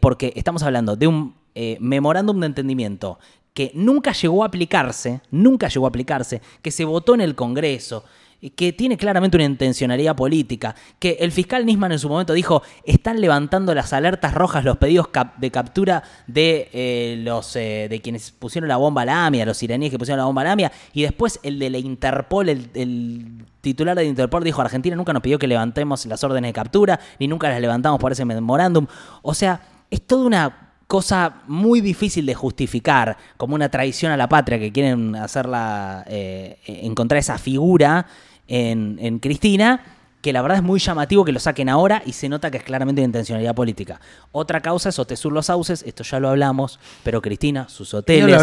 porque 0.00 0.32
estamos 0.34 0.64
hablando 0.64 0.96
de 0.96 1.06
un 1.06 1.39
eh, 1.62 1.76
memorándum 1.78 2.40
de 2.40 2.46
entendimiento 2.46 3.18
que 3.52 3.70
nunca 3.74 4.12
llegó 4.12 4.44
a 4.44 4.46
aplicarse, 4.46 5.20
nunca 5.30 5.68
llegó 5.68 5.84
a 5.84 5.90
aplicarse, 5.90 6.40
que 6.62 6.70
se 6.70 6.86
votó 6.86 7.12
en 7.12 7.20
el 7.20 7.34
Congreso, 7.34 8.02
y 8.40 8.48
que 8.48 8.72
tiene 8.72 8.96
claramente 8.96 9.36
una 9.36 9.44
intencionalidad 9.44 10.16
política, 10.16 10.74
que 10.98 11.18
el 11.20 11.32
fiscal 11.32 11.66
Nisman 11.66 11.92
en 11.92 11.98
su 11.98 12.08
momento 12.08 12.32
dijo, 12.32 12.62
están 12.84 13.20
levantando 13.20 13.74
las 13.74 13.92
alertas 13.92 14.32
rojas, 14.32 14.64
los 14.64 14.78
pedidos 14.78 15.10
de 15.36 15.50
captura 15.50 16.02
de 16.26 16.70
eh, 16.72 17.16
los 17.22 17.54
eh, 17.56 17.88
de 17.90 18.00
quienes 18.00 18.30
pusieron 18.30 18.66
la 18.66 18.78
bomba 18.78 19.02
a 19.02 19.04
la 19.04 19.26
AMIA, 19.26 19.44
los 19.44 19.62
iraníes 19.62 19.90
que 19.90 19.98
pusieron 19.98 20.16
la 20.16 20.24
bomba 20.24 20.40
a 20.40 20.44
la 20.46 20.52
AMIA, 20.52 20.72
y 20.94 21.02
después 21.02 21.40
el 21.42 21.58
de 21.58 21.68
la 21.68 21.76
Interpol, 21.76 22.48
el, 22.48 22.70
el 22.72 23.44
titular 23.60 23.94
de 23.98 24.06
Interpol 24.06 24.42
dijo, 24.42 24.62
Argentina 24.62 24.96
nunca 24.96 25.12
nos 25.12 25.20
pidió 25.20 25.38
que 25.38 25.46
levantemos 25.46 26.06
las 26.06 26.24
órdenes 26.24 26.48
de 26.48 26.52
captura, 26.54 26.98
ni 27.18 27.28
nunca 27.28 27.50
las 27.50 27.60
levantamos 27.60 28.00
por 28.00 28.12
ese 28.12 28.24
memorándum. 28.24 28.86
O 29.20 29.34
sea, 29.34 29.60
es 29.90 30.00
toda 30.00 30.24
una 30.24 30.69
cosa 30.90 31.42
muy 31.46 31.80
difícil 31.80 32.26
de 32.26 32.34
justificar, 32.34 33.16
como 33.36 33.54
una 33.54 33.68
traición 33.68 34.10
a 34.10 34.16
la 34.16 34.28
patria 34.28 34.58
que 34.58 34.72
quieren 34.72 35.14
hacerla, 35.14 36.02
eh, 36.08 36.58
encontrar 36.66 37.20
esa 37.20 37.38
figura 37.38 38.06
en, 38.48 38.98
en 39.00 39.20
Cristina, 39.20 39.84
que 40.20 40.32
la 40.32 40.42
verdad 40.42 40.58
es 40.58 40.64
muy 40.64 40.80
llamativo 40.80 41.24
que 41.24 41.30
lo 41.30 41.38
saquen 41.38 41.68
ahora 41.68 42.02
y 42.04 42.12
se 42.12 42.28
nota 42.28 42.50
que 42.50 42.58
es 42.58 42.64
claramente 42.64 43.02
una 43.02 43.06
intencionalidad 43.06 43.54
política. 43.54 44.00
Otra 44.32 44.62
causa 44.62 44.88
es 44.88 44.98
Otesur 44.98 45.32
Los 45.32 45.46
Sauces, 45.46 45.84
esto 45.86 46.02
ya 46.02 46.18
lo 46.18 46.28
hablamos, 46.28 46.80
pero 47.04 47.22
Cristina, 47.22 47.68
sus 47.68 47.94
hoteles 47.94 48.36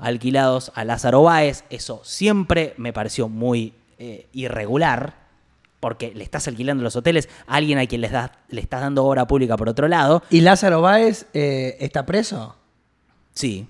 alquilados 0.00 0.70
a 0.76 0.84
Lázaro 0.84 1.24
Báez, 1.24 1.64
eso 1.70 2.02
siempre 2.04 2.72
me 2.76 2.92
pareció 2.92 3.28
muy 3.28 3.74
eh, 3.98 4.28
irregular, 4.32 5.14
porque 5.80 6.12
le 6.14 6.22
estás 6.24 6.46
alquilando 6.46 6.82
los 6.84 6.94
hoteles 6.94 7.28
a 7.46 7.56
alguien 7.56 7.78
a 7.78 7.86
quien 7.86 8.02
les 8.02 8.12
das- 8.12 8.30
le 8.50 8.60
estás 8.60 8.80
dando 8.82 9.04
obra 9.04 9.26
pública 9.26 9.56
por 9.56 9.68
otro 9.68 9.88
lado. 9.88 10.22
¿Y 10.30 10.42
Lázaro 10.42 10.82
Báez 10.82 11.26
eh, 11.34 11.76
está 11.80 12.04
preso? 12.06 12.54
Sí, 13.32 13.66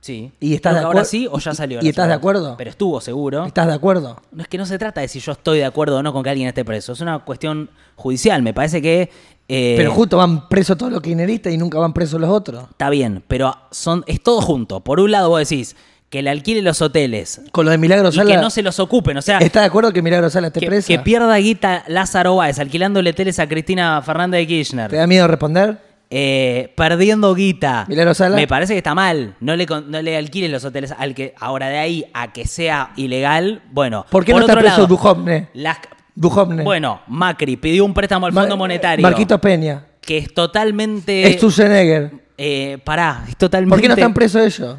sí. 0.00 0.32
¿Y 0.40 0.54
estás 0.54 0.74
de 0.74 0.80
que 0.80 0.84
ahora 0.86 1.00
acuerdo? 1.00 1.10
sí 1.10 1.28
o 1.30 1.38
ya 1.38 1.54
salió? 1.54 1.78
¿Y 1.80 1.84
la 1.84 1.90
estás 1.90 2.08
de 2.08 2.14
acuerdo? 2.14 2.54
Pero 2.56 2.70
estuvo 2.70 3.00
seguro. 3.00 3.44
¿Estás 3.44 3.66
de 3.66 3.74
acuerdo? 3.74 4.20
No 4.32 4.42
es 4.42 4.48
que 4.48 4.58
no 4.58 4.66
se 4.66 4.78
trata 4.78 5.00
de 5.00 5.08
si 5.08 5.20
yo 5.20 5.32
estoy 5.32 5.58
de 5.58 5.64
acuerdo 5.64 5.98
o 5.98 6.02
no 6.02 6.12
con 6.12 6.22
que 6.22 6.30
alguien 6.30 6.48
esté 6.48 6.64
preso. 6.64 6.92
Es 6.92 7.00
una 7.00 7.18
cuestión 7.20 7.68
judicial. 7.96 8.42
Me 8.42 8.54
parece 8.54 8.80
que. 8.80 9.10
eh, 9.48 9.74
Pero 9.76 9.92
justo 9.92 10.16
van 10.16 10.48
presos 10.48 10.78
todos 10.78 10.90
los 10.92 11.02
kirchneristas 11.02 11.52
y 11.52 11.58
nunca 11.58 11.78
van 11.78 11.92
presos 11.92 12.20
los 12.20 12.30
otros. 12.30 12.64
Está 12.70 12.88
bien, 12.90 13.22
pero 13.28 13.54
son, 13.70 14.04
es 14.06 14.22
todo 14.22 14.40
junto. 14.40 14.80
Por 14.80 15.00
un 15.00 15.10
lado, 15.10 15.28
vos 15.28 15.46
decís 15.46 15.76
que 16.12 16.20
le 16.20 16.28
alquile 16.28 16.60
los 16.60 16.82
hoteles 16.82 17.40
Con 17.52 17.64
lo 17.64 17.70
de 17.70 17.78
Milagro 17.78 18.10
y 18.10 18.12
Sala. 18.12 18.30
que 18.30 18.36
no 18.36 18.50
se 18.50 18.62
los 18.62 18.78
ocupen. 18.78 19.16
O 19.16 19.22
sea, 19.22 19.38
¿Estás 19.38 19.62
de 19.62 19.66
acuerdo 19.68 19.94
que 19.94 20.02
Milagro 20.02 20.28
Sala 20.28 20.48
esté 20.48 20.60
que, 20.60 20.66
presa? 20.66 20.86
que 20.86 20.98
pierda 20.98 21.34
guita 21.38 21.84
Lázaro 21.88 22.36
Báez 22.36 22.58
alquilándole 22.58 23.14
teles 23.14 23.38
a 23.38 23.48
Cristina 23.48 24.02
Fernández 24.02 24.40
de 24.40 24.46
Kirchner. 24.46 24.90
¿Te 24.90 24.96
da 24.96 25.06
miedo 25.06 25.26
responder? 25.26 25.78
eh, 26.10 26.74
perdiendo 26.76 27.34
guita. 27.34 27.86
Milagro 27.88 28.12
Sala. 28.12 28.36
Me 28.36 28.46
parece 28.46 28.74
que 28.74 28.76
está 28.76 28.94
mal. 28.94 29.36
No 29.40 29.56
le, 29.56 29.64
no 29.66 30.02
le 30.02 30.14
alquiles 30.18 30.50
los 30.50 30.62
hoteles 30.66 30.92
al 30.98 31.14
que 31.14 31.34
ahora 31.40 31.68
de 31.70 31.78
ahí 31.78 32.04
a 32.12 32.30
que 32.34 32.46
sea 32.46 32.90
ilegal. 32.96 33.62
Bueno, 33.72 34.04
¿Por 34.10 34.22
qué 34.26 34.32
por 34.32 34.42
no 34.42 34.46
está 34.46 34.60
preso 34.60 34.82
lado, 34.82 34.86
Duhovne? 34.88 35.48
las- 35.54 35.78
Duhovne. 36.14 36.62
bueno, 36.62 37.00
Macri 37.06 37.56
pidió 37.56 37.86
un 37.86 37.94
préstamo 37.94 38.26
al 38.26 38.34
Fondo 38.34 38.58
Monetario. 38.58 39.02
Marquitos 39.02 39.40
Peña. 39.40 39.86
Que 40.02 40.18
es 40.18 40.34
totalmente. 40.34 41.32
Sturzenegger. 41.38 42.10
eh, 42.36 42.76
pará, 42.84 43.24
es 43.26 43.36
totalmente. 43.38 43.70
¿Por 43.70 43.80
qué 43.80 43.88
no 43.88 43.94
están 43.94 44.12
presos 44.12 44.42
ellos? 44.42 44.76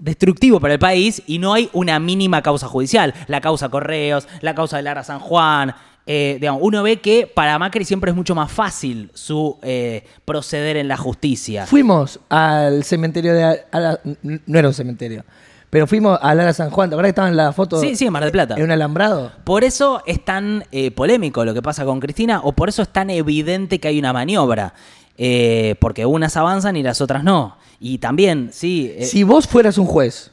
Destructivo 0.00 0.60
para 0.60 0.74
el 0.74 0.78
país 0.78 1.22
y 1.26 1.38
no 1.38 1.52
hay 1.54 1.68
una 1.72 1.98
mínima 1.98 2.42
causa 2.42 2.66
judicial. 2.68 3.14
La 3.26 3.40
causa 3.40 3.68
Correos, 3.68 4.28
la 4.40 4.54
causa 4.54 4.76
de 4.76 4.82
Lara 4.82 5.04
San 5.04 5.20
Juan. 5.20 5.74
eh, 6.06 6.38
digamos, 6.40 6.62
uno 6.64 6.82
ve 6.82 7.00
que 7.00 7.26
para 7.26 7.58
Macri 7.58 7.84
siempre 7.84 8.10
es 8.10 8.16
mucho 8.16 8.34
más 8.34 8.50
fácil 8.50 9.10
su 9.12 9.58
eh, 9.62 10.04
proceder 10.24 10.78
en 10.78 10.88
la 10.88 10.96
justicia. 10.96 11.66
Fuimos 11.66 12.18
al 12.30 12.82
cementerio 12.84 13.34
de... 13.34 13.60
Ala- 13.70 14.00
no 14.22 14.58
era 14.58 14.68
un 14.68 14.74
cementerio. 14.74 15.24
Pero 15.70 15.86
fuimos 15.86 16.18
a 16.22 16.34
Lara 16.34 16.54
San 16.54 16.70
Juan. 16.70 16.88
¿Te 16.88 16.94
acuerdas 16.94 17.08
que 17.08 17.10
estaba 17.10 17.28
en 17.28 17.36
la 17.36 17.52
foto? 17.52 17.78
Sí, 17.78 17.94
sí, 17.94 18.06
en 18.06 18.12
Mar 18.14 18.22
del 18.22 18.32
Plata. 18.32 18.54
En 18.56 18.62
un 18.62 18.70
alambrado. 18.70 19.32
Por 19.44 19.64
eso 19.64 20.02
es 20.06 20.24
tan 20.24 20.64
eh, 20.72 20.90
polémico 20.92 21.44
lo 21.44 21.52
que 21.52 21.60
pasa 21.60 21.84
con 21.84 22.00
Cristina, 22.00 22.40
o 22.42 22.52
por 22.52 22.70
eso 22.70 22.80
es 22.80 22.88
tan 22.88 23.10
evidente 23.10 23.78
que 23.78 23.88
hay 23.88 23.98
una 23.98 24.14
maniobra. 24.14 24.72
Eh, 25.18 25.74
porque 25.78 26.06
unas 26.06 26.38
avanzan 26.38 26.76
y 26.76 26.82
las 26.82 27.02
otras 27.02 27.22
no. 27.22 27.58
Y 27.80 27.98
también, 27.98 28.50
sí. 28.52 28.92
eh, 28.96 29.04
Si 29.04 29.22
vos 29.22 29.46
fueras 29.46 29.78
un 29.78 29.86
juez, 29.86 30.32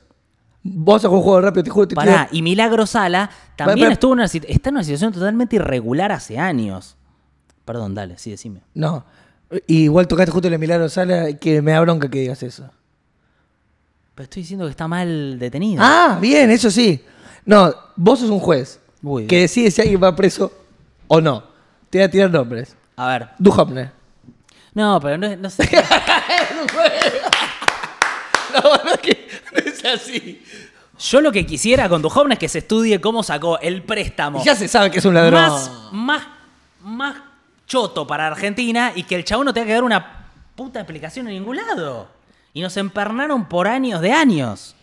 vos 0.63 1.05
a 1.05 1.09
un 1.09 1.21
juego 1.21 1.41
rápido, 1.41 1.63
te 1.63 1.69
juro, 1.69 1.87
te 1.87 1.95
Pará, 1.95 2.27
y 2.31 2.41
Milagro 2.41 2.85
Sala 2.87 3.29
también 3.55 3.77
Pará, 3.77 3.85
pará. 3.85 3.93
estuvo 3.93 4.13
en 4.13 4.19
una, 4.19 4.25
está 4.25 4.69
en 4.69 4.75
una 4.75 4.83
situación 4.83 5.13
totalmente 5.13 5.55
irregular 5.57 6.11
hace 6.11 6.37
años. 6.39 6.95
Perdón, 7.65 7.93
dale, 7.95 8.17
sí, 8.17 8.31
decime. 8.31 8.61
No. 8.73 9.05
Igual 9.67 10.07
tocaste 10.07 10.31
justo 10.31 10.47
el 10.47 10.57
Milagro 10.59 10.89
Sala, 10.89 11.33
que 11.33 11.61
me 11.61 11.71
da 11.71 11.81
bronca 11.81 12.09
que 12.09 12.19
digas 12.19 12.41
eso. 12.43 12.69
Pero 14.15 14.23
estoy 14.23 14.41
diciendo 14.43 14.65
que 14.65 14.71
está 14.71 14.87
mal 14.87 15.37
detenido. 15.39 15.81
Ah, 15.85 16.17
bien, 16.21 16.49
eso 16.49 16.71
sí. 16.71 17.03
No, 17.45 17.71
vos 17.95 18.19
sos 18.19 18.29
un 18.29 18.39
juez 18.39 18.79
Uy, 19.03 19.27
que 19.27 19.41
decide 19.41 19.69
si 19.69 19.81
alguien 19.81 20.01
va 20.01 20.15
preso 20.15 20.51
o 21.07 21.21
no. 21.21 21.43
Te 21.89 21.99
voy 21.99 22.05
a 22.05 22.09
tirar 22.09 22.31
nombres. 22.31 22.75
A 22.95 23.07
ver. 23.07 23.29
Duhovne. 23.37 23.91
No, 24.75 24.99
pero 24.99 25.17
no, 25.17 25.35
no 25.35 25.49
sé. 25.49 25.67
La 28.53 28.61
verdad 28.61 28.99
que 29.01 29.27
no 29.51 29.57
es 29.59 29.83
así. 29.85 30.43
Yo 30.99 31.21
lo 31.21 31.31
que 31.31 31.45
quisiera 31.45 31.89
con 31.89 32.03
joven 32.03 32.33
es 32.33 32.39
que 32.39 32.47
se 32.47 32.59
estudie 32.59 33.01
cómo 33.01 33.23
sacó 33.23 33.59
el 33.59 33.81
préstamo. 33.83 34.43
Ya 34.43 34.55
se 34.55 34.67
sabe 34.67 34.91
que 34.91 34.99
es 34.99 35.05
un 35.05 35.13
ladrón. 35.13 35.41
más, 35.41 35.71
más, 35.91 36.23
más 36.81 37.15
choto 37.67 38.05
para 38.05 38.27
Argentina 38.27 38.91
y 38.95 39.03
que 39.03 39.15
el 39.15 39.25
chabón 39.25 39.45
no 39.45 39.53
tenga 39.53 39.67
que 39.67 39.73
dar 39.73 39.83
una 39.83 40.27
puta 40.55 40.79
explicación 40.79 41.27
en 41.27 41.33
ningún 41.35 41.57
lado. 41.57 42.07
Y 42.53 42.61
nos 42.61 42.77
empernaron 42.77 43.45
por 43.49 43.67
años 43.67 44.01
de 44.01 44.11
años. 44.11 44.75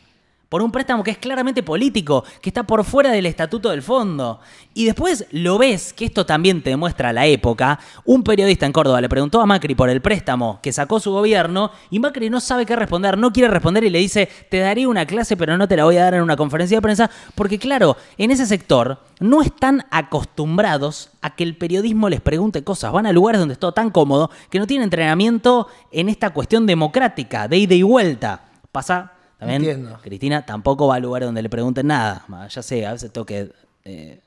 Por 0.52 0.60
un 0.60 0.70
préstamo 0.70 1.02
que 1.02 1.12
es 1.12 1.16
claramente 1.16 1.62
político, 1.62 2.24
que 2.42 2.50
está 2.50 2.64
por 2.64 2.84
fuera 2.84 3.10
del 3.10 3.24
estatuto 3.24 3.70
del 3.70 3.80
fondo. 3.80 4.38
Y 4.74 4.84
después 4.84 5.24
lo 5.30 5.56
ves, 5.56 5.94
que 5.94 6.04
esto 6.04 6.26
también 6.26 6.62
te 6.62 6.68
demuestra 6.68 7.10
la 7.14 7.24
época. 7.24 7.80
Un 8.04 8.22
periodista 8.22 8.66
en 8.66 8.72
Córdoba 8.72 9.00
le 9.00 9.08
preguntó 9.08 9.40
a 9.40 9.46
Macri 9.46 9.74
por 9.74 9.88
el 9.88 10.02
préstamo 10.02 10.60
que 10.62 10.70
sacó 10.70 11.00
su 11.00 11.10
gobierno 11.10 11.70
y 11.88 12.00
Macri 12.00 12.28
no 12.28 12.38
sabe 12.38 12.66
qué 12.66 12.76
responder, 12.76 13.16
no 13.16 13.32
quiere 13.32 13.48
responder 13.48 13.84
y 13.84 13.88
le 13.88 13.98
dice, 14.00 14.28
te 14.50 14.58
daré 14.58 14.86
una 14.86 15.06
clase 15.06 15.38
pero 15.38 15.56
no 15.56 15.66
te 15.66 15.74
la 15.74 15.84
voy 15.84 15.96
a 15.96 16.04
dar 16.04 16.12
en 16.12 16.22
una 16.22 16.36
conferencia 16.36 16.76
de 16.76 16.82
prensa, 16.82 17.10
porque 17.34 17.58
claro, 17.58 17.96
en 18.18 18.30
ese 18.30 18.44
sector 18.44 18.98
no 19.20 19.40
están 19.40 19.86
acostumbrados 19.90 21.12
a 21.22 21.34
que 21.34 21.44
el 21.44 21.56
periodismo 21.56 22.10
les 22.10 22.20
pregunte 22.20 22.62
cosas. 22.62 22.92
Van 22.92 23.06
a 23.06 23.12
lugares 23.12 23.38
donde 23.38 23.54
es 23.54 23.58
todo 23.58 23.72
tan 23.72 23.88
cómodo 23.88 24.30
que 24.50 24.58
no 24.58 24.66
tienen 24.66 24.84
entrenamiento 24.84 25.68
en 25.90 26.10
esta 26.10 26.28
cuestión 26.28 26.66
democrática, 26.66 27.48
de 27.48 27.56
ida 27.56 27.74
y 27.74 27.82
vuelta. 27.82 28.50
Pasa 28.70 29.12
también, 29.42 29.62
Entiendo. 29.64 29.98
Cristina 30.02 30.44
tampoco 30.46 30.86
va 30.88 30.96
a 30.96 31.00
lugares 31.00 31.26
donde 31.26 31.42
le 31.42 31.48
pregunten 31.50 31.86
nada. 31.88 32.24
Ma, 32.28 32.48
Ya 32.48 32.62
sé, 32.62 32.86
a 32.86 32.92
veces 32.92 33.12
tengo 33.12 33.26
que... 33.26 33.52
eh, 33.84 34.20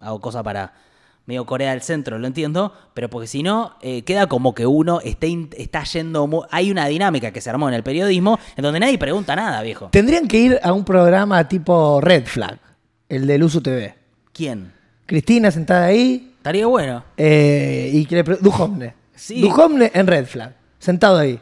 hago 0.00 0.20
cosas 0.20 0.42
para 0.42 0.72
medio 1.26 1.46
Corea 1.46 1.70
del 1.70 1.80
Centro, 1.82 2.18
lo 2.18 2.26
entiendo, 2.26 2.72
pero 2.92 3.08
porque 3.08 3.26
si 3.28 3.42
no, 3.42 3.76
eh, 3.82 4.02
queda 4.02 4.26
como 4.26 4.52
que 4.54 4.66
uno 4.66 5.00
esté 5.00 5.28
in- 5.28 5.50
está 5.56 5.84
yendo... 5.84 6.46
Hay 6.50 6.70
una 6.72 6.86
dinámica 6.86 7.30
que 7.30 7.40
se 7.40 7.48
armó 7.50 7.68
en 7.68 7.74
el 7.74 7.82
periodismo 7.84 8.38
en 8.56 8.62
donde 8.62 8.80
nadie 8.80 8.98
pregunta 8.98 9.36
nada, 9.36 9.62
viejo. 9.62 9.88
Tendrían 9.92 10.26
que 10.26 10.38
ir 10.38 10.60
a 10.62 10.72
un 10.72 10.84
programa 10.84 11.46
tipo 11.46 12.00
Red 12.00 12.26
Flag, 12.26 12.58
el 13.08 13.26
del 13.26 13.42
Uso 13.44 13.60
TV. 13.60 13.94
¿Quién? 14.32 14.72
Cristina 15.06 15.50
sentada 15.50 15.86
ahí 15.86 16.32
Estaría 16.38 16.66
bueno. 16.66 17.04
eh, 17.16 17.90
y 17.92 18.06
que 18.06 18.16
le 18.16 18.22
Duhovne. 18.22 18.94
Sí. 19.14 19.40
Duhovne 19.40 19.90
en 19.94 20.06
Red 20.06 20.26
Flag, 20.26 20.54
sentado 20.78 21.18
ahí. 21.18 21.38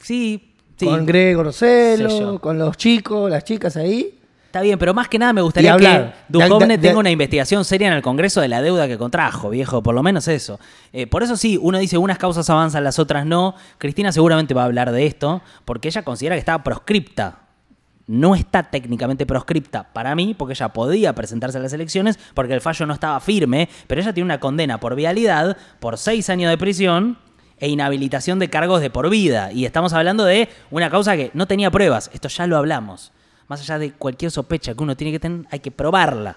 Sí, 0.00 0.47
sí. 0.78 0.86
Con 0.86 1.04
Gregor. 1.06 1.52
Celo, 1.52 2.38
con 2.40 2.58
los 2.58 2.76
chicos, 2.76 3.30
las 3.30 3.44
chicas 3.44 3.76
ahí. 3.76 4.14
Está 4.46 4.62
bien, 4.62 4.78
pero 4.78 4.94
más 4.94 5.08
que 5.08 5.18
nada 5.18 5.34
me 5.34 5.42
gustaría 5.42 5.74
hablar. 5.74 6.14
que 6.32 6.38
de- 6.76 6.78
tenga 6.78 6.98
una 6.98 7.10
investigación 7.10 7.66
seria 7.66 7.88
en 7.88 7.92
el 7.92 8.00
Congreso 8.02 8.40
de 8.40 8.48
la 8.48 8.62
deuda 8.62 8.88
que 8.88 8.96
contrajo, 8.96 9.50
viejo, 9.50 9.82
por 9.82 9.94
lo 9.94 10.02
menos 10.02 10.26
eso. 10.26 10.58
Eh, 10.94 11.06
por 11.06 11.22
eso 11.22 11.36
sí, 11.36 11.58
uno 11.60 11.76
dice 11.78 11.98
unas 11.98 12.16
causas 12.16 12.48
avanzan, 12.48 12.82
las 12.82 12.98
otras 12.98 13.26
no. 13.26 13.54
Cristina 13.76 14.10
seguramente 14.10 14.54
va 14.54 14.62
a 14.62 14.64
hablar 14.64 14.90
de 14.90 15.04
esto, 15.04 15.42
porque 15.66 15.88
ella 15.88 16.02
considera 16.02 16.34
que 16.34 16.40
estaba 16.40 16.64
proscripta. 16.64 17.40
No 18.06 18.34
está 18.34 18.62
técnicamente 18.62 19.26
proscripta 19.26 19.92
para 19.92 20.14
mí, 20.14 20.34
porque 20.36 20.54
ella 20.54 20.70
podía 20.70 21.14
presentarse 21.14 21.58
a 21.58 21.60
las 21.60 21.74
elecciones, 21.74 22.18
porque 22.32 22.54
el 22.54 22.62
fallo 22.62 22.86
no 22.86 22.94
estaba 22.94 23.20
firme, 23.20 23.68
pero 23.86 24.00
ella 24.00 24.14
tiene 24.14 24.24
una 24.24 24.40
condena 24.40 24.80
por 24.80 24.94
vialidad, 24.94 25.58
por 25.78 25.98
seis 25.98 26.30
años 26.30 26.48
de 26.48 26.56
prisión 26.56 27.18
e 27.60 27.68
inhabilitación 27.68 28.38
de 28.38 28.48
cargos 28.48 28.80
de 28.80 28.90
por 28.90 29.08
vida. 29.10 29.52
Y 29.52 29.64
estamos 29.64 29.92
hablando 29.92 30.24
de 30.24 30.48
una 30.70 30.90
causa 30.90 31.16
que 31.16 31.30
no 31.34 31.46
tenía 31.46 31.70
pruebas. 31.70 32.10
Esto 32.12 32.28
ya 32.28 32.46
lo 32.46 32.56
hablamos. 32.56 33.12
Más 33.48 33.60
allá 33.60 33.78
de 33.78 33.92
cualquier 33.92 34.30
sospecha 34.30 34.74
que 34.74 34.82
uno 34.82 34.96
tiene 34.96 35.12
que 35.12 35.20
tener, 35.20 35.46
hay 35.50 35.60
que 35.60 35.70
probarla. 35.70 36.36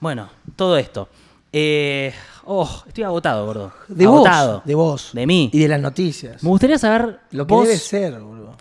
Bueno, 0.00 0.28
todo 0.56 0.76
esto. 0.76 1.08
Eh, 1.52 2.12
oh, 2.44 2.82
estoy 2.86 3.04
agotado, 3.04 3.46
gordo. 3.46 3.72
De 3.88 4.04
agotado. 4.04 4.54
vos. 4.54 4.64
De 4.64 4.74
vos. 4.74 5.10
De 5.12 5.26
mí. 5.26 5.50
Y 5.52 5.58
de 5.60 5.68
las 5.68 5.80
noticias. 5.80 6.42
Me 6.42 6.48
gustaría 6.48 6.78
saber. 6.78 7.20
Lo 7.30 7.46
que 7.46 7.54
vos, 7.54 7.66
debe 7.66 7.78
ser, 7.78 8.20
boludo. 8.20 8.56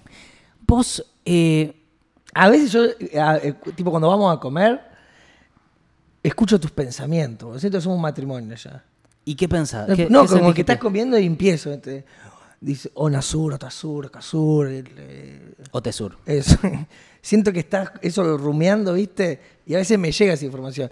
Vos, 0.66 1.06
eh, 1.26 1.76
A 2.34 2.50
veces 2.50 2.72
yo, 2.72 2.84
eh, 2.86 3.56
tipo 3.76 3.92
cuando 3.92 4.08
vamos 4.10 4.36
a 4.36 4.40
comer, 4.40 4.82
escucho 6.22 6.60
tus 6.60 6.72
pensamientos. 6.72 7.62
Que 7.62 7.82
somos 7.82 7.96
un 7.96 8.02
matrimonio 8.02 8.56
ya. 8.56 8.84
¿Y 9.26 9.36
qué 9.36 9.48
pensás? 9.50 9.88
¿Qué- 9.96 10.08
no, 10.10 10.24
qué 10.26 10.30
como 10.40 10.54
que 10.54 10.62
estás 10.62 10.78
comiendo 10.78 11.18
y 11.18 11.26
empiezo. 11.26 11.72
dice 12.62 12.92
Onasur, 12.96 13.54
Otasur, 13.54 14.10
Casur. 14.12 14.68
eh, 14.70 15.54
O 15.72 15.82
Tesur. 15.82 16.18
eso. 16.26 16.58
Siento 17.22 17.54
que 17.54 17.60
estás 17.60 17.90
eso 18.02 18.38
rumiando, 18.38 18.94
¿viste? 18.94 19.40
Y 19.66 19.76
a 19.76 19.78
veces 19.78 19.98
me 19.98 20.12
llega 20.12 20.34
esa 20.34 20.44
información. 20.46 20.90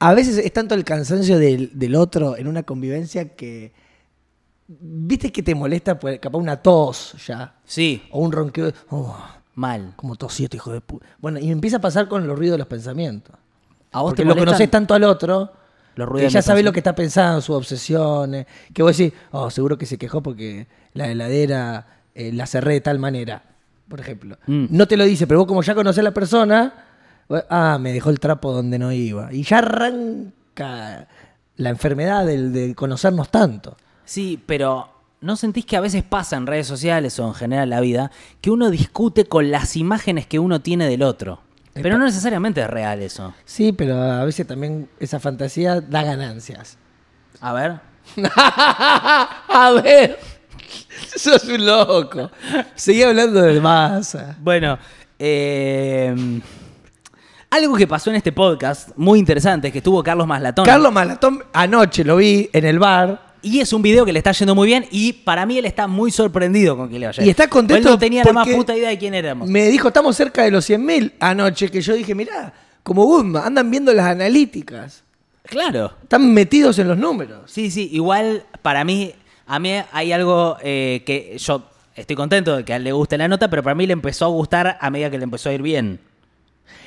A 0.00 0.12
veces 0.12 0.36
es 0.38 0.52
tanto 0.52 0.74
el 0.74 0.84
cansancio 0.84 1.38
del, 1.38 1.70
del 1.78 1.94
otro 1.94 2.36
en 2.36 2.48
una 2.48 2.64
convivencia 2.64 3.28
que. 3.36 3.72
¿Viste 4.66 5.32
que 5.32 5.42
te 5.42 5.54
molesta 5.54 5.98
pues, 5.98 6.18
capaz 6.18 6.38
una 6.38 6.60
tos 6.60 7.14
ya? 7.26 7.54
Sí, 7.64 8.02
O 8.10 8.20
un 8.20 8.32
ronqueo. 8.32 8.72
Oh, 8.90 9.16
mal. 9.54 9.94
como 9.96 10.14
tosí 10.16 10.44
este 10.44 10.56
hijo 10.58 10.72
de 10.72 10.80
puta. 10.80 11.06
Bueno, 11.20 11.38
y 11.38 11.50
empieza 11.50 11.78
a 11.78 11.80
pasar 11.80 12.06
con 12.08 12.26
los 12.26 12.36
ruidos 12.38 12.54
de 12.54 12.58
los 12.58 12.66
pensamientos. 12.66 13.34
¿A 13.92 14.02
vos 14.02 14.10
Porque 14.10 14.22
te 14.24 14.28
lo 14.28 14.36
conoces 14.36 14.70
tanto 14.70 14.92
al 14.94 15.04
otro 15.04 15.50
los 15.98 16.08
que 16.20 16.28
ya 16.28 16.42
sabés 16.42 16.64
lo 16.64 16.72
que 16.72 16.80
está 16.80 16.94
pensando, 16.94 17.40
sus 17.40 17.56
obsesiones. 17.56 18.46
Que 18.72 18.82
vos 18.82 18.96
decís, 18.96 19.12
oh, 19.32 19.50
seguro 19.50 19.76
que 19.78 19.86
se 19.86 19.98
quejó 19.98 20.22
porque 20.22 20.66
la 20.94 21.08
heladera 21.10 21.86
eh, 22.14 22.32
la 22.32 22.46
cerré 22.46 22.74
de 22.74 22.80
tal 22.80 22.98
manera, 22.98 23.42
por 23.88 24.00
ejemplo. 24.00 24.38
Mm. 24.46 24.66
No 24.70 24.86
te 24.86 24.96
lo 24.96 25.04
dice, 25.04 25.26
pero 25.26 25.40
vos 25.40 25.46
como 25.48 25.62
ya 25.62 25.74
conocés 25.74 26.00
a 26.00 26.02
la 26.04 26.14
persona, 26.14 26.72
vos- 27.28 27.44
ah, 27.50 27.78
me 27.80 27.92
dejó 27.92 28.10
el 28.10 28.20
trapo 28.20 28.52
donde 28.52 28.78
no 28.78 28.92
iba. 28.92 29.32
Y 29.32 29.42
ya 29.42 29.58
arranca 29.58 31.08
la 31.56 31.70
enfermedad 31.70 32.24
del, 32.26 32.52
de 32.52 32.74
conocernos 32.74 33.30
tanto. 33.30 33.76
Sí, 34.04 34.40
pero 34.46 34.88
¿no 35.20 35.36
sentís 35.36 35.66
que 35.66 35.76
a 35.76 35.80
veces 35.80 36.02
pasa 36.04 36.36
en 36.36 36.46
redes 36.46 36.66
sociales 36.66 37.18
o 37.18 37.26
en 37.26 37.34
general 37.34 37.64
en 37.64 37.70
la 37.70 37.80
vida 37.80 38.10
que 38.40 38.50
uno 38.50 38.70
discute 38.70 39.24
con 39.26 39.50
las 39.50 39.76
imágenes 39.76 40.26
que 40.26 40.38
uno 40.38 40.60
tiene 40.60 40.88
del 40.88 41.02
otro? 41.02 41.40
Pero 41.82 41.98
no 41.98 42.04
necesariamente 42.04 42.60
es 42.60 42.68
real 42.68 43.02
eso. 43.02 43.34
Sí, 43.44 43.72
pero 43.72 44.00
a 44.00 44.24
veces 44.24 44.46
también 44.46 44.88
esa 45.00 45.20
fantasía 45.20 45.80
da 45.80 46.02
ganancias. 46.02 46.78
A 47.40 47.52
ver. 47.52 47.80
a 48.34 49.80
ver, 49.82 50.18
sos 51.16 51.44
un 51.44 51.66
loco. 51.66 52.30
Seguí 52.74 53.02
hablando 53.02 53.42
de 53.42 53.60
masa. 53.60 54.36
Bueno, 54.40 54.78
eh, 55.18 56.40
algo 57.50 57.76
que 57.76 57.86
pasó 57.86 58.10
en 58.10 58.16
este 58.16 58.32
podcast 58.32 58.90
muy 58.96 59.18
interesante 59.18 59.68
es 59.68 59.72
que 59.72 59.78
estuvo 59.78 60.02
Carlos 60.02 60.26
Maslatón. 60.26 60.64
Carlos 60.64 60.92
Malatón, 60.92 61.42
anoche 61.52 62.04
lo 62.04 62.16
vi 62.16 62.48
en 62.52 62.64
el 62.64 62.78
bar. 62.78 63.27
Y 63.42 63.60
es 63.60 63.72
un 63.72 63.82
video 63.82 64.04
que 64.04 64.12
le 64.12 64.18
está 64.18 64.32
yendo 64.32 64.54
muy 64.54 64.66
bien 64.66 64.86
y 64.90 65.12
para 65.12 65.46
mí 65.46 65.58
él 65.58 65.64
está 65.64 65.86
muy 65.86 66.10
sorprendido 66.10 66.76
con 66.76 66.88
que 66.88 66.98
le 66.98 67.06
vaya. 67.06 67.24
Y 67.24 67.30
está 67.30 67.48
contento 67.48 67.88
Él 67.88 67.94
no 67.94 67.98
tenía 67.98 68.24
la 68.24 68.32
más 68.32 68.48
puta 68.48 68.76
idea 68.76 68.88
de 68.88 68.98
quién 68.98 69.14
éramos. 69.14 69.48
Me 69.48 69.68
dijo, 69.68 69.88
estamos 69.88 70.16
cerca 70.16 70.42
de 70.42 70.50
los 70.50 70.68
100.000 70.68 71.12
anoche, 71.20 71.70
que 71.70 71.80
yo 71.80 71.94
dije, 71.94 72.14
mirá, 72.14 72.52
como 72.82 73.04
Guzmán, 73.04 73.44
andan 73.46 73.70
viendo 73.70 73.92
las 73.92 74.06
analíticas. 74.06 75.04
Claro. 75.44 75.92
Están 76.02 76.32
metidos 76.32 76.78
en 76.78 76.88
los 76.88 76.98
números. 76.98 77.50
Sí, 77.50 77.70
sí, 77.70 77.88
igual 77.92 78.44
para 78.62 78.84
mí, 78.84 79.12
a 79.46 79.58
mí 79.58 79.72
hay 79.92 80.12
algo 80.12 80.56
eh, 80.62 81.02
que 81.06 81.36
yo 81.38 81.68
estoy 81.94 82.16
contento 82.16 82.56
de 82.56 82.64
que 82.64 82.72
a 82.72 82.76
él 82.76 82.84
le 82.84 82.92
guste 82.92 83.16
la 83.18 83.28
nota, 83.28 83.48
pero 83.48 83.62
para 83.62 83.74
mí 83.74 83.86
le 83.86 83.92
empezó 83.92 84.26
a 84.26 84.28
gustar 84.28 84.78
a 84.80 84.90
medida 84.90 85.10
que 85.10 85.18
le 85.18 85.24
empezó 85.24 85.48
a 85.48 85.52
ir 85.52 85.62
bien. 85.62 86.00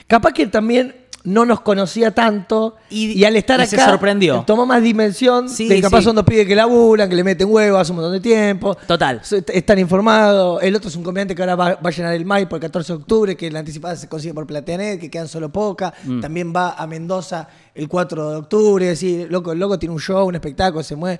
Capaz 0.07 0.33
que 0.33 0.45
también 0.47 0.95
no 1.23 1.45
nos 1.45 1.61
conocía 1.61 2.11
tanto 2.11 2.75
y, 2.89 3.11
Y- 3.19 3.25
al 3.25 3.35
estar 3.35 3.59
y 3.59 3.63
acá 3.63 3.69
se 3.69 3.77
sorprendió. 3.85 4.43
tomó 4.47 4.65
más 4.65 4.81
dimensión 4.81 5.49
Sí, 5.49 5.67
de 5.67 5.75
que 5.75 5.81
capaz 5.81 5.99
sí. 5.99 6.05
son 6.05 6.15
dos 6.15 6.25
pibes 6.25 6.47
que 6.47 6.55
laburan, 6.55 7.07
que 7.09 7.15
le 7.15 7.23
meten 7.23 7.47
huevos 7.49 7.79
hace 7.79 7.91
un 7.91 7.97
montón 7.97 8.13
de 8.13 8.19
tiempo. 8.19 8.75
Total. 8.87 9.21
Están 9.53 9.77
informados. 9.79 10.63
El 10.63 10.75
otro 10.75 10.89
es 10.89 10.95
un 10.95 11.03
comediante 11.03 11.35
que 11.35 11.41
ahora 11.43 11.55
va, 11.55 11.75
va 11.75 11.89
a 11.89 11.91
llenar 11.91 12.13
el 12.15 12.25
MAI 12.25 12.47
por 12.47 12.57
el 12.57 12.61
14 12.61 12.93
de 12.93 12.97
octubre, 12.99 13.37
que 13.37 13.51
la 13.51 13.59
anticipada 13.59 13.95
se 13.95 14.07
consigue 14.09 14.33
por 14.33 14.47
Plateanet, 14.47 14.99
que 14.99 15.09
quedan 15.11 15.27
solo 15.27 15.51
pocas. 15.51 15.93
Mm. 16.05 16.21
También 16.21 16.53
va 16.55 16.71
a 16.73 16.87
Mendoza 16.87 17.47
el 17.75 17.87
4 17.87 18.31
de 18.31 18.35
octubre. 18.37 18.85
Es 18.91 18.99
decir, 18.99 19.27
loco, 19.31 19.51
el 19.51 19.59
loco 19.59 19.77
tiene 19.77 19.93
un 19.93 20.01
show, 20.01 20.27
un 20.27 20.35
espectáculo, 20.35 20.81
se 20.83 20.95
mueve. 20.95 21.19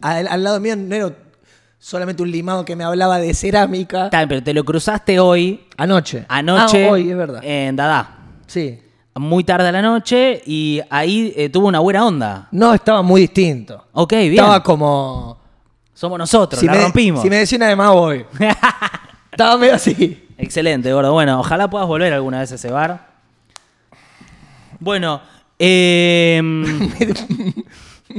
Al, 0.00 0.28
al 0.28 0.42
lado 0.44 0.60
mío 0.60 0.76
no 0.76 0.94
era 0.94 1.12
solamente 1.78 2.22
un 2.22 2.30
limado 2.30 2.64
que 2.64 2.74
me 2.74 2.84
hablaba 2.84 3.18
de 3.18 3.34
cerámica. 3.34 4.08
Pero 4.10 4.42
te 4.42 4.54
lo 4.54 4.64
cruzaste 4.64 5.20
hoy, 5.20 5.66
Anoche. 5.76 6.24
anoche, 6.28 6.86
Ah, 6.86 6.90
hoy, 6.90 7.10
es 7.10 7.16
verdad. 7.16 7.40
en 7.44 7.76
Dada. 7.76 8.16
Sí. 8.46 8.80
Muy 9.18 9.44
tarde 9.44 9.68
a 9.68 9.72
la 9.72 9.80
noche 9.80 10.42
y 10.44 10.80
ahí 10.90 11.32
eh, 11.36 11.48
tuvo 11.48 11.68
una 11.68 11.78
buena 11.80 12.04
onda. 12.04 12.48
No, 12.50 12.74
estaba 12.74 13.00
muy 13.00 13.22
distinto. 13.22 13.86
Ok, 13.92 14.12
bien. 14.12 14.34
Estaba 14.34 14.62
como. 14.62 15.38
Somos 15.94 16.18
nosotros, 16.18 16.60
Si 16.60 16.66
la 16.66 16.72
me, 16.72 16.82
rompimos. 16.82 17.22
si 17.22 17.30
me 17.30 17.36
decía 17.36 17.56
una 17.56 17.68
de 17.68 17.76
más, 17.76 17.90
voy. 17.92 18.26
Estaba 19.30 19.56
medio 19.56 19.74
así. 19.74 20.26
Excelente, 20.36 20.92
gordo. 20.92 21.12
Bueno, 21.12 21.40
ojalá 21.40 21.70
puedas 21.70 21.88
volver 21.88 22.12
alguna 22.12 22.40
vez 22.40 22.52
a 22.52 22.56
ese 22.56 22.70
bar. 22.70 23.06
Bueno, 24.78 25.22
eh, 25.58 26.42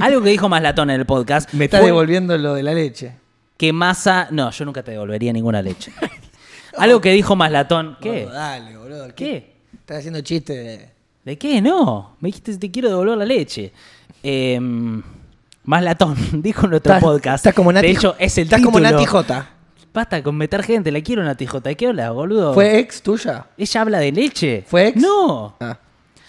algo 0.00 0.22
que 0.22 0.30
dijo 0.30 0.48
Maslatón 0.48 0.90
en 0.90 1.00
el 1.00 1.06
podcast. 1.06 1.52
Me 1.52 1.66
está 1.66 1.80
devolviendo 1.80 2.36
lo 2.36 2.54
de 2.54 2.64
la 2.64 2.74
leche. 2.74 3.14
Que 3.56 3.72
Massa. 3.72 4.26
No, 4.32 4.50
yo 4.50 4.64
nunca 4.64 4.82
te 4.82 4.90
devolvería 4.90 5.32
ninguna 5.32 5.62
leche. 5.62 5.92
algo 6.76 7.00
que 7.00 7.12
dijo 7.12 7.36
Maslatón. 7.36 7.96
¿Qué? 8.00 8.24
Gordo, 8.24 8.34
dale, 8.36 8.76
boludo. 8.76 9.14
¿Qué? 9.14 9.57
Estás 9.88 10.00
haciendo 10.00 10.20
chiste 10.20 10.52
de. 10.52 10.90
¿De 11.24 11.38
qué? 11.38 11.62
No. 11.62 12.14
Me 12.20 12.26
dijiste 12.28 12.54
te 12.58 12.70
quiero 12.70 12.90
devolver 12.90 13.16
la 13.16 13.24
leche. 13.24 13.72
Eh, 14.22 14.60
Maslatón 15.64 16.14
dijo 16.42 16.66
en 16.66 16.70
nuestro 16.72 16.92
Estás- 16.92 17.02
podcast. 17.02 17.36
Estás 17.36 17.54
como 17.54 17.72
Nati. 17.72 17.86
de 17.86 17.92
hecho, 17.94 18.14
es 18.18 18.36
el 18.36 18.44
Estás 18.44 18.58
título. 18.58 18.72
como 18.74 18.84
Nati 18.84 19.06
J. 19.06 19.50
Basta 19.94 20.22
con 20.22 20.36
meter 20.36 20.62
gente. 20.62 20.92
La 20.92 21.00
quiero 21.00 21.24
Nati 21.24 21.46
J. 21.46 21.66
¿De 21.70 21.74
qué 21.74 21.86
hablas, 21.86 22.12
boludo? 22.12 22.52
¿Fue 22.52 22.78
ex 22.80 23.00
tuya? 23.00 23.46
¿Ella 23.56 23.80
habla 23.80 23.98
de 24.00 24.12
leche? 24.12 24.62
¿Fue 24.66 24.88
ex? 24.88 25.00
No. 25.00 25.56
Ah. 25.58 25.78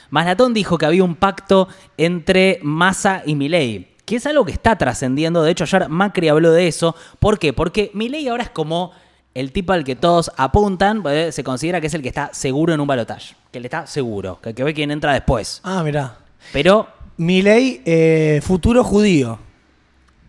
Maslatón 0.09 0.53
dijo 0.53 0.77
que 0.77 0.85
había 0.85 1.03
un 1.03 1.15
pacto 1.15 1.67
entre 1.97 2.59
Massa 2.63 3.23
y 3.25 3.35
Milei, 3.35 3.89
que 4.05 4.15
es 4.15 4.25
algo 4.25 4.45
que 4.45 4.53
está 4.53 4.77
trascendiendo. 4.77 5.43
De 5.43 5.51
hecho, 5.51 5.65
ayer 5.65 5.89
Macri 5.89 6.29
habló 6.29 6.53
de 6.53 6.69
eso. 6.69 6.95
¿Por 7.19 7.37
qué? 7.37 7.51
Porque 7.51 7.91
Milei 7.93 8.25
ahora 8.29 8.43
es 8.43 8.51
como 8.51 8.93
el 9.39 9.51
tipo 9.51 9.73
al 9.73 9.83
que 9.83 9.95
todos 9.95 10.31
apuntan. 10.37 11.03
eh, 11.07 11.31
Se 11.31 11.43
considera 11.43 11.79
que 11.81 11.87
es 11.87 11.93
el 11.93 12.01
que 12.01 12.09
está 12.09 12.29
seguro 12.33 12.73
en 12.73 12.79
un 12.79 12.87
balotaje. 12.87 13.35
Que 13.51 13.59
le 13.59 13.67
está 13.67 13.87
seguro. 13.87 14.39
Que, 14.41 14.53
que 14.53 14.63
ve 14.63 14.73
quién 14.73 14.91
entra 14.91 15.13
después. 15.13 15.61
Ah, 15.63 15.81
mirá. 15.83 16.17
Pero, 16.53 16.87
Milei, 17.17 17.81
eh, 17.85 18.41
futuro 18.43 18.83
judío. 18.83 19.39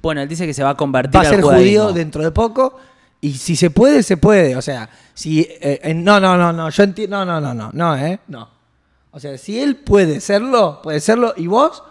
bueno, 0.02 0.20
él 0.22 0.28
dice 0.28 0.46
que 0.46 0.54
se 0.54 0.62
va 0.62 0.70
a 0.70 0.76
convertir 0.76 1.16
Va 1.16 1.20
a 1.20 1.28
al 1.28 1.34
ser 1.34 1.40
judaísmo. 1.42 1.62
judío 1.84 1.92
dentro 1.92 2.22
de 2.22 2.30
poco. 2.30 2.78
Y 3.20 3.34
si 3.34 3.54
se 3.56 3.70
puede, 3.70 4.02
se 4.02 4.16
puede. 4.16 4.56
O 4.56 4.62
sea, 4.62 4.88
si. 5.14 5.46
eh, 5.60 5.92
no, 5.94 6.18
no, 6.20 6.36
no, 6.38 6.52
no. 6.52 6.70
Yo 6.70 6.82
entiendo. 6.82 7.24
No, 7.24 7.40
no, 7.40 7.40
no, 7.40 7.52
no. 7.54 7.70
No, 7.72 7.96
¿eh? 7.96 8.18
No. 8.28 8.48
O 9.10 9.20
sea, 9.20 9.36
si 9.36 9.60
él 9.60 9.76
puede 9.76 10.20
serlo, 10.20 10.80
puede 10.82 11.00
serlo. 11.00 11.34
Y 11.36 11.46
vos 11.46 11.82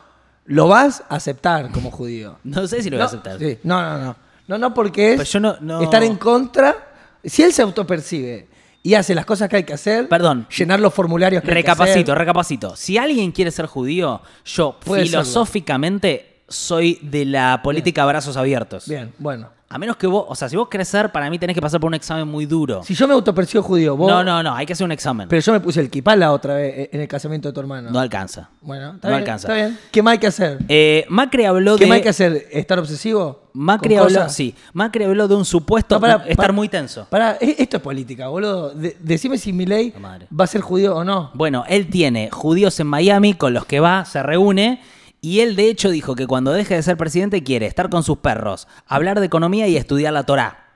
lo 0.46 0.68
vas 0.68 1.04
a 1.10 1.16
aceptar 1.18 1.70
como 1.72 1.92
judío. 1.92 2.38
No 2.44 2.66
sé 2.68 2.82
si 2.82 2.90
lo 2.90 2.96
voy 2.98 3.00
no, 3.00 3.04
a 3.04 3.08
aceptar. 3.08 3.38
sí. 3.40 3.60
no, 3.64 3.82
no, 3.82 3.98
no. 4.06 4.16
No, 4.48 4.58
no, 4.58 4.74
porque 4.74 5.12
es 5.14 5.18
Pero 5.18 5.30
yo 5.30 5.40
no- 5.40 5.58
no- 5.62 5.82
estar 5.82 6.02
en 6.02 6.16
contra. 6.16 6.89
Si 7.24 7.44
él 7.44 7.52
se 7.54 7.62
autopercibe 7.62 8.48
y 8.82 8.94
hace 8.94 9.14
las 9.14 9.26
cosas 9.26 9.50
que 9.50 9.58
hay 9.58 9.64
que 9.64 9.74
hacer, 9.74 10.08
Perdón. 10.08 10.48
llenar 10.56 10.80
los 10.80 10.94
formularios 10.94 11.42
que 11.44 11.50
hay 11.50 11.56
que 11.56 11.62
Recapacito, 11.62 12.12
hacer. 12.14 12.18
recapacito. 12.18 12.76
Si 12.76 12.98
alguien 12.98 13.32
quiere 13.32 13.52
ser 13.52 13.66
judío, 13.66 14.22
yo 14.46 14.78
Puede 14.84 15.04
filosóficamente 15.06 16.44
soy 16.48 16.98
de 17.02 17.26
la 17.26 17.62
política 17.62 18.06
brazos 18.06 18.38
abiertos. 18.38 18.88
Bien, 18.88 19.14
bueno. 19.20 19.50
A 19.72 19.78
menos 19.78 19.98
que 19.98 20.08
vos, 20.08 20.26
o 20.28 20.34
sea, 20.34 20.50
si 20.50 20.56
vos 20.56 20.68
querés 20.68 20.88
ser, 20.88 21.12
para 21.12 21.30
mí 21.30 21.38
tenés 21.38 21.54
que 21.54 21.62
pasar 21.62 21.80
por 21.80 21.90
un 21.90 21.94
examen 21.94 22.28
muy 22.28 22.48
duro. 22.48 22.82
Si 22.82 22.96
yo 22.96 23.08
me 23.08 23.14
autopercibo 23.14 23.62
judío, 23.62 23.96
vos. 23.96 24.10
No, 24.10 24.24
no, 24.24 24.42
no, 24.42 24.56
hay 24.56 24.66
que 24.66 24.74
hacer 24.74 24.84
un 24.84 24.92
examen. 24.92 25.28
Pero 25.30 25.44
yo 25.44 25.52
me 25.54 25.60
puse 25.60 25.80
el 25.80 25.92
kipá 25.92 26.16
la 26.16 26.32
otra 26.32 26.56
vez 26.56 26.74
eh, 26.76 26.90
en 26.92 27.02
el 27.02 27.08
casamiento 27.08 27.50
de 27.50 27.54
tu 27.54 27.60
hermano. 27.60 27.92
no 27.92 28.00
alcanza. 28.00 28.50
Bueno, 28.62 28.94
está 28.96 29.08
No 29.10 29.14
bien, 29.14 29.20
alcanza. 29.22 29.48
Está 29.48 29.54
bien. 29.68 29.80
¿Qué 29.92 30.02
más 30.02 30.14
hay 30.14 30.18
que 30.18 30.26
hacer? 30.26 30.58
Eh, 30.68 31.06
Macri 31.10 31.46
habló 31.46 31.76
¿Qué 31.78 31.84
de. 31.84 31.88
más 31.90 31.96
hay 31.98 32.02
que 32.02 32.10
hacer? 32.10 32.48
¿Estar 32.52 32.80
obsesivo? 32.80 33.44
Macri 33.54 33.94
¿Con 33.94 34.06
habló, 34.06 34.16
cosas? 34.16 34.34
sí. 34.36 34.56
Macri 34.74 35.04
habló 35.04 35.28
de 35.28 35.36
un 35.36 35.46
supuesto 35.46 35.96
No, 35.96 36.02
pará, 36.02 36.24
estar 36.28 36.52
muy 36.52 36.68
tenso. 36.68 37.06
Pará, 37.08 37.38
e- 37.40 37.56
esto 37.60 37.78
es 37.78 37.84
política, 37.84 38.28
boludo. 38.28 38.72
De- 38.72 38.98
decime 39.00 39.38
si 39.38 39.54
Milei 39.54 39.94
va 40.32 40.44
a 40.46 40.48
ser 40.48 40.62
judío 40.62 40.96
o 40.96 41.04
no. 41.04 41.30
Bueno, 41.36 41.64
él 41.68 41.92
tiene 41.92 42.32
judíos 42.32 42.80
en 42.80 42.88
Miami 42.88 43.36
con 43.36 43.54
los 43.54 43.66
que 43.66 43.80
va, 43.80 44.04
se 44.06 44.24
reúne. 44.24 44.82
Y 45.22 45.42
él, 45.42 45.56
de 45.56 45.70
hecho, 45.70 45.90
dijo 45.90 46.16
que 46.16 46.28
cuando 46.28 46.52
deje 46.52 46.76
de 46.76 46.84
ser 46.84 46.96
presidente 46.98 47.44
quiere 47.44 47.66
estar 47.66 47.90
con 47.90 48.04
sus 48.04 48.20
perros, 48.20 48.68
hablar 48.88 49.20
de 49.20 49.26
economía 49.26 49.68
y 49.68 49.76
estudiar 49.78 50.14
la 50.14 50.24
Torá. 50.24 50.68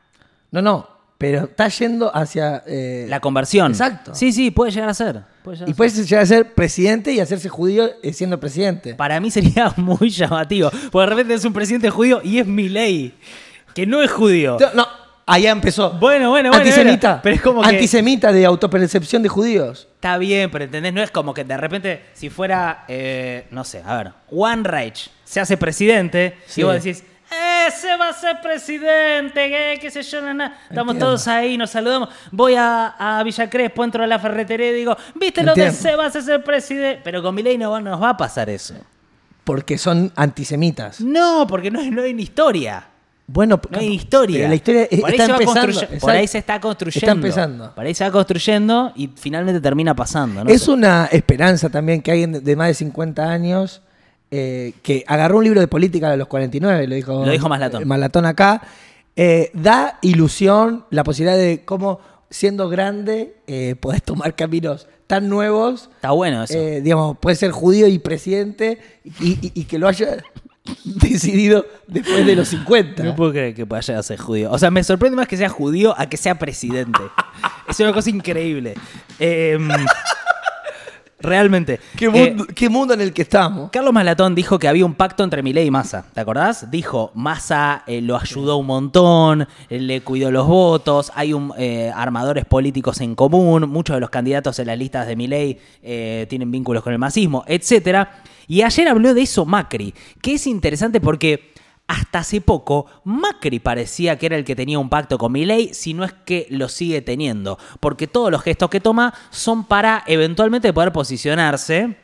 No, 0.51 0.61
no. 0.61 0.89
Pero 1.17 1.45
está 1.45 1.69
yendo 1.69 2.13
hacia. 2.13 2.61
eh, 2.67 3.05
La 3.07 3.21
conversión. 3.21 3.71
Exacto. 3.71 4.13
Sí, 4.13 4.33
sí, 4.33 4.51
puede 4.51 4.71
llegar 4.71 4.89
a 4.89 4.93
ser. 4.93 5.21
Puede 5.43 5.55
llegar 5.57 5.69
a 5.69 5.71
Y 5.71 5.73
puedes 5.73 6.09
llegar 6.09 6.23
a 6.23 6.25
ser 6.25 6.53
presidente 6.53 7.13
y 7.13 7.21
hacerse 7.21 7.47
judío 7.47 7.89
eh, 8.01 8.11
siendo 8.11 8.37
presidente. 8.41 8.93
Para 8.95 9.21
mí 9.21 9.31
sería 9.31 9.73
muy 9.77 10.09
llamativo. 10.09 10.69
Porque 10.91 11.09
de 11.09 11.15
repente 11.15 11.33
es 11.35 11.45
un 11.45 11.53
presidente 11.53 11.89
judío 11.89 12.19
y 12.23 12.39
es 12.39 12.47
mi 12.47 12.67
ley, 12.67 13.13
que 13.73 13.85
no 13.85 14.03
es 14.03 14.11
judío. 14.11 14.57
No, 14.75 14.85
allá 15.25 15.51
empezó. 15.51 15.91
Bueno, 15.91 16.29
bueno, 16.29 16.49
bueno. 16.49 16.63
Antisemita. 16.63 17.07
bueno. 17.09 17.19
Pero 17.23 17.35
es 17.35 17.41
como 17.41 17.61
que. 17.61 17.67
Antisemita 17.69 18.31
de 18.31 18.45
autopercepción 18.45 19.23
de 19.23 19.29
judíos. 19.29 19.87
Está 19.95 20.17
bien, 20.17 20.49
pero 20.51 20.65
¿entendés? 20.65 20.93
No 20.93 21.01
es 21.01 21.11
como 21.11 21.33
que 21.33 21.43
de 21.43 21.57
repente, 21.57 22.05
si 22.13 22.29
fuera, 22.29 22.85
eh, 22.87 23.47
no 23.51 23.63
sé, 23.63 23.81
a 23.85 23.97
ver, 23.97 24.11
One 24.31 24.63
Reich 24.63 25.09
se 25.23 25.39
hace 25.39 25.57
presidente 25.57 26.37
Sí. 26.45 26.61
y 26.61 26.63
vos 26.65 26.73
decís, 26.75 27.03
ese 27.67 27.95
va 27.97 28.09
a 28.09 28.13
ser 28.13 28.41
presidente, 28.41 29.49
qué, 29.49 29.77
qué 29.81 29.89
sé 29.89 30.03
yo, 30.03 30.21
na, 30.21 30.33
na". 30.33 30.45
estamos 30.69 30.93
Entiendo. 30.93 31.05
todos 31.05 31.27
ahí, 31.27 31.57
nos 31.57 31.71
saludamos. 31.71 32.09
Voy 32.31 32.55
a, 32.55 32.87
a 32.99 33.23
Villa 33.23 33.49
Crespo, 33.49 33.83
entro 33.83 34.03
a 34.03 34.07
la 34.07 34.19
ferretería 34.19 34.69
y 34.69 34.73
digo, 34.73 34.95
¿viste 35.15 35.41
lo 35.43 35.55
de. 35.55 35.71
Sebas 35.71 36.15
es 36.15 36.27
el 36.27 36.43
presidente? 36.43 37.01
Pero 37.03 37.23
con 37.23 37.33
Milei 37.33 37.57
no 37.57 37.79
nos 37.79 38.01
va 38.01 38.09
a 38.09 38.17
pasar 38.17 38.49
eso. 38.49 38.75
Porque 39.43 39.77
son 39.77 40.11
antisemitas. 40.15 41.01
No, 41.01 41.45
porque 41.47 41.71
no, 41.71 41.81
no 41.81 42.01
hay 42.03 42.13
ni 42.13 42.23
historia. 42.23 42.85
Bueno, 43.25 43.59
No 43.69 43.79
hay 43.79 43.93
historia. 43.93 44.49
la 44.49 44.55
historia 44.55 44.87
por, 44.99 45.09
ahí 45.09 45.15
está 45.15 45.25
se 45.25 45.31
empezando. 45.43 45.99
por 46.01 46.09
ahí 46.11 46.27
se 46.27 46.37
está 46.37 46.59
construyendo. 46.59 46.99
Está 47.05 47.11
empezando. 47.13 47.73
Por 47.75 47.85
ahí 47.85 47.93
se 47.93 48.03
va 48.03 48.11
construyendo 48.11 48.91
y 48.95 49.09
finalmente 49.15 49.61
termina 49.61 49.95
pasando. 49.95 50.43
¿no? 50.43 50.49
es 50.51 50.67
una 50.67 51.05
esperanza 51.11 51.69
también 51.69 52.01
que 52.01 52.11
alguien 52.11 52.43
de- 52.43 52.55
más 52.55 52.67
de 52.67 52.73
50 52.73 53.29
años 53.31 53.81
eh, 54.29 54.73
que 54.83 55.03
agarró 55.07 55.37
un 55.37 55.43
libro 55.45 55.61
de 55.61 55.67
política 55.67 56.09
de 56.11 56.17
los 56.17 56.27
49, 56.27 56.87
lo 56.87 56.95
dijo, 56.95 57.25
Lo 57.25 57.31
dijo 57.31 57.47
Maslatón. 57.47 57.83
eh, 57.83 57.85
Maslatón 57.85 58.25
acá, 58.25 58.61
eh, 59.15 59.51
da 59.53 59.99
ilusión 60.01 60.85
la 60.89 61.03
posibilidad 61.03 61.37
de 61.37 61.63
cómo 61.63 61.99
siendo 62.29 62.67
grande 62.67 63.35
eh, 63.47 63.75
podés 63.79 64.01
tomar 64.03 64.35
caminos 64.35 64.87
tan 65.07 65.29
nuevos. 65.29 65.89
Está 65.95 66.11
bueno 66.11 66.43
eso. 66.43 66.57
digamos, 66.59 67.17
puede 67.19 67.35
ser 67.35 67.51
judío 67.51 67.87
y 67.87 67.99
presidente 67.99 68.79
y, 69.05 69.33
y- 69.33 69.51
y 69.53 69.63
que 69.65 69.77
lo 69.77 69.87
haya 69.87 70.17
decidido 70.83 71.65
después 71.87 72.25
de 72.25 72.35
los 72.35 72.47
50. 72.49 73.03
No 73.03 73.15
puedo 73.15 73.31
creer 73.31 73.53
que 73.53 73.65
vaya 73.65 73.99
a 73.99 74.03
ser 74.03 74.19
judío. 74.19 74.51
O 74.51 74.57
sea, 74.57 74.71
me 74.71 74.83
sorprende 74.83 75.15
más 75.15 75.27
que 75.27 75.37
sea 75.37 75.49
judío 75.49 75.93
a 75.97 76.07
que 76.07 76.17
sea 76.17 76.39
presidente. 76.39 76.99
es 77.69 77.79
una 77.79 77.93
cosa 77.93 78.09
increíble. 78.09 78.75
Em, 79.19 79.69
realmente. 81.19 81.81
¿Qué, 81.97 82.05
Eh, 82.05 82.09
mundo, 82.09 82.45
qué 82.55 82.69
mundo 82.69 82.93
en 82.93 83.01
el 83.01 83.11
que 83.11 83.23
estamos. 83.23 83.71
Carlos 83.71 83.93
Malatón 83.93 84.35
dijo 84.35 84.57
que 84.57 84.69
había 84.69 84.85
un 84.85 84.93
pacto 84.93 85.25
entre 85.25 85.43
Milei 85.43 85.67
y 85.67 85.71
Massa. 85.71 86.05
¿Te 86.13 86.21
acordás? 86.21 86.71
Dijo, 86.71 87.11
Massa 87.13 87.83
eh, 87.85 88.01
lo 88.01 88.17
ayudó 88.17 88.55
un 88.55 88.67
montón, 88.67 89.47
eh, 89.69 89.79
le 89.79 90.01
cuidó 90.01 90.31
los 90.31 90.47
votos, 90.47 91.11
hay 91.13 91.33
un, 91.33 91.53
armadores 91.93 92.45
políticos 92.45 93.01
en 93.01 93.15
común, 93.15 93.69
muchos 93.69 93.95
de 93.95 93.99
los 93.99 94.09
candidatos 94.09 94.59
en 94.59 94.67
las 94.67 94.77
listas 94.77 95.07
de 95.07 95.15
Milei 95.17 95.59
tienen 96.29 96.51
vínculos 96.51 96.83
con 96.83 96.93
el 96.93 96.99
masismo, 96.99 97.43
etc. 97.47 98.07
Y 98.47 98.61
ayer 98.61 98.87
habló 98.87 99.13
de 99.13 99.21
eso 99.21 99.45
Macri, 99.45 99.93
que 100.21 100.35
es 100.35 100.47
interesante 100.47 100.99
porque 101.01 101.53
hasta 101.87 102.19
hace 102.19 102.41
poco, 102.41 102.85
Macri 103.03 103.59
parecía 103.59 104.17
que 104.17 104.27
era 104.27 104.37
el 104.37 104.45
que 104.45 104.55
tenía 104.55 104.79
un 104.79 104.89
pacto 104.89 105.17
con 105.17 105.31
Milei, 105.31 105.73
si 105.73 105.93
no 105.93 106.03
es 106.03 106.13
que 106.13 106.47
lo 106.49 106.69
sigue 106.69 107.01
teniendo, 107.01 107.57
porque 107.79 108.07
todos 108.07 108.31
los 108.31 108.41
gestos 108.41 108.69
que 108.69 108.79
toma 108.79 109.13
son 109.31 109.65
para 109.65 110.03
eventualmente 110.07 110.71
poder 110.71 110.93
posicionarse 110.93 111.97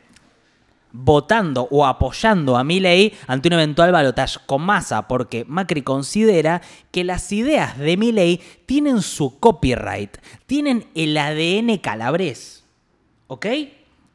votando 0.92 1.68
o 1.70 1.86
apoyando 1.86 2.56
a 2.56 2.64
Milei 2.64 3.14
ante 3.26 3.48
un 3.48 3.54
eventual 3.54 3.92
balotaje 3.92 4.38
con 4.46 4.62
Massa, 4.62 5.08
porque 5.08 5.44
Macri 5.46 5.82
considera 5.82 6.62
que 6.90 7.04
las 7.04 7.30
ideas 7.32 7.78
de 7.78 7.96
Milei 7.96 8.40
tienen 8.66 9.02
su 9.02 9.38
copyright, 9.38 10.18
tienen 10.46 10.86
el 10.94 11.16
ADN 11.16 11.78
calabrés. 11.78 12.64
¿Ok? 13.28 13.46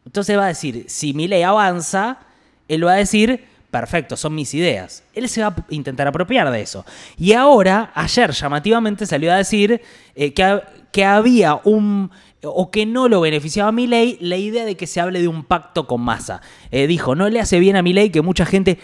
Entonces 0.05 0.37
va 0.37 0.45
a 0.45 0.47
decir, 0.47 0.85
si 0.87 1.13
Milei 1.13 1.43
avanza, 1.43 2.19
él 2.67 2.85
va 2.85 2.93
a 2.93 2.97
decir, 2.97 3.45
perfecto, 3.71 4.15
son 4.15 4.35
mis 4.35 4.53
ideas. 4.53 5.03
Él 5.13 5.27
se 5.27 5.41
va 5.41 5.47
a 5.47 5.55
intentar 5.69 6.07
apropiar 6.07 6.49
de 6.51 6.61
eso. 6.61 6.85
Y 7.17 7.33
ahora, 7.33 7.91
ayer 7.95 8.31
llamativamente 8.31 9.05
salió 9.05 9.33
a 9.33 9.37
decir 9.37 9.81
eh, 10.15 10.33
que, 10.33 10.61
que 10.91 11.03
había 11.03 11.59
un 11.63 12.11
o 12.47 12.69
que 12.69 12.85
no 12.85 13.09
lo 13.09 13.21
beneficiaba 13.21 13.69
a 13.69 13.71
Milei 13.71 14.17
la 14.21 14.37
idea 14.37 14.65
de 14.65 14.77
que 14.77 14.85
se 14.85 15.01
hable 15.01 15.19
de 15.19 15.27
un 15.27 15.43
pacto 15.43 15.87
con 15.87 16.01
Massa. 16.01 16.41
Eh, 16.69 16.85
dijo, 16.85 17.15
no 17.15 17.27
le 17.27 17.39
hace 17.39 17.59
bien 17.59 17.75
a 17.75 17.81
Milei 17.81 18.11
que 18.11 18.21
mucha 18.21 18.45
gente 18.45 18.77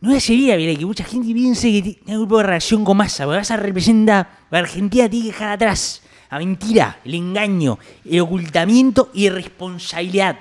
no 0.00 0.10
le 0.10 0.18
hace 0.18 0.34
bien 0.34 0.54
a 0.54 0.56
Milei 0.56 0.76
que 0.76 0.86
mucha 0.86 1.04
gente 1.04 1.34
piense 1.34 1.72
que 1.72 1.82
tiene 1.82 2.00
un 2.06 2.18
grupo 2.20 2.38
de 2.38 2.44
relación 2.44 2.84
con 2.84 2.96
Massa, 2.96 3.24
porque 3.24 3.38
Massa 3.38 3.56
representa 3.56 4.30
a 4.50 4.56
Argentina 4.56 5.08
tiene 5.10 5.26
que 5.26 5.32
dejar 5.32 5.50
atrás 5.50 6.02
la 6.30 6.38
mentira, 6.38 6.98
el 7.04 7.14
engaño, 7.14 7.78
el 8.04 8.20
ocultamiento 8.20 9.10
y 9.14 9.28
responsabilidad 9.28 10.36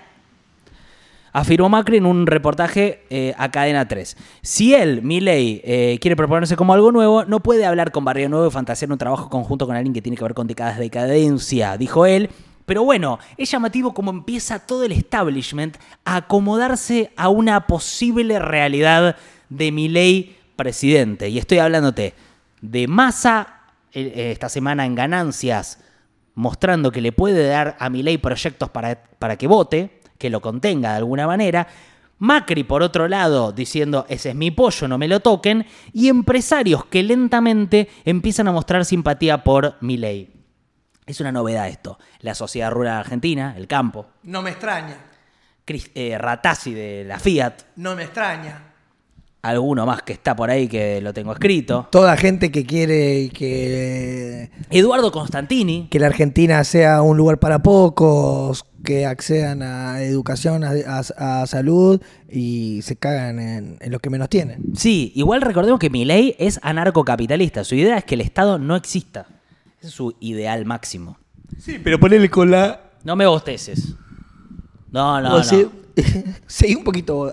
afirmó 1.34 1.70
Macri 1.70 1.98
en 1.98 2.06
un 2.06 2.28
reportaje 2.28 3.06
eh, 3.10 3.34
a 3.38 3.50
Cadena 3.52 3.88
3. 3.88 4.18
Si 4.42 4.74
él, 4.74 5.02
Milei, 5.02 5.62
eh, 5.64 5.98
quiere 6.02 6.16
proponerse 6.16 6.56
como 6.56 6.74
algo 6.74 6.92
nuevo, 6.92 7.26
no 7.26 7.40
puede 7.42 7.66
hablar 7.66 7.92
con 7.92 8.06
Barrio 8.06 8.30
Nuevo 8.30 8.48
y 8.48 8.52
fantasear 8.52 8.92
un 8.92 8.98
trabajo 8.98 9.30
conjunto 9.30 9.66
con 9.66 9.76
alguien 9.76 9.94
que 9.94 10.02
tiene 10.02 10.18
que 10.18 10.24
ver 10.24 10.34
con 10.34 10.48
décadas 10.48 10.78
de 10.78 10.84
decadencia, 10.84 11.78
dijo 11.78 12.06
él. 12.06 12.30
Pero 12.66 12.84
bueno, 12.84 13.18
es 13.38 13.50
llamativo 13.50 13.94
cómo 13.94 14.12
empieza 14.12 14.60
todo 14.60 14.84
el 14.84 14.92
establishment 14.92 15.78
a 16.06 16.18
acomodarse 16.18 17.12
a 17.16 17.30
una 17.30 17.66
posible 17.66 18.38
realidad 18.38 19.16
de 19.50 19.72
Milei 19.72 20.36
presidente. 20.56 21.30
Y 21.30 21.40
estoy 21.40 21.58
hablándote 21.58 22.14
de 22.62 22.88
Massa 22.88 23.59
esta 23.94 24.50
semana 24.50 24.86
en 24.86 24.96
ganancias, 24.96 25.80
mostrando 26.36 26.92
que 26.92 27.02
le 27.02 27.12
puede 27.12 27.48
dar 27.48 27.76
a 27.80 27.90
Milei 27.90 28.18
proyectos 28.18 28.70
para, 28.70 29.04
para 29.20 29.38
que 29.38 29.48
vote, 29.48 30.02
que 30.18 30.30
lo 30.30 30.42
contenga 30.42 30.92
de 30.92 30.98
alguna 30.98 31.28
manera. 31.28 31.68
Macri, 32.20 32.66
por 32.66 32.84
otro 32.84 33.08
lado, 33.08 33.54
diciendo, 33.54 34.06
ese 34.10 34.30
es 34.30 34.36
mi 34.36 34.52
pollo, 34.52 34.88
no 34.88 34.98
me 34.98 35.08
lo 35.08 35.22
toquen. 35.22 35.66
Y 35.94 36.10
empresarios 36.10 36.86
que 36.86 37.02
lentamente 37.02 37.90
empiezan 38.04 38.48
a 38.48 38.52
mostrar 38.52 38.84
simpatía 38.86 39.44
por 39.44 39.78
Milei. 39.80 40.34
Es 41.06 41.20
una 41.22 41.32
novedad 41.32 41.70
esto. 41.70 41.98
La 42.20 42.36
sociedad 42.36 42.72
rural 42.72 42.98
argentina, 42.98 43.56
el 43.58 43.68
campo, 43.68 44.08
No 44.24 44.42
me 44.42 44.52
extraña. 44.52 44.98
Eh, 45.66 46.18
Ratazzi 46.18 46.74
de 46.74 47.04
la 47.06 47.20
Fiat, 47.20 47.62
No 47.76 47.96
me 47.96 48.04
extraña. 48.04 48.68
Alguno 49.42 49.86
más 49.86 50.02
que 50.04 50.14
está 50.14 50.36
por 50.36 50.50
ahí 50.50 50.68
que 50.68 51.00
lo 51.02 51.14
tengo 51.14 51.32
escrito. 51.32 51.88
Toda 51.92 52.18
gente 52.18 52.52
que 52.52 52.66
quiere 52.66 53.30
que, 53.30 54.52
Eduardo 54.70 55.12
Constantini, 55.12 55.88
que 55.90 56.00
la 56.00 56.08
Argentina 56.08 56.64
sea 56.64 57.02
un 57.02 57.16
lugar 57.18 57.40
para 57.40 57.62
pocos, 57.64 58.66
que 58.84 59.06
accedan 59.06 59.62
a 59.62 60.02
educación, 60.02 60.64
a, 60.64 60.72
a- 61.18 61.42
a 61.42 61.48
salud 61.48 62.02
y 62.30 62.82
se 62.84 62.96
cagan 62.96 63.40
en, 63.40 63.78
en 63.80 63.92
los 63.92 64.02
que 64.02 64.10
menos 64.10 64.30
tienen. 64.30 64.64
Sí, 64.76 65.12
igual 65.16 65.42
recordemos 65.42 65.80
que 65.80 65.90
Milei 65.90 66.36
es 66.40 66.60
anarcocapitalista. 66.64 67.64
Su 67.64 67.76
idea 67.76 67.98
es 67.98 68.04
que 68.06 68.16
el 68.16 68.22
Estado 68.22 68.58
no 68.60 68.76
exista. 68.76 69.26
Ese 69.80 69.88
es 69.88 69.94
su 69.94 70.16
ideal 70.20 70.66
máximo. 70.66 71.18
Sí, 71.60 71.80
pero 71.84 72.00
ponele 72.00 72.30
con 72.30 72.52
la... 72.52 72.82
No 73.04 73.16
me 73.16 73.26
bosteces. 73.26 73.96
No, 74.92 75.22
no, 75.22 75.36
o 75.36 75.38
no. 75.40 75.72
Seguí 76.48 76.76
un 76.76 76.84
poquito. 76.84 77.32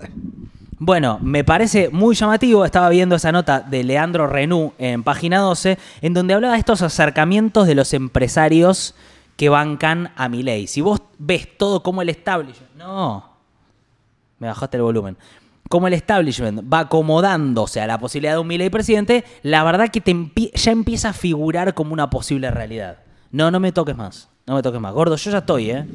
Bueno, 0.79 1.17
me 1.23 1.43
parece 1.43 1.89
muy 1.89 2.15
llamativo. 2.15 2.63
Estaba 2.63 2.89
viendo 2.89 3.15
esa 3.15 3.31
nota 3.31 3.61
de 3.61 3.83
Leandro 3.83 4.27
Renú 4.27 4.73
en 4.77 5.03
página 5.03 5.39
12, 5.39 5.77
en 6.01 6.13
donde 6.13 6.35
hablaba 6.35 6.53
de 6.53 6.59
estos 6.59 6.83
acercamientos 6.83 7.65
de 7.65 7.73
los 7.73 7.93
empresarios 7.93 8.93
que 9.37 9.49
bancan 9.49 10.11
a 10.15 10.29
Milei. 10.29 10.67
Si 10.67 10.81
vos 10.81 11.01
ves 11.17 11.57
todo 11.57 11.81
como 11.81 12.03
el 12.03 12.09
establishment. 12.09 12.75
No. 12.77 13.27
Me 14.37 14.47
bajaste 14.47 14.77
el 14.77 14.83
volumen. 14.83 15.17
Como 15.67 15.87
el 15.87 15.93
establishment 15.93 16.71
va 16.71 16.81
acomodándose 16.81 17.81
a 17.81 17.87
la 17.87 17.97
posibilidad 17.97 18.33
de 18.33 18.39
un 18.39 18.47
Milei 18.47 18.69
presidente, 18.69 19.25
la 19.41 19.63
verdad 19.63 19.89
que 19.89 19.99
te 19.99 20.15
ya 20.53 20.71
empieza 20.71 21.09
a 21.09 21.13
figurar 21.13 21.73
como 21.73 21.91
una 21.91 22.09
posible 22.11 22.51
realidad. 22.51 22.99
No, 23.31 23.49
no 23.49 23.59
me 23.59 23.71
toques 23.71 23.97
más. 23.97 24.29
No 24.45 24.55
me 24.55 24.61
toques 24.61 24.79
más. 24.79 24.93
Gordo, 24.93 25.15
yo 25.15 25.31
ya 25.31 25.39
estoy, 25.39 25.71
¿eh? 25.71 25.87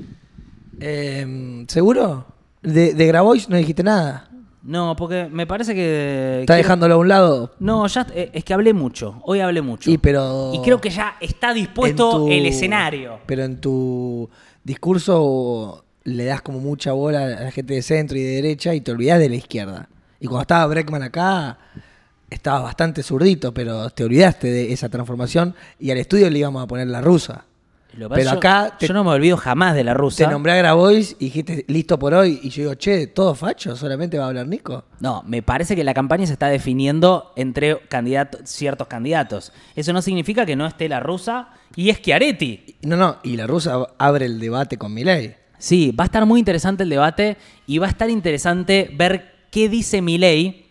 Eh, 0.81 1.65
¿Seguro? 1.69 2.27
De, 2.63 2.95
de 2.95 3.07
Grabois 3.07 3.49
no 3.49 3.57
dijiste 3.57 3.85
nada. 3.85 4.29
No, 4.65 4.95
porque 4.97 5.29
me 5.31 5.47
parece 5.47 5.75
que. 5.75 6.41
¿Estás 6.43 6.55
quiero- 6.55 6.63
dejándolo 6.69 6.95
a 6.95 6.99
un 6.99 7.09
lado? 7.09 7.53
No, 7.59 7.87
ya 7.89 8.07
eh, 8.15 8.31
es 8.33 8.45
que 8.45 8.55
hablé 8.55 8.73
mucho. 8.73 9.21
Hoy 9.25 9.41
hablé 9.41 9.61
mucho. 9.61 9.91
Y 9.91 9.99
pero... 9.99 10.53
Y 10.55 10.61
creo 10.63 10.81
que 10.81 10.91
ya 10.91 11.17
está 11.21 11.53
dispuesto 11.53 12.11
tu- 12.19 12.29
el 12.29 12.47
escenario. 12.47 13.19
Pero 13.27 13.43
en 13.45 13.61
tu 13.61 14.31
discurso 14.63 15.85
le 16.05 16.25
das 16.25 16.43
como 16.43 16.59
mucha 16.61 16.93
bola 16.93 17.25
a 17.25 17.29
la 17.45 17.51
gente 17.51 17.75
de 17.75 17.83
centro 17.83 18.17
y 18.19 18.23
de 18.23 18.35
derecha 18.37 18.75
y 18.75 18.81
te 18.81 18.91
olvidas 18.93 19.19
de 19.19 19.29
la 19.29 19.37
izquierda. 19.37 19.89
Y 20.21 20.27
cuando 20.27 20.43
estaba 20.43 20.67
Breckman 20.67 21.03
acá, 21.03 21.59
estaba 22.31 22.61
bastante 22.61 23.03
zurdito, 23.03 23.53
pero 23.53 23.91
te 23.91 24.05
olvidaste 24.05 24.49
de 24.51 24.73
esa 24.73 24.89
transformación 24.89 25.55
y 25.81 25.91
al 25.91 25.99
estudio 25.99 26.31
le 26.31 26.39
íbamos 26.39 26.63
a 26.63 26.67
poner 26.67 26.87
la 26.89 27.01
rusa. 27.01 27.45
Lo 27.97 28.09
Pero 28.09 28.23
es 28.23 28.29
que 28.31 28.37
acá 28.39 28.69
yo, 28.71 28.77
te- 28.79 28.87
yo 28.89 28.95
no 28.95 29.05
me 29.05 29.11
olvido 29.11 29.37
jamás 29.37 29.75
de 29.75 29.85
la 29.85 29.93
rusa. 29.93 30.25
Te 30.25 30.31
nombré 30.31 30.53
a 30.53 30.57
Grabois 30.57 31.15
y 31.19 31.27
dijiste 31.27 31.65
listo 31.69 31.99
por 31.99 32.15
hoy. 32.15 32.41
Y 32.43 32.49
yo 32.49 32.63
digo, 32.63 32.75
che, 32.75 33.07
todo 33.09 33.35
facho, 33.35 33.77
solamente 33.77 34.17
va 34.19 34.25
a 34.25 34.29
hablar 34.29 34.47
Nico. 34.47 34.85
No, 35.01 35.23
me 35.27 35.43
parece 35.43 35.77
que 35.77 35.85
la 35.85 35.93
campaña 35.93 36.27
se 36.27 36.33
está 36.33 36.49
definiendo 36.49 37.33
entre 37.37 37.79
ciertos 38.45 38.87
candidatos. 38.89 39.53
Eso 39.77 39.93
no 39.93 40.01
significa 40.01 40.47
que 40.47 40.57
no 40.57 40.67
esté 40.67 40.89
la 40.89 41.01
rusa 41.01 41.49
y 41.77 41.93
Schiaretti. 41.93 42.77
No, 42.83 42.97
no, 42.97 43.19
y 43.23 43.37
la 43.37 43.47
rusa 43.47 43.87
abre 43.99 44.25
el 44.27 44.41
debate 44.41 44.79
con 44.79 44.95
Milei. 44.95 45.37
Sí, 45.59 45.93
va 45.93 46.05
a 46.05 46.07
estar 46.07 46.25
muy 46.27 46.39
interesante 46.41 46.83
el 46.85 46.89
debate 46.89 47.37
y 47.67 47.79
va 47.79 47.87
a 47.87 47.91
estar 47.91 48.09
interesante 48.11 48.91
ver 48.95 49.47
qué 49.51 49.69
dice 49.69 50.01
Milei 50.03 50.67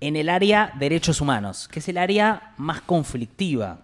en 0.00 0.16
el 0.16 0.28
área 0.28 0.72
derechos 0.78 1.20
humanos, 1.20 1.68
que 1.68 1.78
es 1.78 1.88
el 1.88 1.98
área 1.98 2.54
más 2.56 2.80
conflictiva. 2.80 3.78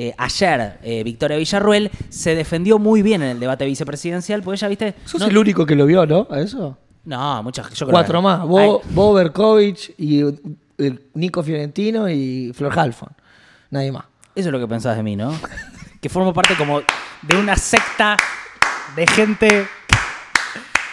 Eh, 0.00 0.14
ayer, 0.16 0.78
eh, 0.84 1.02
Victoria 1.02 1.36
Villarruel 1.36 1.90
se 2.08 2.36
defendió 2.36 2.78
muy 2.78 3.02
bien 3.02 3.20
en 3.20 3.30
el 3.30 3.40
debate 3.40 3.64
vicepresidencial, 3.66 4.44
porque 4.44 4.54
ella, 4.58 4.68
viste... 4.68 4.94
Sos 5.04 5.20
no- 5.20 5.26
el 5.26 5.36
único 5.36 5.66
que 5.66 5.74
lo 5.74 5.86
vio, 5.86 6.06
¿no? 6.06 6.28
A 6.30 6.38
eso. 6.38 6.78
No, 7.04 7.42
muchas... 7.42 7.68
Yo 7.70 7.84
creo 7.86 7.90
Cuatro 7.90 8.20
que- 8.20 8.22
más. 8.22 8.46
Vos, 8.46 9.14
Berkovich 9.16 9.92
y 9.98 10.20
el 10.20 11.02
Nico 11.14 11.42
Fiorentino 11.42 12.08
y 12.08 12.52
Flor 12.54 12.78
Halfon. 12.78 13.08
Nadie 13.70 13.90
más. 13.90 14.04
Eso 14.36 14.50
es 14.50 14.52
lo 14.52 14.60
que 14.60 14.68
pensás 14.68 14.96
de 14.96 15.02
mí, 15.02 15.16
¿no? 15.16 15.34
que 16.00 16.08
formo 16.08 16.32
parte 16.32 16.54
como 16.56 16.78
de 17.22 17.36
una 17.36 17.56
secta 17.56 18.16
de 18.94 19.04
gente 19.04 19.66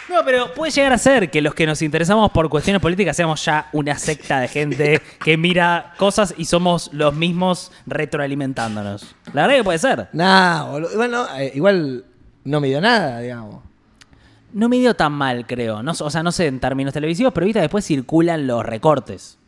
No, 0.09 0.23
pero 0.23 0.53
puede 0.53 0.71
llegar 0.71 0.93
a 0.93 0.97
ser 0.97 1.31
que 1.31 1.41
los 1.41 1.55
que 1.55 1.65
nos 1.65 1.81
interesamos 1.81 2.31
por 2.31 2.47
cuestiones 2.49 2.81
políticas 2.81 3.15
seamos 3.15 3.43
ya 3.43 3.69
una 3.73 3.97
secta 3.97 4.39
de 4.39 4.47
gente 4.47 5.01
que 5.23 5.35
mira 5.35 5.93
cosas 5.97 6.33
y 6.37 6.45
somos 6.45 6.91
los 6.93 7.15
mismos 7.15 7.71
retroalimentándonos. 7.87 9.15
La 9.33 9.43
verdad 9.43 9.57
que 9.57 9.63
puede 9.63 9.79
ser. 9.79 10.07
Nah, 10.13 10.63
boludo. 10.65 10.95
Bueno, 10.95 11.25
eh, 11.37 11.51
igual 11.55 12.05
no 12.43 12.61
me 12.61 12.67
dio 12.67 12.81
nada, 12.81 13.19
digamos. 13.19 13.63
No 14.53 14.69
me 14.69 14.77
dio 14.77 14.93
tan 14.93 15.11
mal, 15.11 15.45
creo. 15.47 15.81
No, 15.81 15.91
o 15.91 16.09
sea, 16.09 16.23
no 16.23 16.31
sé 16.31 16.47
en 16.47 16.59
términos 16.59 16.93
televisivos, 16.93 17.33
pero 17.33 17.45
viste, 17.45 17.59
después 17.59 17.83
circulan 17.83 18.47
los 18.47 18.63
recortes. 18.63 19.39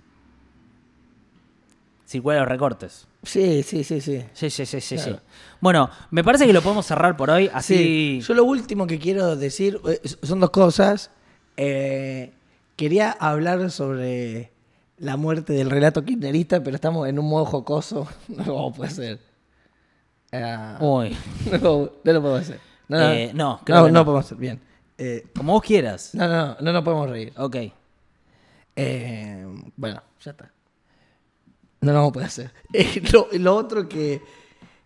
Circulan 2.07 2.39
los 2.39 2.47
recortes. 2.47 3.05
Sí, 3.21 3.61
sí, 3.63 3.83
sí, 3.83 3.99
sí. 3.99 4.23
Sí, 4.33 4.49
sí, 4.49 4.65
sí, 4.65 4.79
sí, 4.79 4.95
Claro. 4.95 5.15
sí. 5.17 5.19
Bueno, 5.59 5.89
me 6.11 6.23
parece 6.23 6.47
que 6.47 6.53
lo 6.53 6.61
podemos 6.61 6.85
cerrar 6.85 7.17
por 7.17 7.29
hoy. 7.29 7.49
Así. 7.53 7.75
Sí, 7.75 8.21
yo 8.25 8.33
lo 8.33 8.45
último 8.45 8.87
que 8.87 8.97
quiero 8.97 9.35
decir 9.35 9.79
eh, 9.89 9.99
son 10.23 10.39
dos 10.39 10.51
cosas. 10.51 11.11
Eh, 11.57 12.31
quería 12.77 13.11
hablar 13.11 13.69
sobre 13.71 14.51
la 14.97 15.17
muerte 15.17 15.51
del 15.53 15.69
relato 15.69 16.05
kirchnerista, 16.05 16.63
pero 16.63 16.75
estamos 16.75 17.07
en 17.09 17.19
un 17.19 17.27
modo 17.27 17.45
jocoso. 17.45 18.07
No 18.29 18.71
puede 18.71 18.91
ser. 18.91 19.19
Ah, 20.31 20.77
Uy. 20.79 21.15
no, 21.61 21.91
no 22.03 22.13
lo 22.13 22.21
podemos 22.21 22.41
hacer. 22.41 22.59
No, 22.87 22.97
no, 22.99 23.11
Eh, 23.11 23.31
no, 23.33 23.59
creo 23.65 23.79
no, 23.79 23.85
que 23.87 23.91
no 23.91 23.99
no. 23.99 24.05
podemos 24.05 24.25
hacer. 24.25 24.37
Bien. 24.37 24.61
Eh, 24.97 25.27
Como 25.35 25.51
vos 25.53 25.61
quieras. 25.63 26.15
no, 26.15 26.25
no, 26.27 26.55
no, 26.61 26.71
no 26.71 26.83
podemos 26.85 27.09
reír. 27.09 27.33
Ok. 27.35 27.55
Eh, 28.75 29.45
bueno, 29.75 30.01
ya 30.23 30.31
está. 30.31 30.51
No, 31.81 31.93
no 31.93 32.11
puede 32.11 32.25
hacer. 32.27 32.51
Eh, 32.73 33.01
lo, 33.13 33.27
lo 33.33 33.55
otro 33.55 33.87
que. 33.87 34.21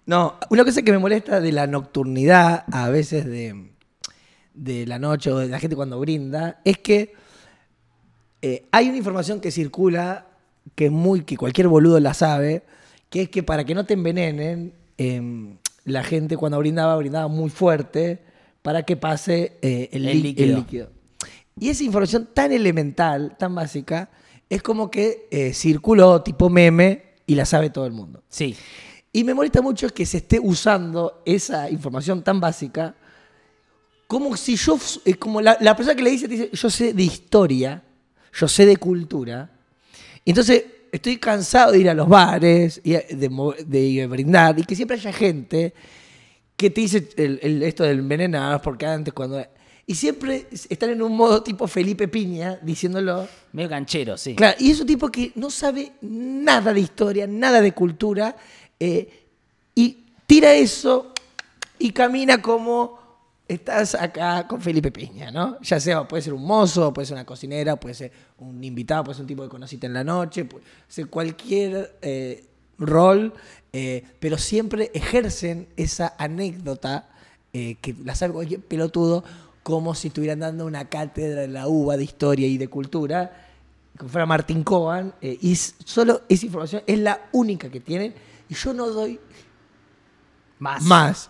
No, 0.05 0.37
una 0.49 0.63
cosa 0.65 0.81
que 0.81 0.91
me 0.91 0.97
molesta 0.97 1.39
de 1.39 1.51
la 1.51 1.67
nocturnidad, 1.67 2.65
a 2.71 2.89
veces 2.89 3.25
de, 3.25 3.71
de 4.53 4.85
la 4.87 4.99
noche 4.99 5.31
o 5.31 5.37
de 5.37 5.47
la 5.47 5.59
gente 5.59 5.75
cuando 5.75 5.99
brinda, 5.99 6.59
es 6.65 6.77
que 6.79 7.13
eh, 8.41 8.65
hay 8.71 8.89
una 8.89 8.97
información 8.97 9.39
que 9.39 9.51
circula 9.51 10.27
que 10.75 10.85
es 10.87 10.91
muy 10.91 11.21
que 11.21 11.37
cualquier 11.37 11.67
boludo 11.67 11.99
la 11.99 12.13
sabe, 12.13 12.63
que 13.09 13.23
es 13.23 13.29
que 13.29 13.43
para 13.43 13.63
que 13.63 13.75
no 13.75 13.85
te 13.85 13.93
envenenen, 13.93 14.73
em, 14.97 15.57
la 15.85 16.03
gente 16.03 16.37
cuando 16.37 16.57
brindaba 16.59 16.95
brindaba 16.97 17.27
muy 17.27 17.49
fuerte 17.49 18.23
para 18.61 18.83
que 18.83 18.95
pase 18.97 19.57
eh, 19.61 19.89
el, 19.91 20.07
El 20.07 20.17
lí- 20.17 20.21
líquido. 20.23 20.47
el 20.49 20.55
líquido. 20.55 20.91
Y 21.59 21.69
esa 21.69 21.83
información 21.83 22.29
tan 22.33 22.51
elemental, 22.51 23.35
tan 23.37 23.53
básica, 23.55 24.09
es 24.51 24.61
como 24.61 24.91
que 24.91 25.27
eh, 25.31 25.53
circuló 25.53 26.21
tipo 26.21 26.49
meme 26.49 27.03
y 27.25 27.35
la 27.35 27.45
sabe 27.45 27.69
todo 27.69 27.85
el 27.85 27.93
mundo. 27.93 28.21
Sí. 28.29 28.55
Y 29.13 29.23
me 29.23 29.33
molesta 29.33 29.61
mucho 29.61 29.89
que 29.89 30.05
se 30.05 30.17
esté 30.17 30.39
usando 30.39 31.21
esa 31.25 31.69
información 31.69 32.21
tan 32.23 32.39
básica 32.41 32.95
como 34.07 34.35
si 34.35 34.57
yo, 34.57 34.77
eh, 35.05 35.13
como 35.15 35.39
la, 35.41 35.57
la 35.61 35.73
persona 35.75 35.95
que 35.95 36.03
le 36.03 36.11
dice, 36.11 36.27
te 36.27 36.33
dice, 36.35 36.49
yo 36.51 36.69
sé 36.69 36.93
de 36.93 37.03
historia, 37.03 37.81
yo 38.33 38.47
sé 38.47 38.65
de 38.65 38.75
cultura. 38.75 39.49
Y 40.25 40.31
entonces 40.31 40.65
estoy 40.91 41.15
cansado 41.17 41.71
de 41.71 41.79
ir 41.79 41.89
a 41.89 41.93
los 41.93 42.09
bares 42.09 42.81
y 42.83 42.91
de, 42.91 43.29
mo- 43.29 43.53
de 43.53 44.05
brindar 44.07 44.59
y 44.59 44.63
que 44.65 44.75
siempre 44.75 44.97
haya 44.97 45.13
gente 45.13 45.73
que 46.57 46.69
te 46.69 46.81
dice 46.81 47.07
el- 47.15 47.39
el- 47.41 47.63
esto 47.63 47.83
del 47.85 47.99
envenenar, 47.99 48.61
porque 48.61 48.85
antes 48.85 49.13
cuando... 49.13 49.41
Y 49.91 49.95
siempre 49.95 50.47
están 50.69 50.91
en 50.91 51.01
un 51.01 51.17
modo 51.17 51.43
tipo 51.43 51.67
Felipe 51.67 52.07
Piña 52.07 52.57
diciéndolo. 52.61 53.27
Medio 53.51 53.67
canchero, 53.67 54.17
sí. 54.17 54.35
Claro, 54.35 54.55
y 54.57 54.71
es 54.71 54.79
un 54.79 54.87
tipo 54.87 55.09
que 55.09 55.33
no 55.35 55.49
sabe 55.49 55.91
nada 55.99 56.73
de 56.73 56.79
historia, 56.79 57.27
nada 57.27 57.59
de 57.59 57.73
cultura, 57.73 58.37
eh, 58.79 59.25
y 59.75 59.97
tira 60.25 60.53
eso 60.53 61.11
y 61.77 61.91
camina 61.91 62.41
como 62.41 62.99
estás 63.45 63.95
acá 63.95 64.47
con 64.47 64.61
Felipe 64.61 64.93
Piña, 64.93 65.29
¿no? 65.29 65.59
Ya 65.59 65.77
sea, 65.77 66.07
puede 66.07 66.23
ser 66.23 66.35
un 66.35 66.45
mozo, 66.45 66.93
puede 66.93 67.05
ser 67.05 67.15
una 67.15 67.25
cocinera, 67.25 67.75
puede 67.75 67.93
ser 67.93 68.13
un 68.37 68.63
invitado, 68.63 69.03
puede 69.03 69.15
ser 69.15 69.23
un 69.23 69.27
tipo 69.27 69.43
que 69.43 69.49
conociste 69.49 69.87
en 69.87 69.93
la 69.93 70.05
noche, 70.05 70.45
puede 70.45 70.63
ser 70.87 71.07
cualquier 71.07 71.97
eh, 72.01 72.45
rol, 72.77 73.33
eh, 73.73 74.05
pero 74.21 74.37
siempre 74.37 74.89
ejercen 74.93 75.67
esa 75.75 76.15
anécdota 76.17 77.09
eh, 77.51 77.75
que 77.81 77.93
la 78.05 78.15
sabe 78.15 78.31
cualquier 78.31 78.61
pelotudo, 78.61 79.25
como 79.63 79.93
si 79.95 80.07
estuvieran 80.07 80.39
dando 80.39 80.65
una 80.65 80.89
cátedra 80.89 81.43
en 81.43 81.53
la 81.53 81.67
UBA 81.67 81.97
de 81.97 82.03
historia 82.03 82.47
y 82.47 82.57
de 82.57 82.67
cultura, 82.67 83.47
como 83.97 84.09
fuera 84.09 84.25
Martín 84.25 84.63
Coban, 84.63 85.13
eh, 85.21 85.37
y 85.41 85.55
solo 85.55 86.21
esa 86.27 86.45
información 86.45 86.81
es 86.87 86.99
la 86.99 87.29
única 87.33 87.69
que 87.69 87.79
tienen, 87.79 88.13
y 88.49 88.55
yo 88.55 88.73
no 88.73 88.87
doy 88.87 89.19
Más. 90.59 90.83
más. 90.83 91.29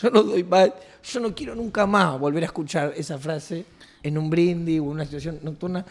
Yo 0.00 0.10
no 0.10 0.22
doy 0.22 0.44
más. 0.44 0.70
Yo 1.04 1.20
no 1.20 1.34
quiero 1.34 1.54
nunca 1.54 1.86
más 1.86 2.18
volver 2.18 2.44
a 2.44 2.46
escuchar 2.46 2.94
esa 2.96 3.18
frase 3.18 3.66
en 4.02 4.16
un 4.16 4.30
brindis 4.30 4.80
o 4.80 4.84
en 4.84 4.88
una 4.90 5.04
situación 5.04 5.38
nocturna. 5.42 5.84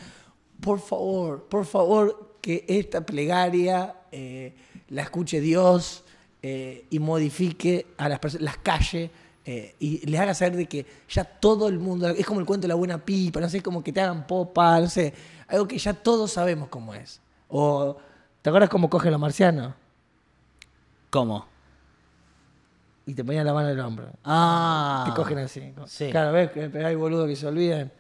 Por 0.59 0.79
favor, 0.79 1.43
por 1.43 1.65
favor, 1.65 2.37
que 2.41 2.65
esta 2.67 3.05
plegaria 3.05 3.95
eh, 4.11 4.55
la 4.89 5.03
escuche 5.03 5.39
Dios 5.39 6.03
eh, 6.41 6.85
y 6.89 6.99
modifique 6.99 7.87
a 7.97 8.09
las 8.09 8.19
personas, 8.19 8.45
las 8.45 8.57
calles 8.57 9.11
eh, 9.45 9.75
y 9.79 10.05
les 10.05 10.19
haga 10.19 10.33
saber 10.33 10.55
de 10.55 10.65
que 10.67 10.85
ya 11.09 11.23
todo 11.23 11.67
el 11.67 11.79
mundo, 11.79 12.07
es 12.09 12.25
como 12.25 12.39
el 12.39 12.45
cuento 12.45 12.63
de 12.65 12.69
la 12.69 12.75
buena 12.75 12.97
pipa, 12.99 13.39
no 13.39 13.49
sé, 13.49 13.61
como 13.61 13.83
que 13.83 13.91
te 13.91 14.01
hagan 14.01 14.27
popa, 14.27 14.79
no 14.79 14.87
sé, 14.89 15.13
algo 15.47 15.67
que 15.67 15.77
ya 15.77 15.93
todos 15.93 16.31
sabemos 16.31 16.69
cómo 16.69 16.93
es. 16.93 17.19
O, 17.49 17.97
¿te 18.41 18.49
acuerdas 18.49 18.69
cómo 18.69 18.89
cogen 18.89 19.11
los 19.11 19.19
marcianos? 19.19 19.73
¿Cómo? 21.09 21.45
Y 23.05 23.13
te 23.13 23.23
ponían 23.25 23.45
la 23.45 23.53
mano 23.53 23.69
en 23.69 23.73
el 23.77 23.83
hombro. 23.83 24.09
Ah. 24.23 25.03
Te 25.07 25.13
cogen 25.15 25.39
así. 25.39 25.73
Sí. 25.87 26.09
Claro, 26.11 26.31
ves 26.31 26.51
que 26.51 26.71
hay 26.85 26.95
boludo 26.95 27.25
que 27.27 27.35
se 27.35 27.47
olvidan. 27.47 27.91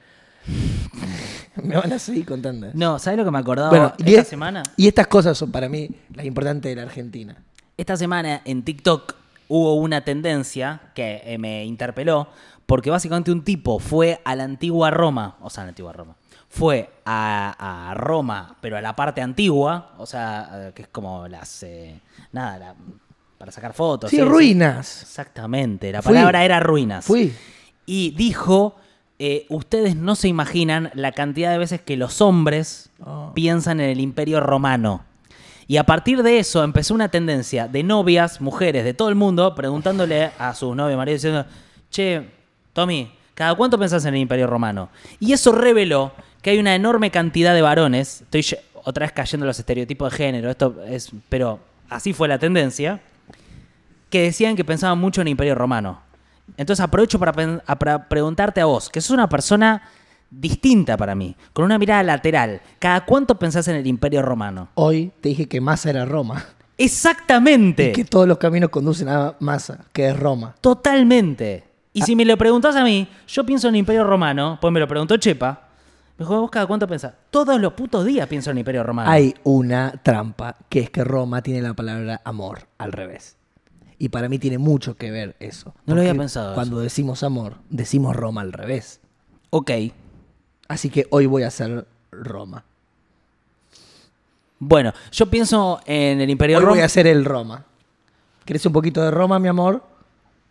me 1.63 1.75
van 1.75 1.91
a 1.91 1.99
seguir 1.99 2.25
contando. 2.25 2.67
No, 2.73 2.99
¿sabes 2.99 3.17
lo 3.17 3.25
que 3.25 3.31
me 3.31 3.39
acordaba 3.39 3.69
Bueno, 3.69 3.93
y, 3.97 4.09
esta 4.11 4.21
es- 4.21 4.27
semana? 4.27 4.63
y 4.77 4.87
estas 4.87 5.07
cosas 5.07 5.37
son 5.37 5.51
para 5.51 5.67
mí 5.67 5.89
las 6.13 6.25
importantes 6.25 6.69
de 6.69 6.75
la 6.75 6.83
Argentina. 6.83 7.35
Esta 7.77 7.97
semana 7.97 8.41
en 8.45 8.63
TikTok 8.63 9.15
hubo 9.53 9.75
una 9.75 10.01
tendencia 10.05 10.79
que 10.95 11.21
eh, 11.25 11.37
me 11.37 11.65
interpeló 11.65 12.29
porque 12.65 12.89
básicamente 12.89 13.31
un 13.31 13.43
tipo 13.43 13.79
fue 13.79 14.21
a 14.23 14.35
la 14.35 14.45
antigua 14.45 14.91
Roma, 14.91 15.35
o 15.41 15.49
sea, 15.49 15.63
a 15.63 15.65
la 15.65 15.69
antigua 15.69 15.91
Roma, 15.91 16.15
fue 16.47 16.89
a, 17.05 17.89
a 17.89 17.93
Roma, 17.95 18.55
pero 18.61 18.77
a 18.77 18.81
la 18.81 18.95
parte 18.95 19.21
antigua, 19.21 19.93
o 19.97 20.05
sea, 20.05 20.71
que 20.73 20.83
es 20.83 20.87
como 20.87 21.27
las, 21.27 21.63
eh, 21.63 21.99
nada, 22.31 22.57
la- 22.57 22.75
para 23.37 23.51
sacar 23.51 23.73
fotos. 23.73 24.09
Sí, 24.11 24.21
ruinas. 24.21 25.01
Exactamente, 25.01 25.91
la 25.91 26.01
Fui. 26.01 26.13
palabra 26.13 26.45
era 26.45 26.59
ruinas. 26.59 27.03
Fui. 27.05 27.33
Y 27.85 28.11
dijo, 28.11 28.75
eh, 29.19 29.45
ustedes 29.49 29.95
no 29.95 30.15
se 30.15 30.27
imaginan 30.29 30.91
la 30.93 31.11
cantidad 31.11 31.51
de 31.51 31.57
veces 31.57 31.81
que 31.81 31.97
los 31.97 32.21
hombres 32.21 32.89
Oh. 33.03 33.31
piensan 33.33 33.79
en 33.79 33.89
el 33.89 33.99
imperio 33.99 34.39
romano. 34.39 35.03
Y 35.67 35.77
a 35.77 35.83
partir 35.83 36.23
de 36.23 36.39
eso 36.39 36.63
empezó 36.63 36.93
una 36.93 37.09
tendencia 37.09 37.67
de 37.67 37.83
novias, 37.83 38.41
mujeres 38.41 38.83
de 38.83 38.93
todo 38.93 39.09
el 39.09 39.15
mundo, 39.15 39.55
preguntándole 39.55 40.31
a 40.37 40.53
sus 40.53 40.75
novios, 40.75 40.97
maridos, 40.97 41.21
diciendo, 41.21 41.45
che, 41.89 42.29
Tommy, 42.73 43.11
¿cada 43.33 43.55
cuánto 43.55 43.77
pensás 43.77 44.05
en 44.05 44.15
el 44.15 44.21
imperio 44.21 44.47
romano? 44.47 44.89
Y 45.19 45.33
eso 45.33 45.51
reveló 45.51 46.11
que 46.41 46.51
hay 46.51 46.59
una 46.59 46.75
enorme 46.75 47.11
cantidad 47.11 47.53
de 47.53 47.61
varones, 47.61 48.21
estoy 48.21 48.45
otra 48.83 49.05
vez 49.05 49.13
cayendo 49.13 49.45
en 49.45 49.47
los 49.47 49.59
estereotipos 49.59 50.11
de 50.11 50.17
género, 50.17 50.49
esto 50.49 50.75
es, 50.87 51.11
pero 51.29 51.59
así 51.89 52.13
fue 52.13 52.27
la 52.27 52.39
tendencia, 52.39 52.99
que 54.09 54.23
decían 54.23 54.55
que 54.55 54.65
pensaban 54.65 54.99
mucho 54.99 55.21
en 55.21 55.27
el 55.27 55.31
Imperio 55.31 55.55
Romano. 55.55 56.01
Entonces 56.57 56.83
aprovecho 56.83 57.17
para, 57.19 57.33
para 57.33 58.09
preguntarte 58.09 58.59
a 58.59 58.65
vos, 58.65 58.89
que 58.89 58.99
sos 58.99 59.11
una 59.11 59.29
persona 59.29 59.83
distinta 60.31 60.97
para 60.97 61.13
mí, 61.13 61.35
con 61.53 61.65
una 61.65 61.77
mirada 61.77 62.01
lateral. 62.03 62.61
¿Cada 62.79 63.05
cuánto 63.05 63.37
pensás 63.37 63.67
en 63.67 63.75
el 63.75 63.85
Imperio 63.85 64.21
Romano? 64.21 64.69
Hoy 64.75 65.11
te 65.21 65.29
dije 65.29 65.47
que 65.47 65.61
Massa 65.61 65.89
era 65.91 66.05
Roma. 66.05 66.45
Exactamente. 66.77 67.89
Y 67.89 67.93
que 67.93 68.05
todos 68.05 68.27
los 68.27 68.37
caminos 68.37 68.69
conducen 68.69 69.09
a 69.09 69.35
Massa, 69.39 69.85
que 69.93 70.07
es 70.07 70.17
Roma. 70.17 70.55
Totalmente. 70.61 71.65
Ah. 71.65 71.71
Y 71.93 72.01
si 72.03 72.15
me 72.15 72.25
lo 72.25 72.37
preguntás 72.37 72.75
a 72.75 72.83
mí, 72.83 73.07
yo 73.27 73.45
pienso 73.45 73.67
en 73.67 73.75
el 73.75 73.79
Imperio 73.79 74.05
Romano, 74.05 74.57
pues 74.61 74.71
me 74.71 74.79
lo 74.79 74.87
preguntó 74.87 75.17
Chepa. 75.17 75.67
Me 76.17 76.25
dijo, 76.25 76.39
¿vos 76.39 76.51
cada 76.51 76.65
cuánto 76.67 76.87
pensás? 76.87 77.13
Todos 77.29 77.59
los 77.59 77.73
putos 77.73 78.05
días 78.05 78.27
pienso 78.27 78.49
en 78.49 78.57
el 78.57 78.59
Imperio 78.59 78.83
Romano. 78.83 79.09
Hay 79.11 79.35
una 79.43 79.91
trampa, 80.03 80.55
que 80.69 80.79
es 80.79 80.89
que 80.89 81.03
Roma 81.03 81.41
tiene 81.41 81.61
la 81.61 81.73
palabra 81.73 82.21
amor 82.23 82.67
al 82.77 82.93
revés. 82.93 83.37
Y 83.97 84.09
para 84.09 84.29
mí 84.29 84.39
tiene 84.39 84.57
mucho 84.57 84.95
que 84.95 85.11
ver 85.11 85.35
eso. 85.39 85.75
No 85.85 85.93
lo 85.93 86.01
había 86.01 86.15
pensado 86.15 86.55
Cuando 86.55 86.79
decimos 86.79 87.21
amor, 87.21 87.57
decimos 87.69 88.15
Roma 88.15 88.41
al 88.41 88.53
revés. 88.53 88.99
Ok. 89.51 89.71
Así 90.71 90.89
que 90.89 91.05
hoy 91.09 91.25
voy 91.25 91.43
a 91.43 91.47
hacer 91.47 91.85
Roma. 92.13 92.63
Bueno, 94.59 94.93
yo 95.11 95.25
pienso 95.25 95.81
en 95.85 96.21
el 96.21 96.29
Imperio 96.29 96.57
Hoy 96.57 96.61
voy 96.63 96.67
Romano. 96.69 96.83
a 96.83 96.85
hacer 96.85 97.07
el 97.07 97.25
Roma. 97.25 97.65
¿Querés 98.45 98.65
un 98.65 98.71
poquito 98.71 99.01
de 99.01 99.11
Roma, 99.11 99.37
mi 99.37 99.49
amor? 99.49 99.83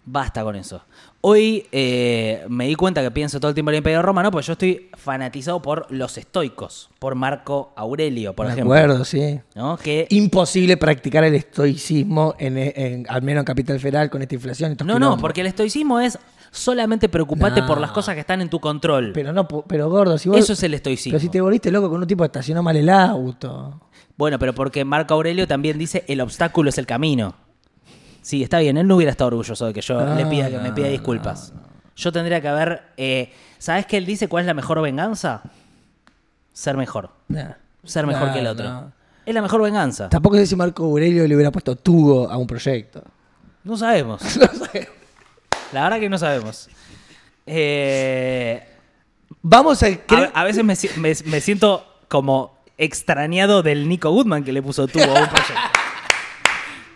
Basta 0.04 0.42
con 0.42 0.56
eso. 0.56 0.82
Hoy 1.22 1.66
eh, 1.72 2.44
me 2.48 2.66
di 2.66 2.74
cuenta 2.74 3.02
que 3.02 3.10
pienso 3.10 3.40
todo 3.40 3.48
el 3.50 3.54
tiempo 3.54 3.70
en 3.70 3.76
el 3.76 3.78
Imperio 3.78 4.02
Romano, 4.02 4.30
pues 4.30 4.46
yo 4.46 4.52
estoy 4.54 4.90
fanatizado 4.94 5.62
por 5.62 5.86
los 5.90 6.18
estoicos, 6.18 6.90
por 6.98 7.14
Marco 7.14 7.72
Aurelio, 7.76 8.34
por 8.34 8.46
Me 8.46 8.52
ejemplo. 8.52 8.74
acuerdo, 8.74 9.04
sí. 9.06 9.40
¿no? 9.54 9.76
Que 9.78 10.06
Imposible 10.10 10.76
practicar 10.76 11.24
el 11.24 11.34
estoicismo, 11.34 12.34
en, 12.38 12.58
en- 12.58 13.06
al 13.08 13.22
menos 13.22 13.40
en 13.42 13.46
Capital 13.46 13.80
Federal, 13.80 14.10
con 14.10 14.20
esta 14.22 14.34
inflación. 14.34 14.70
y 14.70 14.72
estos 14.72 14.86
No, 14.86 14.94
no, 14.94 14.98
quilombos. 14.98 15.20
porque 15.22 15.40
el 15.42 15.46
estoicismo 15.46 15.98
es 16.00 16.18
solamente 16.50 17.08
preocuparte 17.08 17.60
No. 17.60 17.66
por 17.66 17.80
las 17.80 17.92
cosas 17.92 18.14
que 18.14 18.20
están 18.20 18.40
en 18.40 18.48
tu 18.50 18.60
control. 18.60 19.12
Pero 19.14 19.32
no, 19.32 19.46
pero 19.46 19.88
gordo, 19.88 20.18
si 20.18 20.28
vos... 20.28 20.38
Eso 20.38 20.52
es 20.54 20.62
el 20.62 20.74
estoicismo. 20.74 21.12
Pero 21.12 21.20
si 21.20 21.28
te 21.28 21.40
volviste 21.40 21.70
loco 21.70 21.88
con 21.90 22.00
un 22.00 22.06
tipo 22.06 22.22
que 22.22 22.26
estacionó 22.26 22.62
mal 22.62 22.76
el 22.76 22.88
auto. 22.88 23.80
Bueno, 24.16 24.38
pero 24.38 24.54
porque 24.54 24.84
Marco 24.84 25.14
Aurelio 25.14 25.46
también 25.46 25.78
dice 25.78 26.04
el 26.08 26.20
obstáculo 26.20 26.70
es 26.70 26.78
el 26.78 26.86
camino. 26.86 27.34
Sí, 28.22 28.42
está 28.42 28.58
bien, 28.58 28.76
él 28.76 28.86
no 28.86 28.96
hubiera 28.96 29.10
estado 29.10 29.28
orgulloso 29.28 29.66
de 29.66 29.72
que 29.72 29.80
yo 29.80 29.98
No, 30.04 30.14
le 30.14 30.26
pida 30.26 30.50
que 30.50 30.58
me 30.58 30.72
pida 30.72 30.88
disculpas. 30.88 31.54
Yo 31.96 32.12
tendría 32.12 32.40
que 32.40 32.48
haber. 32.48 32.82
eh, 32.96 33.32
¿Sabes 33.58 33.86
qué 33.86 33.96
él 33.96 34.04
dice? 34.06 34.28
¿Cuál 34.28 34.42
es 34.42 34.46
la 34.46 34.54
mejor 34.54 34.80
venganza? 34.82 35.42
Ser 36.52 36.76
mejor. 36.76 37.10
Ser 37.84 38.06
mejor 38.06 38.32
que 38.32 38.40
el 38.40 38.46
otro. 38.46 38.92
Es 39.24 39.34
la 39.34 39.42
mejor 39.42 39.62
venganza. 39.62 40.08
Tampoco 40.08 40.36
sé 40.36 40.46
si 40.46 40.56
Marco 40.56 40.84
Aurelio 40.84 41.26
le 41.26 41.34
hubiera 41.34 41.50
puesto 41.50 41.76
tubo 41.76 42.28
a 42.30 42.36
un 42.36 42.46
proyecto. 42.46 43.02
No 43.64 43.76
sabemos. 43.76 44.20
No 44.38 44.66
sé. 44.66 44.88
La 45.72 45.82
verdad 45.84 46.00
que 46.00 46.08
no 46.08 46.18
sabemos. 46.18 46.68
Eh, 47.46 48.62
Vamos 49.42 49.82
a... 49.82 49.86
a, 49.86 50.24
a 50.34 50.44
veces 50.44 50.64
me, 50.64 50.74
me- 51.00 51.14
me 51.30 51.40
siento 51.40 51.86
como 52.08 52.58
extrañado 52.76 53.62
del 53.62 53.88
Nico 53.88 54.10
Goodman 54.10 54.44
que 54.44 54.52
le 54.52 54.62
puso 54.62 54.86
tubo 54.88 55.04
a 55.04 55.06
un 55.22 55.28
proyecto. 55.28 55.54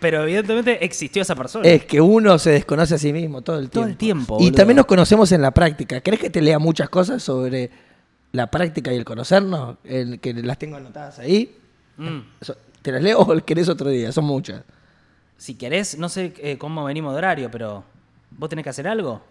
Pero 0.00 0.22
evidentemente 0.24 0.84
existió 0.84 1.22
esa 1.22 1.34
persona. 1.34 1.66
Es 1.66 1.84
que 1.86 2.00
uno 2.00 2.38
se 2.38 2.50
desconoce 2.50 2.94
a 2.96 2.98
sí 2.98 3.12
mismo 3.12 3.40
todo 3.42 3.58
el 3.58 3.70
tiempo. 3.70 3.80
Todo 3.80 3.86
el 3.90 3.96
tiempo, 3.96 4.36
Y 4.38 4.44
boludo. 4.44 4.56
también 4.56 4.76
nos 4.76 4.86
conocemos 4.86 5.32
en 5.32 5.40
la 5.40 5.52
práctica. 5.52 6.00
¿Crees 6.02 6.20
que 6.20 6.28
te 6.30 6.42
lea 6.42 6.58
muchas 6.58 6.90
cosas 6.90 7.22
sobre 7.22 7.70
la 8.32 8.50
práctica 8.50 8.92
y 8.92 8.96
el 8.96 9.04
conocernos? 9.04 9.76
El, 9.84 10.20
que 10.20 10.34
las 10.34 10.58
tengo 10.58 10.76
anotadas 10.76 11.18
ahí. 11.20 11.56
Mm. 11.96 12.18
¿Te 12.82 12.92
las 12.92 13.02
leo 13.02 13.20
o 13.20 13.44
querés 13.44 13.68
otro 13.70 13.88
día? 13.88 14.12
Son 14.12 14.24
muchas. 14.26 14.62
Si 15.38 15.54
querés, 15.54 15.96
no 15.98 16.10
sé 16.10 16.34
eh, 16.38 16.58
cómo 16.58 16.84
venimos 16.84 17.12
de 17.14 17.18
horario, 17.18 17.50
pero 17.50 17.84
¿vos 18.36 18.48
tenés 18.48 18.62
que 18.62 18.70
hacer 18.70 18.86
algo? 18.88 19.22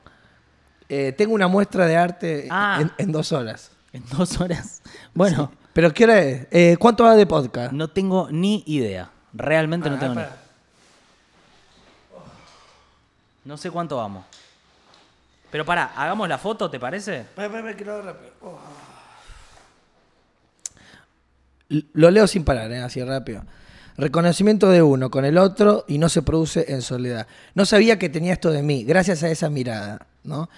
Eh, 0.90 1.14
tengo 1.18 1.34
una 1.34 1.48
muestra 1.48 1.86
de 1.88 1.96
arte 1.98 2.48
Ah. 2.52 2.80
en, 2.82 2.92
en 2.98 3.12
dos 3.12 3.32
horas. 3.32 3.72
En 3.94 4.04
dos 4.10 4.40
horas. 4.40 4.82
Bueno, 5.14 5.52
¿Pero 5.74 5.92
qué 5.94 6.04
hora 6.04 6.20
es? 6.22 6.48
Eh, 6.52 6.78
¿Cuánto 6.80 7.04
va 7.04 7.16
de 7.16 7.26
podcast? 7.26 7.72
no 7.74 7.88
tengo 7.88 8.28
ni 8.32 8.64
idea. 8.68 9.10
Realmente 9.34 9.90
no 9.90 9.96
Ah, 9.96 10.00
tengo 10.00 10.14
ni 10.16 10.22
para. 10.22 10.38
No 13.46 13.58
sé 13.58 13.72
cuánto 13.72 13.98
vamos. 13.98 14.24
Pero 15.52 15.66
pará, 15.66 15.92
hagamos 15.96 16.28
la 16.30 16.38
foto, 16.38 16.70
¿te 16.70 16.80
parece? 16.80 17.26
Para, 17.36 17.50
para, 17.50 17.64
para, 17.64 17.76
que 17.78 17.86
lo 17.86 18.02
rápido. 18.02 18.32
Oh. 18.42 18.58
Lo 21.94 22.12
leo 22.12 22.28
sin 22.28 22.44
parar, 22.44 22.72
¿eh? 22.72 22.82
así 22.82 23.04
rápido. 23.04 23.44
Reconocimiento 23.98 24.70
de 24.70 24.82
uno 24.82 25.10
con 25.12 25.26
el 25.26 25.38
otro 25.38 25.86
y 25.88 25.98
no 25.98 26.10
se 26.10 26.22
produce 26.22 26.66
en 26.72 26.82
soledad. 26.82 27.28
No 27.56 27.66
sabía 27.66 28.00
que 28.00 28.10
tenía 28.10 28.34
esto 28.34 28.52
de 28.52 28.64
mí, 28.64 28.84
gracias 28.84 29.24
a 29.24 29.30
esa 29.30 29.50
mirada. 29.50 30.08
¿no? 30.24 30.50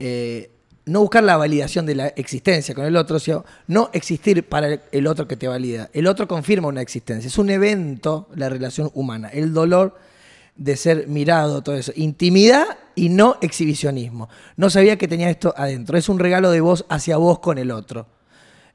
Eh, 0.00 0.50
no 0.84 1.00
buscar 1.00 1.22
la 1.22 1.36
validación 1.36 1.86
de 1.86 1.94
la 1.94 2.08
existencia 2.08 2.74
con 2.74 2.84
el 2.84 2.96
otro, 2.96 3.20
sino 3.20 3.44
no 3.68 3.90
existir 3.92 4.48
para 4.48 4.80
el- 4.90 5.06
otro 5.06 5.28
que 5.28 5.36
te 5.36 5.46
valida. 5.46 5.90
El 5.92 6.08
otro 6.08 6.26
confirma 6.26 6.66
una 6.68 6.80
existencia. 6.82 7.28
Es 7.28 7.38
un 7.38 7.50
evento 7.50 8.28
la 8.34 8.48
relación 8.48 8.90
humana. 8.94 9.28
El 9.28 9.52
dolor 9.52 9.96
de 10.56 10.76
ser 10.76 11.06
mirado, 11.06 11.62
todo 11.62 11.76
eso. 11.76 11.92
Intimidad 11.94 12.64
y 12.96 13.10
no 13.10 13.36
exhibicionismo. 13.42 14.28
No 14.56 14.70
sabía 14.70 14.98
que 14.98 15.06
tenía 15.06 15.30
esto 15.30 15.54
adentro. 15.56 15.96
Es 15.96 16.08
un 16.08 16.18
regalo 16.18 16.50
de 16.50 16.60
vos 16.60 16.84
hacia 16.88 17.16
vos 17.16 17.38
con 17.38 17.58
el 17.58 17.70
otro. 17.70 18.06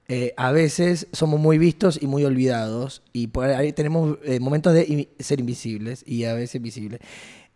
Eh, 0.09 0.33
a 0.37 0.53
veces 0.53 1.07
somos 1.11 1.37
muy 1.37 1.57
vistos 1.57 1.99
y 2.01 2.07
muy 2.07 2.23
olvidados 2.23 3.01
y 3.11 3.27
por 3.27 3.49
ahí 3.49 3.73
tenemos 3.73 4.17
eh, 4.23 4.39
momentos 4.39 4.73
de 4.73 5.09
ser 5.19 5.41
invisibles 5.41 6.03
y 6.07 6.23
a 6.23 6.33
veces 6.33 6.61
visibles. 6.61 7.01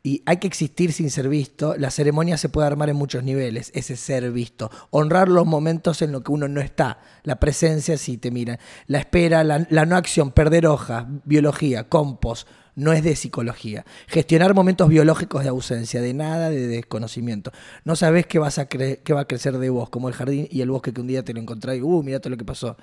Y 0.04 0.24
hay 0.26 0.38
que 0.38 0.48
existir 0.48 0.92
sin 0.92 1.12
ser 1.12 1.30
visto. 1.30 1.76
La 1.78 1.92
ceremonia 1.92 2.38
se 2.38 2.50
puede 2.50 2.68
armar 2.68 2.90
en 2.90 2.96
muchos 2.98 3.24
niveles, 3.24 3.72
ese 3.74 3.96
ser 3.96 4.32
visto. 4.32 4.70
Honrar 4.90 5.30
los 5.30 5.46
momentos 5.46 6.02
en 6.02 6.12
los 6.12 6.24
que 6.24 6.32
uno 6.32 6.48
no 6.48 6.60
está. 6.60 7.00
La 7.24 7.40
presencia 7.40 7.98
si 7.98 8.18
te 8.18 8.32
miran. 8.32 8.58
La 8.88 8.98
espera, 8.98 9.44
la, 9.44 9.66
la 9.70 9.86
no 9.86 9.96
acción, 9.96 10.32
perder 10.32 10.66
hojas, 10.66 11.06
biología, 11.24 11.88
compost, 11.88 12.48
no 12.76 12.94
es 12.94 13.04
de 13.04 13.16
psicología. 13.16 13.86
Gestionar 14.08 14.54
momentos 14.54 14.90
biológicos 14.90 15.44
de 15.44 15.50
ausencia, 15.50 16.02
de 16.02 16.14
nada, 16.14 16.50
de 16.50 16.68
desconocimiento. 16.68 17.52
No 17.84 17.96
sabes 17.96 18.26
qué, 18.28 18.40
vas 18.40 18.60
a 18.60 18.64
va 18.64 19.20
a 19.20 19.26
crecer 19.26 19.58
de 19.58 19.70
vos, 19.70 19.90
como 19.90 20.08
el 20.08 20.14
jardín 20.14 20.48
y 20.50 20.62
el 20.62 20.72
bosque 20.72 20.94
que 20.94 21.02
un 21.02 21.08
día 21.08 21.24
te 21.24 21.34
lo 21.34 21.40
encontrás 21.40 21.78
y, 21.78 21.82
uh, 21.82 22.04
mira 22.04 22.20
todo 22.20 22.32
lo 22.32 22.38
que 22.38 22.46
pasó. 22.46 22.78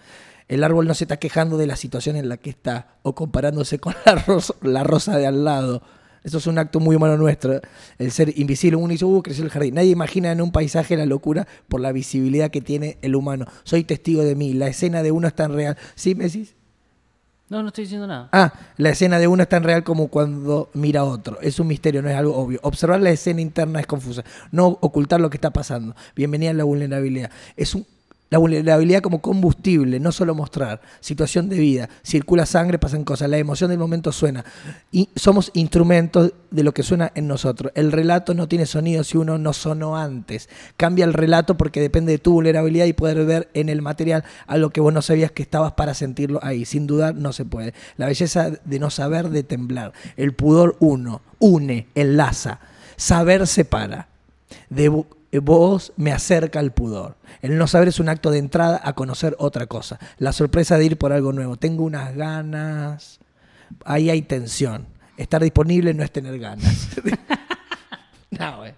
El 0.49 0.64
árbol 0.64 0.86
no 0.86 0.95
se 0.95 1.05
está 1.05 1.18
quejando 1.18 1.59
de 1.59 1.66
la 1.66 1.76
situación 1.76 2.16
en 2.16 2.28
la 2.28 2.39
que 2.39 2.51
está 2.51 2.99
o 3.03 3.14
comparándose 3.14 3.78
con 3.78 3.95
la 4.07 4.14
rosa, 4.14 4.55
la 4.62 4.84
rosa 4.84 5.16
de 5.16 5.26
al 5.26 5.45
lado. 5.45 5.82
Eso 6.24 6.39
es 6.39 6.47
un 6.47 6.59
acto 6.59 6.80
muy 6.80 6.97
humano 6.97 7.16
nuestro. 7.16 7.61
El 7.99 8.11
ser 8.11 8.39
invisible, 8.39 8.76
uno 8.76 8.89
dice, 8.89 9.05
uh, 9.05 9.22
creció 9.22 9.45
el 9.45 9.51
jardín. 9.51 9.74
Nadie 9.74 9.91
imagina 9.91 10.32
en 10.32 10.41
un 10.41 10.53
paisaje 10.53 10.97
la 10.97 11.07
locura 11.07 11.47
por 11.68 11.80
la 11.80 11.93
visibilidad 11.93 12.51
que 12.51 12.61
tiene 12.61 12.99
el 13.03 13.14
humano. 13.14 13.47
Soy 13.64 13.84
testigo 13.84 14.24
de 14.24 14.34
mí. 14.34 14.53
La 14.53 14.68
escena 14.68 15.03
de 15.03 15.12
uno 15.12 15.28
es 15.28 15.34
tan 15.34 15.55
real. 15.55 15.76
¿Sí, 15.95 16.14
me 16.14 16.24
decís? 16.24 16.57
No, 17.51 17.62
no 17.62 17.68
estoy 17.68 17.84
diciendo 17.84 18.07
nada. 18.07 18.28
Ah, 18.32 18.53
la 18.76 18.90
escena 18.90 19.18
de 19.18 19.26
uno 19.26 19.42
es 19.42 19.49
tan 19.49 19.62
real 19.62 19.82
como 19.82 20.09
cuando 20.09 20.68
mira 20.74 21.01
a 21.01 21.05
otro. 21.05 21.40
Es 21.40 21.59
un 21.59 21.66
misterio, 21.68 22.03
no 22.03 22.11
es 22.11 22.16
algo 22.16 22.36
obvio. 22.36 22.61
Observar 22.62 23.01
la 23.01 23.11
escena 23.11 23.40
interna 23.40 23.80
es 23.80 23.86
confusa. 23.86 24.22
No 24.53 24.66
ocultar 24.80 25.20
lo 25.20 25.30
que 25.30 25.38
está 25.38 25.51
pasando. 25.51 25.96
Bienvenida 26.14 26.51
a 26.51 26.55
la 26.55 26.64
vulnerabilidad. 26.64 27.30
Es 27.57 27.74
un- 27.74 27.86
la 28.31 28.39
vulnerabilidad 28.39 29.01
como 29.01 29.22
combustible, 29.22 29.99
no 30.01 30.12
solo 30.12 30.35
mostrar. 30.35 30.83
Situación 31.01 31.49
de 31.49 31.59
vida. 31.59 31.89
Circula 32.05 32.45
sangre, 32.45 32.79
pasan 32.79 33.05
cosas. 33.05 33.31
La 33.31 33.39
emoción 33.39 33.70
del 33.70 33.79
momento 33.79 34.12
suena. 34.12 34.45
Y 34.93 35.09
somos 35.16 35.51
instrumentos 35.55 36.33
de 36.51 36.62
lo 36.62 36.74
que 36.74 36.83
suena 36.83 37.11
en 37.14 37.26
nosotros. 37.26 37.72
El 37.74 37.91
relato 37.91 38.35
no 38.35 38.47
tiene 38.47 38.66
sonido 38.66 39.03
si 39.03 39.16
uno 39.16 39.39
no 39.39 39.55
sonó 39.55 39.97
antes. 39.97 40.51
Cambia 40.76 41.07
el 41.07 41.14
relato 41.14 41.57
porque 41.57 41.81
depende 41.81 42.12
de 42.12 42.18
tu 42.18 42.33
vulnerabilidad 42.33 42.85
y 42.85 42.93
poder 42.93 43.24
ver 43.24 43.49
en 43.55 43.70
el 43.70 43.81
material 43.81 44.24
algo 44.47 44.70
que 44.70 44.83
vos 44.83 44.93
no 44.93 45.01
sabías 45.01 45.33
que 45.33 45.43
estabas 45.43 45.72
para 45.72 45.95
sentirlo 45.95 46.39
ahí. 46.43 46.66
Sin 46.66 46.87
dudar 46.87 47.14
no 47.14 47.33
se 47.33 47.47
puede. 47.47 47.72
La 47.97 48.07
belleza 48.07 48.51
de 48.51 48.79
no 48.79 48.91
saber, 48.91 49.31
de 49.31 49.43
temblar. 49.43 49.95
El 50.18 50.35
pudor 50.35 50.76
uno, 50.81 51.22
une, 51.39 51.87
enlaza. 51.95 52.61
Saber 52.97 53.47
separa. 53.47 54.09
Vos 55.33 55.93
me 55.97 56.12
acerca 56.12 56.59
al 56.59 56.72
pudor. 56.72 57.16
El 57.43 57.59
no 57.59 57.66
saber 57.66 57.89
es 57.89 58.01
un 58.01 58.09
acto 58.09 58.31
de 58.31 58.39
entrada 58.39 58.81
a 58.83 58.95
conocer 58.95 59.37
otra 59.39 59.66
cosa. 59.66 59.99
La 60.18 60.33
sorpresa 60.33 60.79
de 60.79 60.87
ir 60.87 60.97
por 60.97 61.12
algo 61.12 61.33
nuevo. 61.33 61.57
Tengo 61.57 61.85
unas 61.85 62.14
ganas. 62.16 63.20
Ahí 63.85 64.09
hay 64.09 64.22
tensión. 64.22 64.87
Estar 65.18 65.43
disponible 65.43 65.93
no 65.93 66.03
es 66.03 66.11
tener 66.11 66.39
ganas. 66.39 66.89
no, 68.31 68.57
güey. 68.59 68.72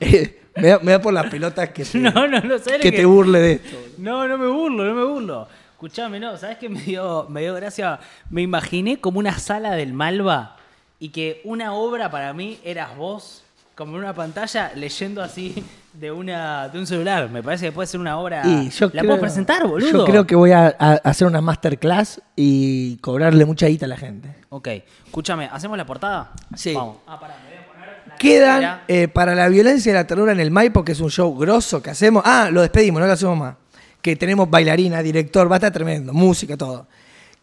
Eh, 0.00 0.40
me, 0.56 0.68
da, 0.68 0.78
me 0.78 0.92
da 0.92 1.00
por 1.00 1.12
las 1.12 1.26
pelotas 1.26 1.70
que 1.70 1.84
te, 1.84 1.98
No, 2.00 2.26
no, 2.26 2.40
no, 2.40 2.58
¿sabes 2.58 2.80
que 2.80 2.90
qué? 2.90 2.96
te 2.98 3.04
burle 3.04 3.38
de 3.40 3.52
esto. 3.52 3.76
No, 3.98 4.26
no 4.26 4.38
me 4.38 4.46
burlo, 4.46 4.84
no 4.84 4.94
me 4.94 5.04
burlo. 5.04 5.48
Escuchame, 5.72 6.18
no, 6.18 6.36
¿sabes 6.38 6.58
qué 6.58 6.68
me 6.70 6.80
dio, 6.80 7.26
me 7.28 7.42
dio 7.42 7.54
gracia? 7.54 8.00
Me 8.30 8.42
imaginé 8.42 9.00
como 9.00 9.18
una 9.18 9.38
sala 9.38 9.72
del 9.72 9.92
Malva 9.92 10.56
y 10.98 11.10
que 11.10 11.40
una 11.44 11.74
obra 11.74 12.10
para 12.10 12.32
mí 12.32 12.58
eras 12.64 12.96
vos, 12.96 13.43
como 13.74 13.96
en 13.96 14.00
una 14.04 14.14
pantalla, 14.14 14.72
leyendo 14.74 15.22
así 15.22 15.64
de 15.92 16.10
una 16.12 16.68
de 16.68 16.78
un 16.78 16.86
celular. 16.86 17.28
Me 17.30 17.42
parece 17.42 17.66
que 17.66 17.72
puede 17.72 17.86
ser 17.86 18.00
una 18.00 18.18
obra. 18.18 18.42
Y 18.46 18.70
yo 18.70 18.86
¿La 18.86 19.00
creo- 19.02 19.06
puedo 19.06 19.20
presentar, 19.20 19.66
boludo? 19.66 19.90
Yo 19.90 20.04
creo 20.04 20.26
que 20.26 20.34
voy 20.36 20.52
a, 20.52 20.74
a 20.78 20.92
hacer 21.04 21.26
una 21.26 21.40
masterclass 21.40 22.20
y 22.36 22.96
cobrarle 22.98 23.44
mucha 23.44 23.66
guita 23.66 23.86
a 23.86 23.88
la 23.88 23.96
gente. 23.96 24.34
Ok, 24.50 24.68
escúchame, 25.06 25.48
¿hacemos 25.52 25.76
la 25.76 25.84
portada? 25.86 26.32
Sí. 26.54 26.74
Vamos. 26.74 26.98
Ah, 27.06 27.18
pará, 27.18 27.36
me 27.44 27.50
voy 27.56 27.64
a 27.64 27.72
poner 27.72 27.88
la 28.08 28.16
Quedan 28.16 28.80
eh, 28.88 29.08
para 29.08 29.34
la 29.34 29.48
violencia 29.48 29.90
y 29.90 29.94
la 29.94 30.06
ternura 30.06 30.32
en 30.32 30.40
el 30.40 30.50
Maipo, 30.50 30.84
que 30.84 30.92
es 30.92 31.00
un 31.00 31.10
show 31.10 31.36
grosso 31.36 31.82
que 31.82 31.90
hacemos. 31.90 32.22
Ah, 32.24 32.48
lo 32.52 32.60
despedimos, 32.62 33.00
no 33.00 33.06
lo 33.06 33.12
hacemos 33.12 33.36
más. 33.38 33.56
Que 34.00 34.16
tenemos 34.16 34.48
bailarina, 34.50 35.02
director, 35.02 35.50
va 35.50 35.56
a 35.56 35.58
estar 35.58 35.72
tremendo, 35.72 36.12
música, 36.12 36.56
todo. 36.56 36.86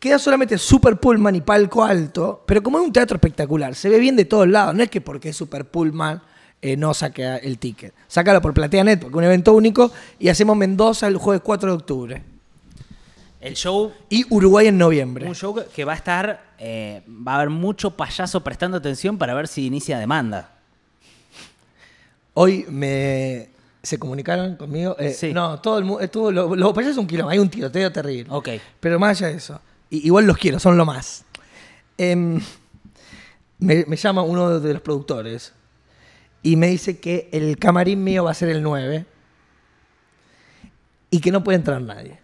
Queda 0.02 0.18
solamente 0.18 0.58
Super 0.58 0.98
Pullman 0.98 1.36
y 1.36 1.42
palco 1.42 1.84
alto, 1.84 2.44
pero 2.48 2.64
como 2.64 2.80
es 2.80 2.84
un 2.84 2.92
teatro 2.92 3.18
espectacular, 3.18 3.76
se 3.76 3.88
ve 3.88 4.00
bien 4.00 4.16
de 4.16 4.26
todos 4.26 4.48
lados. 4.48 4.74
No 4.74 4.82
es 4.82 4.90
que 4.90 5.00
porque 5.00 5.30
es 5.30 5.38
Super 5.38 5.64
Pullman 5.66 6.20
eh, 6.60 6.76
no 6.76 6.94
saque 6.96 7.36
el 7.44 7.60
ticket. 7.60 7.94
Sácalo 8.08 8.42
por 8.42 8.52
PlateaNet, 8.54 9.00
porque 9.00 9.14
es 9.14 9.18
un 9.20 9.24
evento 9.26 9.54
único, 9.54 9.92
y 10.18 10.30
hacemos 10.30 10.58
Mendoza 10.58 11.08
el 11.08 11.18
jueves 11.18 11.44
4 11.46 11.70
de 11.70 11.76
octubre. 11.76 12.24
El 13.40 13.56
show 13.56 13.92
Y 14.10 14.26
Uruguay 14.34 14.68
en 14.68 14.80
noviembre. 14.80 15.28
Un 15.28 15.36
show 15.36 15.56
que- 15.72 15.86
va 15.86 15.94
a 15.94 15.96
estar, 15.96 16.46
eh, 16.58 17.04
va 17.08 17.34
a 17.34 17.36
haber 17.36 17.50
mucho 17.52 17.92
payaso 17.96 18.44
prestando 18.44 18.78
atención 18.78 19.20
para 19.20 19.36
ver 19.36 19.48
si 19.48 19.68
inicia 19.68 20.00
demanda. 20.00 20.52
Hoy 22.34 22.66
me 22.70 23.50
se 23.84 23.98
comunicaron 24.00 24.56
conmigo. 24.56 24.96
eh, 25.00 25.14
Sí. 25.14 25.32
No, 25.34 25.60
todo 25.60 25.78
el 25.80 25.86
mundo. 25.86 26.02
Estuvo, 26.02 26.32
lo- 26.32 26.56
los 26.56 26.74
payasos 26.74 26.98
un 26.98 27.08
kilómetro, 27.08 27.30
hay 27.32 27.40
un 27.40 27.50
tiroteo 27.50 27.92
terrible. 27.92 28.28
Ok. 28.32 28.50
Pero 28.80 29.00
más 29.00 29.18
allá 29.18 29.28
de 29.32 29.38
eso, 29.38 29.60
igual 29.92 30.26
los 30.26 30.38
quiero, 30.38 30.60
son 30.60 30.78
lo 30.78 30.86
más. 30.86 31.26
Em, 31.98 32.40
me, 33.60 33.96
llama 33.96 34.24
uno 34.24 34.60
de 34.60 34.74
los 34.74 34.82
productores 34.82 35.54
y 36.42 36.56
me 36.56 36.68
dice 36.68 37.00
que 37.00 37.30
el 37.32 37.58
camarín 37.58 38.04
mío 38.04 38.24
va 38.24 38.32
a 38.32 38.34
ser 38.34 38.50
el 38.50 38.64
9 38.64 39.06
y 41.12 41.20
que 41.20 41.32
no 41.32 41.44
puede 41.44 41.58
entrar 41.58 41.82
nadie. 41.82 42.20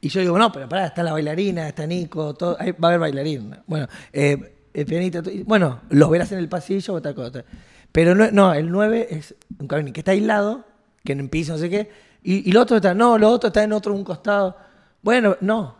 Y 0.00 0.10
yo 0.10 0.20
digo, 0.20 0.38
no, 0.38 0.52
pero 0.52 0.68
pará, 0.68 0.86
está 0.86 1.02
la 1.02 1.12
bailarina, 1.12 1.66
está 1.66 1.84
Nico, 1.86 2.36
ahí 2.60 2.70
va 2.72 2.88
a 2.88 2.90
haber 2.90 3.00
bailarín. 3.00 3.56
Bueno, 3.66 3.88
eh, 4.12 4.54
el 4.72 4.86
pianista, 4.86 5.22
bueno, 5.44 5.80
los 5.90 6.08
verás 6.10 6.30
en 6.30 6.38
el 6.38 6.48
pasillo 6.48 6.94
o 6.94 7.02
tal 7.02 7.14
cosa. 7.14 7.42
Pero 7.90 8.14
no, 8.14 8.30
no, 8.30 8.54
el 8.54 8.70
9 8.70 9.08
es 9.10 9.34
un 9.58 9.66
camarín 9.66 9.92
que 9.92 10.00
está 10.00 10.12
aislado, 10.12 10.64
que 11.04 11.12
en 11.12 11.20
el 11.20 11.28
piso, 11.28 11.52
no 11.52 11.58
sé 11.58 11.70
qué, 11.70 11.90
y, 12.22 12.48
y 12.48 12.52
lo 12.52 12.60
otro 12.60 12.76
está, 12.76 12.94
no, 12.94 13.18
lo 13.18 13.30
otro 13.30 13.48
está 13.48 13.64
en 13.64 13.72
otro 13.72 13.94
un 13.94 14.04
costado. 14.04 14.56
Bueno, 15.02 15.36
no, 15.40 15.77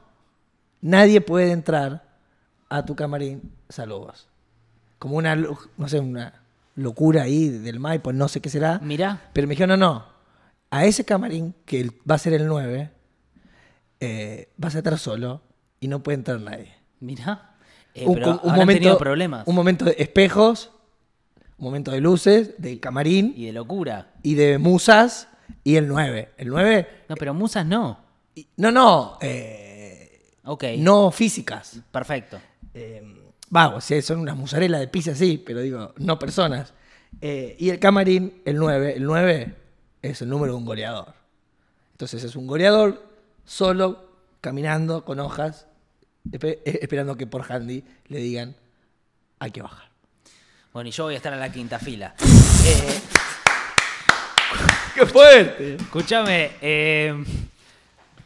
nadie 0.81 1.21
puede 1.21 1.53
entrar 1.53 2.05
a 2.69 2.85
tu 2.85 2.95
camarín, 2.97 3.53
salvo 3.69 4.01
vos. 4.01 4.29
Como 4.99 5.17
una, 5.17 5.35
lo- 5.37 5.59
no 5.77 5.89
sé, 5.89 6.01
una 6.01 6.35
locura 6.75 7.23
ahí 7.23 7.49
del 7.49 7.81
Maipo, 7.81 8.13
no 8.13 8.29
sé 8.29 8.41
qué 8.41 8.51
será. 8.51 8.79
Mirá. 8.81 9.31
Pero 9.33 9.47
me 9.47 9.53
dijeron, 9.53 9.79
no, 9.79 9.87
no, 9.95 10.07
a 10.71 10.85
ese 10.85 11.05
camarín, 11.05 11.55
que 11.65 11.91
va 12.09 12.17
a 12.17 12.19
ser 12.19 12.35
el 12.35 12.47
9, 12.47 12.91
eh, 14.01 14.49
vas 14.57 14.75
a 14.75 14.79
estar 14.79 14.99
solo 14.99 15.41
y 15.81 15.89
no 15.89 16.03
puede 16.03 16.17
entrar 16.17 16.41
nadie. 16.41 16.75
Mirá. 17.01 17.55
Eh, 17.95 18.07
un, 18.07 18.15
pero 18.15 18.41
un 18.43 18.67
tenido 18.67 18.99
problemas. 18.99 19.47
un 19.47 19.55
momento 19.55 19.85
de 19.85 19.97
espejos, 19.99 20.71
un 21.59 21.65
momento 21.65 21.91
de 21.91 22.01
luces, 22.01 22.55
de 22.59 22.79
camarín 22.79 23.33
Y 23.37 23.47
de 23.47 23.53
locura. 23.53 24.13
y 24.23 24.35
de 24.35 24.59
musas 24.59 25.29
y 25.65 25.77
el 25.77 25.89
9. 25.89 26.31
El 26.37 26.49
9, 26.49 26.87
No, 27.09 27.17
pero 27.17 27.35
musas 27.35 27.65
no. 27.67 27.99
y- 28.35 28.47
no, 28.57 28.71
no, 28.71 29.19
eh, 29.21 29.68
Ok. 30.49 30.65
no 30.79 31.11
físicas. 31.11 31.81
Perfecto. 31.91 32.41
Eh, 32.75 33.03
va, 33.55 33.69
o 33.69 33.81
sea, 33.81 34.01
son 34.03 34.21
unas 34.21 34.37
musarelas 34.37 34.81
de 34.81 34.89
pizza, 34.89 35.15
sí, 35.15 35.43
pero 35.45 35.61
digo, 35.61 35.93
no 35.99 36.19
personas. 36.19 36.73
Eh, 37.21 37.57
y 37.59 37.71
el 37.71 37.79
camarín, 37.79 38.41
el 38.45 38.57
9, 38.57 38.95
el 38.97 39.05
9 39.05 39.55
es 40.03 40.23
el 40.23 40.29
número 40.29 40.53
de 40.53 40.59
un 40.59 40.65
goleador. 40.65 41.15
Entonces 41.93 42.25
es 42.25 42.37
un 42.37 42.47
goleador 42.47 43.03
solo, 43.45 44.09
caminando 44.41 45.05
con 45.05 45.21
hojas, 45.21 45.67
eh, 46.33 46.63
esperando 46.65 47.17
que 47.17 47.27
por 47.27 47.51
handy 47.51 47.85
le 48.07 48.19
digan, 48.19 48.57
hay 49.39 49.51
que 49.51 49.63
bajar. 49.63 49.89
Bueno, 50.73 50.89
y 50.89 50.93
yo 50.93 51.05
voy 51.05 51.15
a 51.15 51.17
estar 51.17 51.33
en 51.33 51.41
la 51.41 51.53
quinta 51.53 51.79
fila. 51.79 52.15
Eh, 52.67 53.01
¡Qué 54.95 55.07
fuerte! 55.07 55.77
Escúchame, 55.77 56.51
eh, 56.61 57.25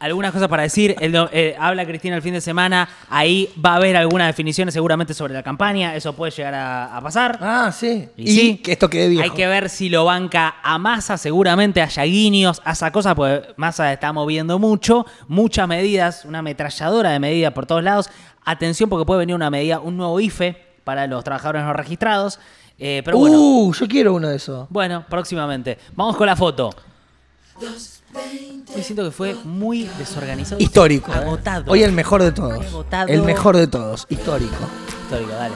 algunas 0.03 0.31
cosas 0.31 0.47
para 0.47 0.63
decir. 0.63 0.95
El 0.99 1.15
eh, 1.31 1.55
habla 1.59 1.85
Cristina 1.85 2.15
el 2.15 2.21
fin 2.21 2.33
de 2.33 2.41
semana. 2.41 2.87
Ahí 3.09 3.49
va 3.63 3.73
a 3.73 3.75
haber 3.77 3.95
algunas 3.95 4.27
definiciones 4.27 4.73
seguramente 4.73 5.13
sobre 5.13 5.33
la 5.33 5.43
campaña. 5.43 5.95
Eso 5.95 6.13
puede 6.13 6.31
llegar 6.31 6.53
a, 6.53 6.95
a 6.97 7.01
pasar. 7.01 7.39
Ah, 7.41 7.71
sí. 7.75 8.09
Y 8.17 8.23
Y, 8.23 8.35
sí, 8.35 8.57
que 8.57 8.73
esto 8.73 8.89
quede 8.89 9.07
viejo. 9.09 9.23
Hay 9.23 9.29
que 9.31 9.47
ver 9.47 9.69
si 9.69 9.89
lo 9.89 10.05
banca 10.05 10.55
a 10.61 10.77
Massa, 10.77 11.17
seguramente 11.17 11.81
a 11.81 11.87
Yaguinios, 11.87 12.61
a 12.65 12.73
esa 12.73 12.91
cosa, 12.91 13.15
porque 13.15 13.53
Massa 13.57 13.91
está 13.93 14.11
moviendo 14.13 14.59
mucho, 14.59 15.05
muchas 15.27 15.67
medidas, 15.67 16.25
una 16.25 16.39
ametralladora 16.39 17.11
de 17.11 17.19
medidas 17.19 17.53
por 17.53 17.65
todos 17.65 17.83
lados. 17.83 18.09
Atención, 18.45 18.89
porque 18.89 19.05
puede 19.05 19.19
venir 19.19 19.35
una 19.35 19.49
medida, 19.49 19.79
un 19.79 19.95
nuevo 19.95 20.19
IFE 20.19 20.55
para 20.83 21.07
los 21.07 21.23
trabajadores 21.23 21.63
no 21.63 21.71
registrados. 21.73 22.39
Eh, 22.77 23.01
pero 23.05 23.17
bueno, 23.19 23.37
Uh, 23.39 23.73
yo 23.73 23.87
quiero 23.87 24.13
uno 24.15 24.27
de 24.27 24.35
esos. 24.35 24.67
bueno, 24.69 25.05
próximamente. 25.09 25.77
Vamos 25.95 26.17
con 26.17 26.25
la 26.27 26.35
foto. 26.35 26.71
Hoy 28.75 28.83
siento 28.83 29.03
que 29.03 29.11
fue 29.11 29.35
muy 29.43 29.83
desorganizado. 29.97 30.61
Histórico. 30.61 31.11
¿eh? 31.11 31.15
Agotado. 31.15 31.71
Hoy 31.71 31.83
el 31.83 31.91
mejor 31.91 32.23
de 32.23 32.31
todos. 32.31 32.65
Agotado. 32.65 33.07
El 33.07 33.21
mejor 33.23 33.57
de 33.57 33.67
todos. 33.67 34.05
Histórico. 34.09 34.55
Histórico, 35.03 35.31
dale. 35.31 35.55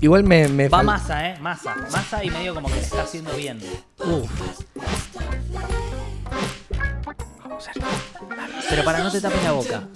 Igual 0.00 0.24
me. 0.24 0.48
me 0.48 0.68
Va 0.68 0.82
Massa, 0.82 1.28
¿eh? 1.28 1.38
Massa. 1.40 1.76
Massa 1.92 2.24
y 2.24 2.30
medio 2.30 2.54
como 2.54 2.68
que 2.68 2.74
le 2.74 2.80
está 2.80 3.02
haciendo 3.02 3.32
bien. 3.36 3.60
Uf. 3.98 4.30
Pero 8.68 8.84
para 8.84 9.04
no 9.04 9.10
te 9.10 9.20
tapes 9.20 9.42
la 9.44 9.52
boca. 9.52 9.88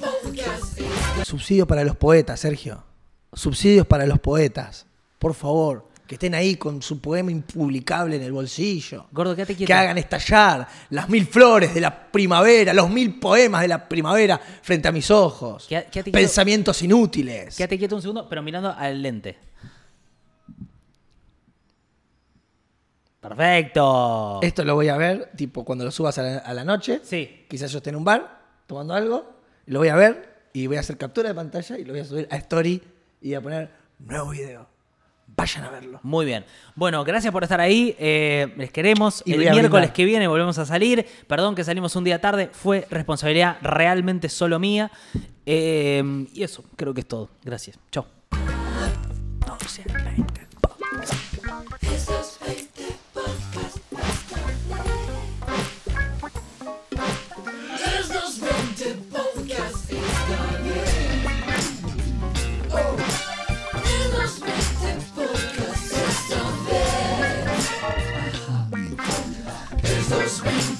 Subsidio 1.24 1.66
para 1.66 1.84
los 1.84 1.96
poetas, 1.96 2.40
Sergio. 2.40 2.84
Subsidios 3.32 3.86
para 3.86 4.06
los 4.06 4.20
poetas. 4.20 4.86
Por 5.18 5.34
favor, 5.34 5.88
que 6.06 6.16
estén 6.16 6.34
ahí 6.34 6.56
con 6.56 6.82
su 6.82 7.00
poema 7.00 7.30
impublicable 7.30 8.16
en 8.16 8.22
el 8.22 8.32
bolsillo. 8.32 9.06
Gordo, 9.10 9.34
quédate 9.34 9.54
quieto. 9.56 9.66
Que 9.68 9.72
hagan 9.74 9.96
estallar 9.98 10.68
las 10.90 11.08
mil 11.08 11.26
flores 11.26 11.72
de 11.72 11.80
la 11.80 12.10
primavera, 12.12 12.74
los 12.74 12.90
mil 12.90 13.18
poemas 13.18 13.62
de 13.62 13.68
la 13.68 13.88
primavera 13.88 14.38
frente 14.38 14.88
a 14.88 14.92
mis 14.92 15.10
ojos. 15.10 15.66
Quédate- 15.68 15.90
quédate 15.90 16.10
quieto. 16.10 16.18
Pensamientos 16.18 16.82
inútiles. 16.82 17.56
Quédate 17.56 17.78
quieto 17.78 17.96
un 17.96 18.02
segundo, 18.02 18.28
pero 18.28 18.42
mirando 18.42 18.70
al 18.70 19.00
lente. 19.00 19.38
Perfecto. 23.20 24.40
Esto 24.42 24.64
lo 24.64 24.74
voy 24.74 24.88
a 24.88 24.96
ver, 24.98 25.30
tipo, 25.34 25.64
cuando 25.64 25.84
lo 25.84 25.90
subas 25.90 26.18
a 26.18 26.22
la, 26.22 26.38
a 26.38 26.52
la 26.52 26.64
noche. 26.64 27.00
Sí. 27.02 27.46
Quizás 27.48 27.70
yo 27.72 27.78
esté 27.78 27.90
en 27.90 27.96
un 27.96 28.04
bar 28.04 28.42
tomando 28.66 28.92
algo, 28.94 29.40
lo 29.66 29.78
voy 29.78 29.88
a 29.88 29.96
ver 29.96 30.48
y 30.52 30.66
voy 30.66 30.76
a 30.76 30.80
hacer 30.80 30.98
captura 30.98 31.28
de 31.30 31.34
pantalla 31.34 31.78
y 31.78 31.84
lo 31.84 31.92
voy 31.94 32.00
a 32.00 32.04
subir 32.04 32.28
a 32.30 32.36
Story 32.36 32.82
y 33.22 33.28
voy 33.28 33.34
a 33.34 33.40
poner 33.40 33.70
nuevo 34.00 34.30
video. 34.30 34.73
Vayan 35.36 35.64
a 35.64 35.70
verlo. 35.70 36.00
Muy 36.02 36.26
bien. 36.26 36.44
Bueno, 36.74 37.04
gracias 37.04 37.32
por 37.32 37.42
estar 37.42 37.60
ahí. 37.60 37.96
eh, 37.98 38.52
les 38.56 38.70
queremos. 38.70 39.22
Y 39.26 39.32
el 39.32 39.50
miércoles 39.50 39.90
que 39.90 40.04
viene 40.04 40.28
volvemos 40.28 40.58
a 40.58 40.66
salir. 40.66 41.06
Perdón 41.26 41.54
que 41.54 41.64
salimos 41.64 41.96
un 41.96 42.04
día 42.04 42.20
tarde. 42.20 42.50
Fue 42.52 42.86
responsabilidad 42.90 43.56
realmente 43.62 44.28
solo 44.28 44.58
mía. 44.58 44.90
Eh, 45.46 46.26
y 46.32 46.42
eso, 46.42 46.64
creo 46.76 46.94
que 46.94 47.00
es 47.00 47.08
todo. 47.08 47.30
Gracias. 47.42 47.78
Chao. 47.90 48.06
Estos 49.60 50.43
space. 70.44 70.73